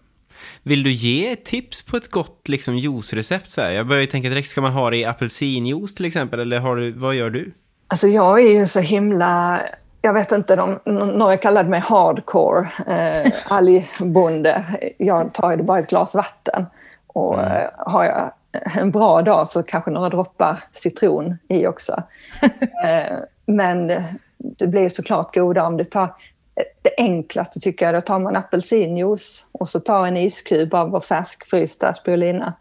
Vill 0.63 0.83
du 0.83 0.91
ge 0.91 1.33
ett 1.33 1.45
tips 1.45 1.83
på 1.83 1.97
ett 1.97 2.11
gott 2.11 2.49
liksom, 2.49 2.77
juicerecept? 2.77 3.51
Så 3.51 3.63
här? 3.63 3.71
Jag 3.71 3.87
börjar 3.87 4.01
ju 4.01 4.07
tänka 4.07 4.29
direkt, 4.29 4.49
ska 4.49 4.61
man 4.61 4.73
ha 4.73 4.91
det 4.91 4.97
i 4.97 5.05
apelsinjuice 5.05 5.95
till 5.95 6.05
exempel? 6.05 6.41
Eller 6.41 6.61
har 6.61 6.77
du, 6.77 6.93
vad 6.93 7.15
gör 7.15 7.31
du? 7.31 7.53
Alltså 7.89 8.09
jag 8.09 8.41
är 8.41 8.59
ju 8.59 8.67
så 8.67 8.81
himla, 8.81 9.61
jag 10.03 10.15
vet 10.15 10.33
inte, 10.33 10.57
de, 10.57 10.79
några 11.19 11.37
kallade 11.37 11.69
mig 11.69 11.81
hardcore 11.81 12.69
eh, 12.87 13.33
algbonde. 13.49 14.65
Jag 14.99 15.35
tar 15.35 15.57
ju 15.57 15.63
bara 15.63 15.79
ett 15.79 15.91
glas 15.91 16.15
vatten 16.15 16.67
och 17.07 17.41
eh, 17.41 17.71
har 17.79 18.05
jag 18.05 18.33
en 18.75 18.91
bra 18.91 19.23
dag 19.23 19.49
så 19.49 19.63
kanske 19.63 19.91
några 19.91 20.09
droppar 20.09 20.65
citron 20.73 21.39
i 21.49 21.67
också. 21.67 22.03
eh, 22.85 23.19
men 23.47 23.87
det 24.39 24.67
blir 24.67 24.89
såklart 24.89 25.35
godare 25.35 25.67
om 25.67 25.77
du 25.77 25.85
tar 25.85 26.15
det 26.83 26.95
enklaste 26.97 27.61
tycker 27.61 27.87
jag, 27.87 27.95
då 27.95 28.01
tar 28.01 28.19
man 28.19 28.37
apelsinjuice 28.37 29.47
och 29.53 29.69
så 29.69 29.81
tar 29.81 30.07
en 30.07 30.17
iskub 30.17 30.75
av 30.75 30.91
vår 30.91 31.01
färskfrysta 31.01 31.95
spirulina 31.95 32.53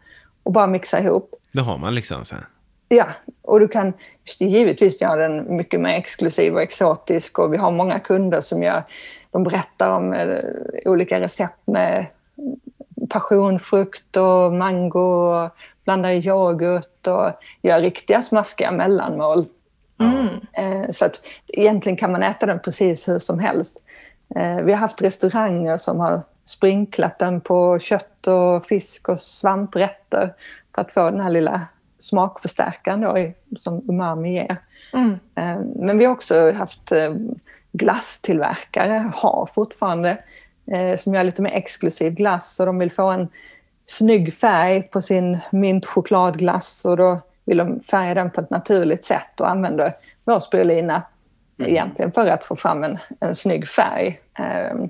och 0.42 0.52
bara 0.52 0.66
mixar 0.66 1.00
ihop. 1.00 1.34
Det 1.52 1.60
har 1.60 1.78
man 1.78 1.94
liksom 1.94 2.24
så 2.24 2.34
här. 2.34 2.44
Ja, 2.88 3.06
och 3.42 3.60
du 3.60 3.68
kan 3.68 3.92
givetvis 4.38 5.00
göra 5.00 5.28
den 5.28 5.56
mycket 5.56 5.80
mer 5.80 5.94
exklusiv 5.94 6.54
och 6.54 6.62
exotisk 6.62 7.38
och 7.38 7.52
vi 7.52 7.56
har 7.56 7.70
många 7.70 7.98
kunder 7.98 8.40
som 8.40 8.62
gör, 8.62 8.82
de 9.30 9.44
berättar 9.44 9.90
om 9.90 10.12
eh, 10.12 10.38
olika 10.84 11.20
recept 11.20 11.66
med 11.66 12.06
passionfrukt 13.10 14.16
och 14.16 14.52
mango 14.52 15.00
och 15.00 15.50
blandar 15.84 16.10
i 16.10 16.16
yoghurt 16.16 17.06
och 17.06 17.30
gör 17.62 17.80
riktiga 17.80 18.22
smaskiga 18.22 18.72
mellanmål. 18.72 19.46
Eh, 20.52 20.90
Så 20.90 21.04
att 21.04 21.20
egentligen 21.46 21.96
kan 21.96 22.12
man 22.12 22.22
äta 22.22 22.46
den 22.46 22.60
precis 22.60 23.08
hur 23.08 23.18
som 23.18 23.38
helst. 23.38 23.76
Eh, 24.36 24.56
Vi 24.60 24.72
har 24.72 24.78
haft 24.80 25.02
restauranger 25.02 25.76
som 25.76 26.00
har 26.00 26.22
sprinklat 26.44 27.18
den 27.18 27.40
på 27.40 27.78
kött 27.78 28.26
och 28.26 28.66
fisk 28.66 29.08
och 29.08 29.20
svampretter 29.20 30.34
för 30.74 30.82
att 30.82 30.92
få 30.92 31.10
den 31.10 31.20
här 31.20 31.30
lilla 31.30 31.66
smakförstärkaren 31.98 33.00
då, 33.00 33.32
som 33.56 33.82
umami 33.88 34.32
ger. 34.32 34.56
Mm. 34.92 35.10
Eh, 35.34 35.60
Men 35.76 35.98
vi 35.98 36.04
har 36.04 36.12
också 36.12 36.52
haft 36.52 36.92
glasstillverkare, 37.72 39.10
har 39.14 39.48
fortfarande, 39.54 40.18
som 40.98 41.14
gör 41.14 41.24
lite 41.24 41.42
mer 41.42 41.50
exklusiv 41.50 42.14
glass 42.14 42.60
och 42.60 42.66
de 42.66 42.78
vill 42.78 42.92
få 42.92 43.10
en 43.10 43.28
snygg 43.84 44.34
färg 44.34 44.82
på 44.82 45.02
sin 45.02 45.38
mintchokladglass 45.52 46.84
och 46.84 46.96
då 46.96 47.20
vill 47.46 47.56
de 47.58 47.80
färga 47.80 48.14
den 48.14 48.30
på 48.30 48.40
ett 48.40 48.50
naturligt 48.50 49.04
sätt 49.04 49.40
och 49.40 49.50
använder 49.50 49.92
vår 50.24 50.38
spirulina 50.38 51.02
egentligen 51.58 52.12
för 52.12 52.26
att 52.26 52.44
få 52.44 52.56
fram 52.56 52.84
en, 52.84 52.98
en 53.20 53.34
snygg 53.34 53.68
färg 53.68 54.20
eh, 54.38 54.86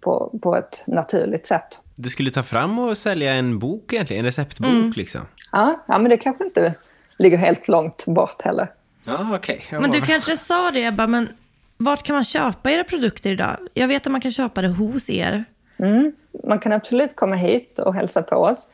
på, 0.00 0.38
på 0.42 0.56
ett 0.56 0.84
naturligt 0.86 1.46
sätt. 1.46 1.80
Du 1.94 2.10
skulle 2.10 2.30
ta 2.30 2.42
fram 2.42 2.78
och 2.78 2.98
sälja 2.98 3.34
en 3.34 3.58
bok 3.58 3.92
egentligen, 3.92 4.20
en 4.20 4.26
receptbok 4.26 4.96
liksom. 4.96 5.20
Ja, 5.52 5.84
ja, 5.88 5.98
men 5.98 6.10
det 6.10 6.16
kanske 6.16 6.44
inte 6.44 6.74
ligger 7.18 7.38
helt 7.38 7.68
långt 7.68 8.06
bort 8.06 8.42
heller. 8.42 8.70
Ja, 9.04 9.34
okej. 9.34 9.64
Ja. 9.70 9.80
Men 9.80 9.90
du 9.90 10.00
kanske 10.00 10.36
sa 10.36 10.70
det 10.70 10.84
Ebba, 10.84 11.06
men 11.06 11.28
vart 11.76 12.02
kan 12.02 12.14
man 12.14 12.24
köpa 12.24 12.70
era 12.70 12.84
produkter 12.84 13.30
idag? 13.30 13.56
Jag 13.74 13.88
vet 13.88 14.06
att 14.06 14.12
man 14.12 14.20
kan 14.20 14.32
köpa 14.32 14.62
det 14.62 14.68
hos 14.68 15.10
er. 15.10 15.44
Mm. 15.76 16.12
Man 16.44 16.58
kan 16.58 16.72
absolut 16.72 17.16
komma 17.16 17.36
hit 17.36 17.78
och 17.78 17.94
hälsa 17.94 18.22
på 18.22 18.36
oss. 18.36 18.68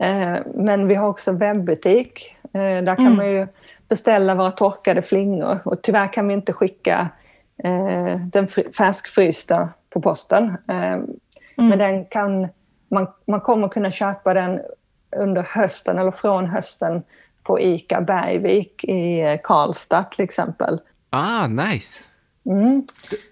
Eh, 0.00 0.36
men 0.54 0.88
vi 0.88 0.94
har 0.94 1.08
också 1.08 1.32
webbutik. 1.32 2.36
Eh, 2.58 2.82
där 2.82 2.96
kan 2.96 3.16
man 3.16 3.30
ju 3.30 3.46
beställa 3.88 4.34
våra 4.34 4.50
torkade 4.50 5.02
flingor. 5.02 5.58
Och 5.64 5.82
tyvärr 5.82 6.12
kan 6.12 6.28
vi 6.28 6.34
inte 6.34 6.52
skicka 6.52 7.08
eh, 7.64 8.16
den 8.20 8.48
färskfrysta 8.78 9.68
på 9.90 10.00
posten. 10.00 10.44
Eh, 10.68 10.98
Men 11.56 11.78
den 11.78 12.04
kan, 12.04 12.48
man, 12.88 13.06
man 13.26 13.40
kommer 13.40 13.68
kunna 13.68 13.90
köpa 13.90 14.34
den 14.34 14.60
under 15.16 15.42
hösten 15.42 15.98
eller 15.98 16.10
från 16.10 16.46
hösten 16.46 17.02
på 17.42 17.60
ICA 17.60 18.00
Bergvik 18.00 18.84
i 18.84 19.20
eh, 19.20 19.38
Karlstad 19.42 20.02
till 20.04 20.24
exempel. 20.24 20.80
Ah, 21.10 21.46
nice. 21.46 22.02
Mm. 22.46 22.82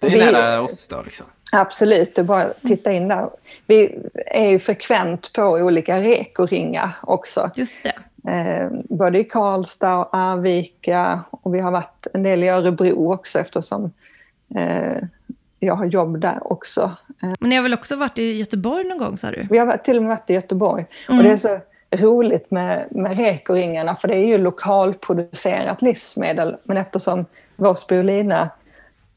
Det 0.00 0.06
är 0.06 0.10
Vi- 0.10 0.18
nära 0.32 0.60
oss 0.60 0.88
då 0.88 1.02
liksom. 1.02 1.26
Absolut, 1.52 2.14
det 2.14 2.20
är 2.20 2.24
bara 2.24 2.44
att 2.44 2.60
titta 2.60 2.92
in 2.92 3.08
där. 3.08 3.30
Vi 3.66 3.98
är 4.26 4.46
ju 4.48 4.58
frekvent 4.58 5.32
på 5.32 5.42
olika 5.42 6.00
rekoringar 6.00 6.92
också. 7.02 7.50
Just 7.56 7.82
det. 7.84 7.92
Eh, 8.26 8.68
både 8.84 9.18
i 9.18 9.24
Karlstad 9.24 9.96
och 9.96 10.08
Arvika 10.12 11.20
och 11.30 11.54
vi 11.54 11.60
har 11.60 11.70
varit 11.70 12.06
en 12.14 12.22
del 12.22 12.44
i 12.44 12.48
Örebro 12.48 13.12
också 13.12 13.38
eftersom 13.38 13.90
eh, 14.54 14.96
jag 15.60 15.74
har 15.74 15.84
jobb 15.84 16.20
där 16.20 16.52
också. 16.52 16.82
Eh, 17.22 17.32
Men 17.40 17.50
ni 17.50 17.56
har 17.56 17.62
väl 17.62 17.74
också 17.74 17.96
varit 17.96 18.18
i 18.18 18.38
Göteborg 18.38 18.84
någon 18.84 18.98
gång 18.98 19.16
sa 19.16 19.30
du? 19.30 19.46
vi 19.50 19.58
har 19.58 19.76
till 19.76 19.96
och 19.96 20.02
med 20.02 20.10
varit 20.10 20.30
i 20.30 20.34
Göteborg 20.34 20.86
och 21.08 21.22
det 21.22 21.30
är 21.30 21.36
så 21.36 21.58
roligt 21.90 22.50
med, 22.50 22.86
med 22.90 23.16
rekoringarna 23.16 23.94
för 23.94 24.08
det 24.08 24.16
är 24.16 24.26
ju 24.26 24.38
lokalproducerat 24.38 25.82
livsmedel 25.82 26.56
men 26.64 26.76
eftersom 26.76 27.24
vår 27.56 27.74
spirulina 27.74 28.50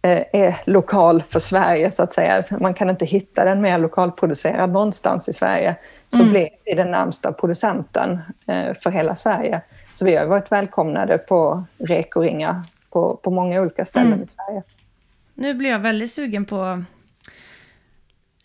är 0.01 0.61
lokal 0.65 1.23
för 1.23 1.39
Sverige 1.39 1.91
så 1.91 2.03
att 2.03 2.13
säga. 2.13 2.43
Man 2.59 2.73
kan 2.73 2.89
inte 2.89 3.05
hitta 3.05 3.43
den 3.43 3.61
mer 3.61 3.79
lokalproducerad 3.79 4.71
någonstans 4.71 5.29
i 5.29 5.33
Sverige. 5.33 5.75
Så 6.07 6.23
blir 6.23 6.49
vi 6.65 6.73
den 6.73 6.91
närmsta 6.91 7.33
producenten 7.33 8.19
eh, 8.47 8.73
för 8.83 8.91
hela 8.91 9.15
Sverige. 9.15 9.61
Så 9.93 10.05
vi 10.05 10.15
har 10.15 10.25
varit 10.25 10.51
välkomnade 10.51 11.17
på 11.17 11.63
rekoringar 11.77 12.61
på, 12.89 13.15
på 13.23 13.31
många 13.31 13.61
olika 13.61 13.85
ställen 13.85 14.23
i 14.23 14.27
Sverige. 14.27 14.63
Nu 15.33 15.53
blir 15.53 15.69
jag 15.69 15.79
väldigt 15.79 16.13
sugen 16.13 16.45
på 16.45 16.83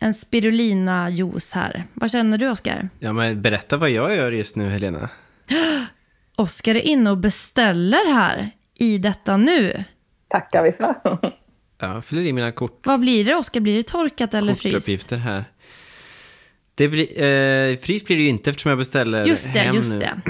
en 0.01 0.15
spirulina-juice 0.15 1.55
här. 1.55 1.85
Vad 1.95 2.11
känner 2.11 2.39
du 2.39 2.51
Oskar? 2.51 2.89
Ja, 2.99 3.13
men 3.13 3.43
berätta 3.43 3.77
vad 3.77 3.91
jag 3.91 4.17
gör 4.17 4.33
just 4.33 4.57
nu, 4.57 4.69
Helena. 4.69 5.09
Oskar 6.37 6.75
är 6.75 6.81
inne 6.81 7.11
och 7.11 7.19
beställer 7.19 8.15
här 8.15 8.51
i 8.75 8.99
detta 8.99 9.37
nu. 9.37 9.85
Tackar 10.29 10.63
vi 10.63 10.73
för. 10.73 10.95
Ja, 11.79 11.95
jag 11.95 12.05
fyller 12.05 12.23
i 12.23 12.33
mina 12.33 12.53
kort, 12.53 12.87
Vad 12.87 13.01
blir 13.01 13.25
det 13.25 13.35
Oskar? 13.35 13.61
Blir 13.61 13.77
det 13.77 13.83
torkat 13.83 14.35
eller 14.35 14.55
fryst? 14.55 14.75
kortuppgifter 14.75 15.17
här. 15.17 15.45
Det 16.75 16.89
blir, 16.89 17.23
eh, 17.23 17.77
fryst 17.79 18.07
blir 18.07 18.17
det 18.17 18.23
ju 18.23 18.29
inte 18.29 18.51
eftersom 18.51 18.69
jag 18.69 18.79
beställer 18.79 19.25
Just 19.25 19.53
det, 19.53 19.59
hem 19.59 19.75
just 19.75 19.91
nu. 19.91 19.99
det. 19.99 20.21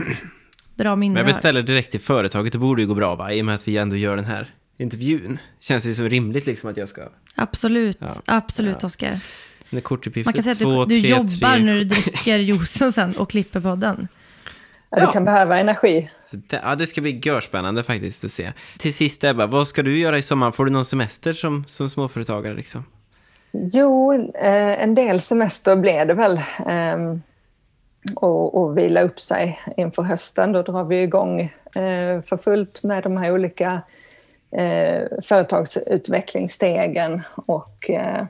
Bra 0.74 0.97
minne 0.97 1.12
Men 1.14 1.18
jag 1.20 1.26
beställer 1.26 1.62
direkt 1.62 1.90
till 1.90 2.01
företaget, 2.01 2.53
det 2.53 2.59
borde 2.59 2.82
ju 2.82 2.88
gå 2.88 2.95
bra 2.95 3.14
va? 3.14 3.32
I 3.32 3.40
och 3.40 3.45
med 3.45 3.55
att 3.55 3.68
vi 3.68 3.76
ändå 3.76 3.97
gör 3.97 4.16
den 4.16 4.24
här 4.24 4.55
intervjun. 4.78 5.38
Känns 5.61 5.84
det 5.84 5.95
så 5.95 6.09
rimligt 6.09 6.47
liksom 6.47 6.70
att 6.70 6.76
jag 6.76 6.88
ska... 6.88 7.03
Absolut, 7.34 7.97
Ja. 8.01 8.09
absolut 8.24 8.76
Ja. 8.80 8.86
Oskar. 8.86 9.20
Man 9.70 9.82
kan 9.82 10.03
säga 10.42 10.53
att 10.53 10.59
du, 10.59 10.64
två, 10.64 10.84
du 10.84 11.01
tre, 11.01 11.11
jobbar 11.11 11.55
tre. 11.55 11.64
när 11.64 11.74
du 11.74 11.84
dricker 11.84 12.38
juicen 12.38 12.92
sen 12.92 13.16
och 13.16 13.30
klipper 13.30 13.61
podden. 13.61 14.09
Ja, 14.97 15.07
du 15.07 15.12
kan 15.12 15.24
behöva 15.24 15.59
energi. 15.59 16.11
Det, 16.32 16.61
ja, 16.64 16.74
det 16.74 16.86
ska 16.86 17.01
bli 17.01 17.20
görspännande 17.24 17.82
faktiskt 17.82 18.24
att 18.24 18.30
se. 18.30 18.53
Till 18.78 18.95
sist 18.95 19.24
Ebba, 19.24 19.47
vad 19.47 19.68
ska 19.68 19.82
du 19.82 19.99
göra 19.99 20.18
i 20.18 20.22
sommar? 20.22 20.51
Får 20.51 20.64
du 20.64 20.70
någon 20.70 20.84
semester 20.84 21.32
som, 21.32 21.64
som 21.68 21.90
småföretagare 21.90 22.55
liksom? 22.55 22.84
Jo, 23.53 24.12
eh, 24.34 24.82
en 24.82 24.95
del 24.95 25.20
semester 25.20 25.76
blev 25.76 26.07
det 26.07 26.14
väl. 26.14 26.36
Eh, 26.66 27.16
och, 28.16 28.62
och 28.62 28.78
vila 28.78 29.03
upp 29.03 29.20
sig 29.20 29.61
inför 29.76 30.03
hösten. 30.03 30.53
Då 30.53 30.62
drar 30.62 30.84
vi 30.84 31.03
igång 31.03 31.40
eh, 31.74 32.22
för 32.22 32.36
fullt 32.36 32.82
med 32.82 33.03
de 33.03 33.16
här 33.16 33.32
olika 33.32 33.82
eh, 34.51 35.03
företagsutvecklingsstegen 35.22 37.22
och 37.34 37.90
eh, 37.90 38.24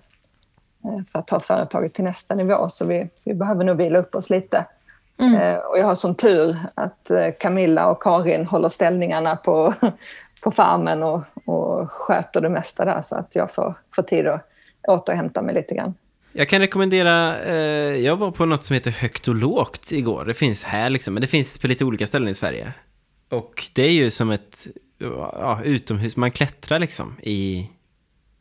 för 1.12 1.18
att 1.18 1.26
ta 1.26 1.40
företaget 1.40 1.94
till 1.94 2.04
nästa 2.04 2.34
nivå. 2.34 2.68
Så 2.68 2.86
vi, 2.86 3.08
vi 3.24 3.34
behöver 3.34 3.64
nog 3.64 3.76
vila 3.76 3.98
upp 3.98 4.14
oss 4.14 4.30
lite. 4.30 4.64
Eh, 5.18 5.56
och 5.56 5.78
jag 5.78 5.86
har 5.86 5.94
som 5.94 6.14
tur 6.14 6.58
att 6.74 7.10
eh, 7.10 7.28
Camilla 7.40 7.90
och 7.90 8.02
Karin 8.02 8.46
håller 8.46 8.68
ställningarna 8.68 9.36
på, 9.36 9.74
på 10.42 10.50
farmen 10.50 11.02
och, 11.02 11.22
och 11.44 11.90
sköter 11.90 12.40
det 12.40 12.48
mesta 12.48 12.84
där 12.84 13.02
så 13.02 13.16
att 13.16 13.34
jag 13.34 13.52
får, 13.52 13.74
får 13.94 14.02
tid 14.02 14.26
att 14.26 14.46
återhämta 14.88 15.42
mig 15.42 15.54
lite 15.54 15.74
grann. 15.74 15.94
Jag 16.32 16.48
kan 16.48 16.60
rekommendera, 16.60 17.42
eh, 17.42 17.54
jag 18.04 18.16
var 18.16 18.30
på 18.30 18.46
något 18.46 18.64
som 18.64 18.74
heter 18.74 18.90
Högt 18.90 19.28
och 19.28 19.34
lågt 19.34 19.92
igår. 19.92 20.24
Det 20.24 20.34
finns 20.34 20.64
här 20.64 20.90
liksom, 20.90 21.14
men 21.14 21.20
det 21.20 21.26
finns 21.26 21.58
på 21.58 21.66
lite 21.66 21.84
olika 21.84 22.06
ställen 22.06 22.28
i 22.28 22.34
Sverige. 22.34 22.72
Och 23.28 23.64
det 23.72 23.82
är 23.82 23.92
ju 23.92 24.10
som 24.10 24.30
ett 24.30 24.66
ja, 24.98 25.60
utomhus, 25.64 26.16
man 26.16 26.30
klättrar 26.30 26.78
liksom 26.78 27.16
i, 27.22 27.70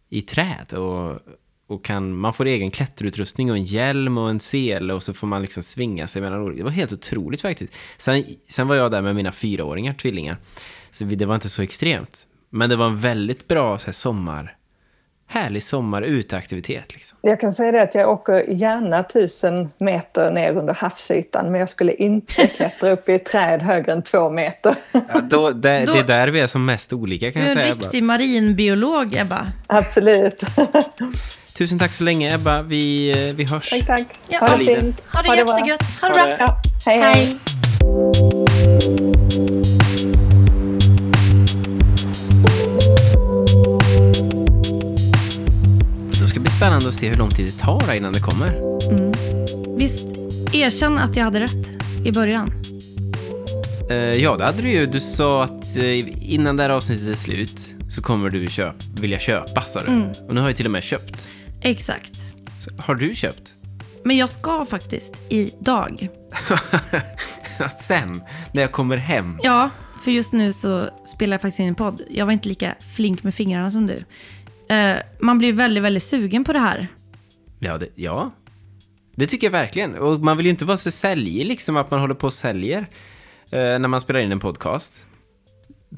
i 0.10 0.22
träd. 0.22 0.74
Och, 0.74 1.20
och 1.68 1.86
kan, 1.86 2.18
man 2.18 2.34
får 2.34 2.46
egen 2.46 2.72
klätterutrustning 2.72 3.52
och 3.52 3.58
en 3.58 3.64
hjälm 3.64 4.18
och 4.18 4.30
en 4.30 4.40
sele 4.40 4.94
och 4.94 5.04
så 5.04 5.14
får 5.14 5.28
man 5.28 5.42
liksom 5.42 5.64
svinga 5.64 6.08
sig 6.08 6.22
mellan 6.22 6.42
olika. 6.42 6.58
Det 6.58 6.64
var 6.64 6.72
helt 6.72 6.94
otroligt 6.94 7.42
faktiskt. 7.42 7.74
Sen, 7.98 8.24
sen 8.50 8.68
var 8.68 8.76
jag 8.76 8.92
där 8.92 9.02
med 9.02 9.16
mina 9.16 9.32
fyraåringar, 9.32 9.94
tvillingar. 9.94 10.38
Så 10.92 11.04
det 11.04 11.26
var 11.26 11.36
inte 11.36 11.50
så 11.50 11.62
extremt. 11.62 12.28
Men 12.50 12.70
det 12.70 12.76
var 12.76 12.86
en 12.86 13.00
väldigt 13.00 13.48
bra 13.48 13.80
så 13.80 13.86
här, 13.86 13.94
sommar 13.94 14.58
härlig 15.34 15.64
sommar 15.64 16.02
uteaktivitet. 16.02 16.94
Liksom. 16.94 17.18
Jag 17.22 17.40
kan 17.40 17.54
säga 17.54 17.72
det 17.72 17.84
att 17.84 17.96
jag 17.96 18.10
åker 18.10 18.44
gärna 18.50 19.04
tusen 19.04 19.70
meter 19.78 20.32
ner 20.32 20.58
under 20.58 20.74
havsytan 20.74 21.52
men 21.52 21.60
jag 21.60 21.70
skulle 21.70 21.94
inte 21.94 22.48
klättra 22.48 22.92
upp 22.92 23.10
i 23.10 23.14
ett 23.14 23.26
träd 23.26 23.62
högre 23.62 23.92
än 23.92 24.04
två 24.04 24.30
meter. 24.30 24.76
Ja, 24.92 25.22
då, 25.30 25.50
det, 25.50 25.86
då, 25.86 25.94
det 25.94 26.00
är 26.00 26.04
där 26.04 26.28
vi 26.28 26.40
är 26.40 26.48
som 26.48 26.66
mest 26.66 26.94
olika 26.94 27.32
kan 27.32 27.42
jag 27.42 27.52
säga. 27.52 27.66
Du 27.66 27.72
är 27.72 27.76
en 27.76 27.82
riktig 27.82 28.04
marinbiolog, 28.04 29.16
Ebba. 29.16 29.46
Absolut. 29.68 30.44
Tusen 31.58 31.80
tack 31.80 31.94
så 31.94 32.04
länge, 32.04 32.36
Ebba. 32.36 32.62
Vi, 32.62 33.12
eh, 33.12 33.36
vi 33.36 33.44
hörs. 33.44 33.70
Tack, 33.70 33.88
tack. 33.88 34.08
Ja. 34.30 34.40
Ha 34.40 34.58
det 34.58 34.66
fint. 34.66 35.04
Ha 35.14 35.22
det, 35.22 35.30
ha 35.30 35.36
det 35.36 35.42
jättegött. 35.42 36.02
Ha 36.02 36.08
det 36.08 36.14
bra. 36.14 36.30
Ja. 36.40 36.62
hej. 36.86 37.00
hej. 37.00 37.40
hej. 38.92 39.13
Spännande 46.64 46.90
att 46.90 46.96
se 46.96 47.10
hur 47.10 47.16
lång 47.16 47.30
tid 47.30 47.46
det 47.46 47.52
tar 47.52 47.94
innan 47.94 48.14
det 48.14 48.20
kommer. 48.20 48.48
Mm. 48.90 49.12
Visst, 49.78 50.08
erkänn 50.54 50.98
att 50.98 51.16
jag 51.16 51.24
hade 51.24 51.40
rätt 51.40 51.70
i 52.06 52.12
början. 52.12 52.50
Uh, 53.92 53.98
ja, 53.98 54.38
det 54.38 54.46
hade 54.46 54.62
du 54.62 54.70
ju. 54.70 54.86
Du 54.86 55.00
sa 55.00 55.44
att 55.44 55.78
uh, 55.78 56.34
innan 56.34 56.58
det 56.58 56.64
här 56.64 56.70
avsnittet 56.70 57.08
är 57.08 57.16
slut 57.16 57.60
så 57.90 58.02
kommer 58.02 58.30
du 58.30 58.48
köp, 58.48 58.76
vilja 59.00 59.20
köpa, 59.20 59.62
sa 59.62 59.82
du. 59.82 59.88
Mm. 59.88 60.08
Och 60.28 60.34
nu 60.34 60.42
har 60.42 60.50
jag 60.50 60.56
till 60.56 60.66
och 60.66 60.72
med 60.72 60.84
köpt. 60.84 61.28
Exakt. 61.62 62.14
Så, 62.60 62.72
har 62.78 62.96
du 62.96 63.16
köpt? 63.16 63.52
Men 64.04 64.18
jag 64.18 64.30
ska 64.30 64.66
faktiskt 64.66 65.14
idag. 65.30 66.10
Sen, 67.82 68.22
när 68.52 68.62
jag 68.62 68.72
kommer 68.72 68.98
hem? 68.98 69.40
Ja, 69.44 69.70
för 70.04 70.12
just 70.12 70.34
nu 70.34 70.54
så 70.54 70.90
spelar 71.06 71.34
jag 71.34 71.42
faktiskt 71.42 71.60
in 71.60 71.68
en 71.68 71.76
podd. 71.76 72.02
Jag 72.10 72.26
var 72.26 72.34
inte 72.34 72.50
lika 72.50 72.76
flink 72.96 73.24
med 73.24 73.36
fingrarna 73.36 73.72
som 73.72 73.88
du. 73.88 74.04
Eh, 74.70 74.98
man 75.20 75.38
blir 75.38 75.54
väldigt, 75.54 75.84
väldigt 75.84 76.04
sugen 76.04 76.44
på 76.44 76.54
det 76.54 76.60
här. 76.60 76.88
Ja 77.60 77.78
det, 77.78 77.90
ja, 77.96 78.32
det 79.16 79.28
tycker 79.28 79.48
jag 79.48 79.52
verkligen. 79.52 79.96
Och 79.96 80.20
man 80.20 80.38
vill 80.38 80.46
ju 80.46 80.50
inte 80.50 80.66
vara 80.66 80.78
så 80.78 80.92
säljig, 80.92 81.46
liksom 81.46 81.78
att 81.78 81.92
man 81.92 82.00
håller 82.00 82.16
på 82.16 82.28
och 82.28 82.34
säljer 82.34 82.80
eh, 83.50 83.80
när 83.80 83.88
man 83.88 84.02
spelar 84.02 84.20
in 84.20 84.32
en 84.32 84.40
podcast. 84.40 85.06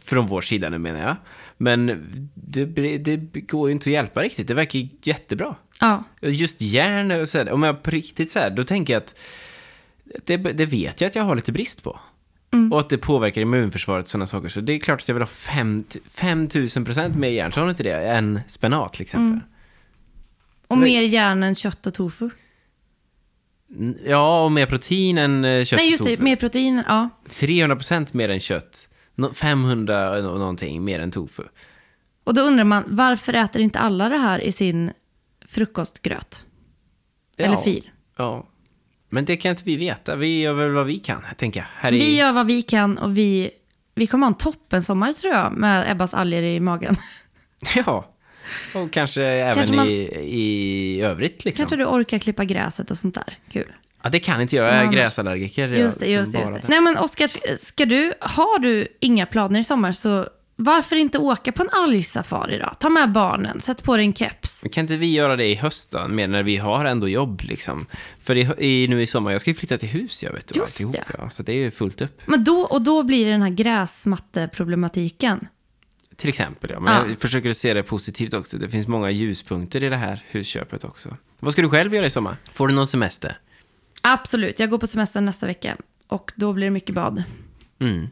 Från 0.03 0.27
vår 0.27 0.41
sida 0.41 0.69
nu 0.69 0.77
menar 0.77 0.99
jag. 0.99 1.15
Men 1.57 2.07
det, 2.33 2.65
det 2.97 3.17
går 3.41 3.69
ju 3.69 3.71
inte 3.71 3.89
att 3.89 3.93
hjälpa 3.93 4.21
riktigt. 4.21 4.47
Det 4.47 4.53
verkar 4.53 4.87
jättebra. 5.03 5.55
Ja. 5.79 6.03
Just 6.21 6.61
järn 6.61 7.11
och 7.11 7.29
så 7.29 7.37
här, 7.37 7.51
om 7.51 7.63
jag 7.63 7.83
på 7.83 7.91
riktigt 7.91 8.31
så 8.31 8.39
här, 8.39 8.49
då 8.49 8.63
tänker 8.63 8.93
jag 8.93 9.03
att 9.03 9.15
det, 10.25 10.37
det 10.37 10.65
vet 10.65 11.01
jag 11.01 11.07
att 11.07 11.15
jag 11.15 11.23
har 11.23 11.35
lite 11.35 11.51
brist 11.51 11.83
på. 11.83 11.99
Mm. 12.55 12.73
Och 12.73 12.79
att 12.79 12.89
det 12.89 12.97
påverkar 12.97 13.41
immunförsvaret 13.41 14.05
och 14.05 14.09
sådana 14.09 14.27
saker. 14.27 14.49
Så 14.49 14.61
det 14.61 14.73
är 14.73 14.79
klart 14.79 15.01
att 15.01 15.07
jag 15.07 15.15
vill 15.15 15.21
ha 15.21 15.27
5000 16.09 16.85
procent 16.85 17.15
mer 17.15 17.29
järn, 17.29 17.51
sa 17.51 17.63
du 17.63 17.69
inte 17.69 17.83
det? 17.83 18.07
Än 18.07 18.39
spenat 18.47 18.93
till 18.93 19.01
exempel. 19.01 19.27
Mm. 19.27 19.41
Och 20.67 20.77
mer 20.77 21.01
järn 21.01 21.43
än 21.43 21.55
kött 21.55 21.87
och 21.87 21.93
tofu? 21.93 22.29
Ja, 24.05 24.43
och 24.43 24.51
mer 24.51 24.65
protein 24.65 25.17
än 25.17 25.45
eh, 25.45 25.65
kött 25.65 25.77
Nej, 25.77 25.91
just 25.91 26.01
och 26.01 26.07
tofu. 26.07 26.15
det, 26.15 26.23
mer 26.23 26.35
protein, 26.35 26.83
ja. 26.87 27.09
300 27.29 27.75
procent 27.75 28.13
mer 28.13 28.29
än 28.29 28.39
kött. 28.39 28.89
500 29.33 30.11
och 30.31 30.39
någonting 30.39 30.83
mer 30.83 30.99
än 30.99 31.11
tofu. 31.11 31.43
Och 32.23 32.33
då 32.33 32.41
undrar 32.41 32.63
man, 32.63 32.83
varför 32.87 33.33
äter 33.33 33.61
inte 33.61 33.79
alla 33.79 34.09
det 34.09 34.17
här 34.17 34.39
i 34.39 34.51
sin 34.51 34.91
frukostgröt? 35.47 36.45
Ja, 37.35 37.45
Eller 37.45 37.57
fil? 37.57 37.89
Ja, 38.17 38.47
men 39.15 39.25
det 39.25 39.37
kan 39.37 39.51
inte 39.51 39.63
vi 39.65 39.75
veta. 39.75 40.15
Vi 40.15 40.41
gör 40.41 40.53
väl 40.53 40.71
vad 40.71 40.85
vi 40.85 40.99
kan, 40.99 41.21
tänker 41.37 41.59
jag. 41.59 41.67
Här 41.75 41.91
vi 41.91 42.17
gör 42.17 42.31
vad 42.31 42.45
vi 42.45 42.61
kan 42.61 42.97
och 42.97 43.17
vi, 43.17 43.51
vi 43.95 44.07
kommer 44.07 44.27
ha 44.27 44.33
en 44.33 44.37
toppen 44.37 44.83
sommar 44.83 45.13
tror 45.13 45.33
jag, 45.33 45.51
med 45.51 45.91
Ebbas 45.91 46.13
alger 46.13 46.41
i 46.43 46.59
magen. 46.59 46.95
Ja, 47.75 48.11
och 48.75 48.91
kanske 48.91 49.23
även 49.23 49.55
kanske 49.55 49.75
man, 49.75 49.87
i, 49.87 50.09
i 50.23 51.01
övrigt. 51.01 51.45
Liksom. 51.45 51.63
Kanske 51.63 51.75
du 51.75 51.85
orkar 51.85 52.19
klippa 52.19 52.45
gräset 52.45 52.91
och 52.91 52.97
sånt 52.97 53.15
där. 53.15 53.37
Kul. 53.51 53.71
Ja, 54.03 54.09
det 54.09 54.19
kan 54.19 54.41
inte 54.41 54.55
jag. 54.55 54.67
Jag 54.67 54.75
är 54.75 54.91
gräsallergiker. 54.91 55.67
Just 55.67 55.99
det, 55.99 56.07
just 56.07 56.31
det. 56.31 56.39
Just 56.39 56.53
det. 56.53 56.61
Nej, 56.67 56.81
men 56.81 56.97
Oskar, 56.97 57.55
ska 57.57 57.85
du, 57.85 58.13
har 58.19 58.59
du 58.59 58.87
inga 58.99 59.25
planer 59.25 59.59
i 59.59 59.63
sommar 59.63 59.91
så 59.91 60.27
varför 60.55 60.95
inte 60.95 61.17
åka 61.17 61.51
på 61.51 61.63
en 61.63 61.69
algsafari 61.71 62.59
då? 62.59 62.73
Ta 62.79 62.89
med 62.89 63.11
barnen, 63.11 63.61
sätt 63.61 63.83
på 63.83 63.95
dig 63.95 64.05
en 64.05 64.13
keps. 64.13 64.63
kan 64.71 64.81
inte 64.81 64.97
vi 64.97 65.13
göra 65.13 65.35
det 65.35 65.45
i 65.45 65.55
höst 65.55 65.91
då? 65.91 66.07
Mer 66.07 66.27
när 66.27 66.43
vi 66.43 66.57
har 66.57 66.85
ändå 66.85 67.07
jobb 67.07 67.41
liksom. 67.43 67.85
För 68.23 68.35
i, 68.35 68.49
i, 68.57 68.87
nu 68.87 69.01
i 69.01 69.07
sommar, 69.07 69.31
jag 69.31 69.41
ska 69.41 69.49
ju 69.49 69.55
flytta 69.55 69.77
till 69.77 69.89
hus, 69.89 70.23
jag 70.23 70.33
vet 70.33 70.47
du. 70.47 70.59
Just 70.59 70.73
alltihop, 70.73 70.95
det. 70.95 71.03
Ja, 71.17 71.29
så 71.29 71.43
det 71.43 71.51
är 71.51 71.57
ju 71.57 71.71
fullt 71.71 72.01
upp. 72.01 72.21
Men 72.25 72.43
då, 72.43 72.61
och 72.61 72.81
då 72.81 73.03
blir 73.03 73.25
det 73.25 73.31
den 73.31 73.41
här 73.41 73.49
gräsmatteproblematiken. 73.49 75.47
Till 76.15 76.29
exempel, 76.29 76.69
ja. 76.73 76.79
Men 76.79 76.93
ja. 76.93 77.09
jag 77.09 77.19
försöker 77.19 77.53
se 77.53 77.73
det 77.73 77.83
positivt 77.83 78.33
också. 78.33 78.57
Det 78.57 78.69
finns 78.69 78.87
många 78.87 79.11
ljuspunkter 79.11 79.83
i 79.83 79.89
det 79.89 79.95
här 79.95 80.23
husköpet 80.27 80.83
också. 80.83 81.17
Vad 81.39 81.53
ska 81.53 81.61
du 81.61 81.69
själv 81.69 81.93
göra 81.93 82.05
i 82.05 82.09
sommar? 82.09 82.37
Får 82.53 82.67
du 82.67 82.73
någon 82.73 82.87
semester? 82.87 83.39
Absolut, 84.01 84.59
jag 84.59 84.69
går 84.69 84.77
på 84.77 84.87
semester 84.87 85.21
nästa 85.21 85.45
vecka. 85.47 85.77
Och 86.07 86.31
då 86.35 86.53
blir 86.53 86.65
det 86.65 86.71
mycket 86.71 86.95
bad. 86.95 87.23
Mm. 87.79 88.07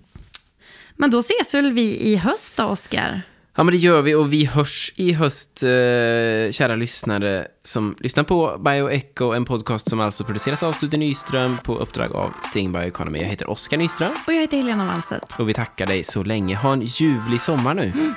Men 0.95 1.11
då 1.11 1.19
ses 1.19 1.53
väl 1.53 1.71
vi 1.71 1.99
i 1.99 2.15
höst 2.15 2.55
då, 2.55 2.63
Oskar? 2.63 3.21
Ja, 3.55 3.63
men 3.63 3.71
det 3.73 3.77
gör 3.77 4.01
vi 4.01 4.15
och 4.15 4.33
vi 4.33 4.45
hörs 4.45 4.93
i 4.95 5.13
höst, 5.13 5.63
eh, 5.63 6.51
kära 6.51 6.75
lyssnare 6.75 7.47
som 7.63 7.95
lyssnar 7.99 8.23
på 8.23 8.57
BioEcho, 8.57 9.33
en 9.33 9.45
podcast 9.45 9.89
som 9.89 9.99
alltså 9.99 10.23
produceras 10.23 10.63
av 10.63 10.71
Studio 10.73 10.97
Nyström 10.97 11.57
på 11.63 11.77
uppdrag 11.77 12.15
av 12.15 12.33
Sting 12.49 12.71
Bioeconomy. 12.71 13.19
Jag 13.19 13.25
heter 13.27 13.49
Oskar 13.49 13.77
Nyström. 13.77 14.11
Och 14.27 14.33
jag 14.33 14.41
heter 14.41 14.57
Helena 14.57 14.85
Wanset. 14.85 15.23
Och 15.39 15.49
vi 15.49 15.53
tackar 15.53 15.85
dig 15.85 16.03
så 16.03 16.23
länge. 16.23 16.55
Ha 16.55 16.73
en 16.73 16.81
ljuvlig 16.81 17.41
sommar 17.41 17.73
nu. 17.73 17.83
Mm. 17.83 18.13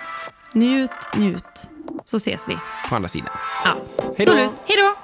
Njut, 0.53 0.91
njut. 1.17 1.69
Så 2.05 2.17
ses 2.17 2.49
vi. 2.49 2.57
På 2.89 2.97
andra 2.97 3.09
sidan. 3.09 3.31
Ja, 3.65 3.77
Hej 4.17 4.29
absolut. 4.29 4.53
Hej 4.67 4.77
då! 4.77 4.95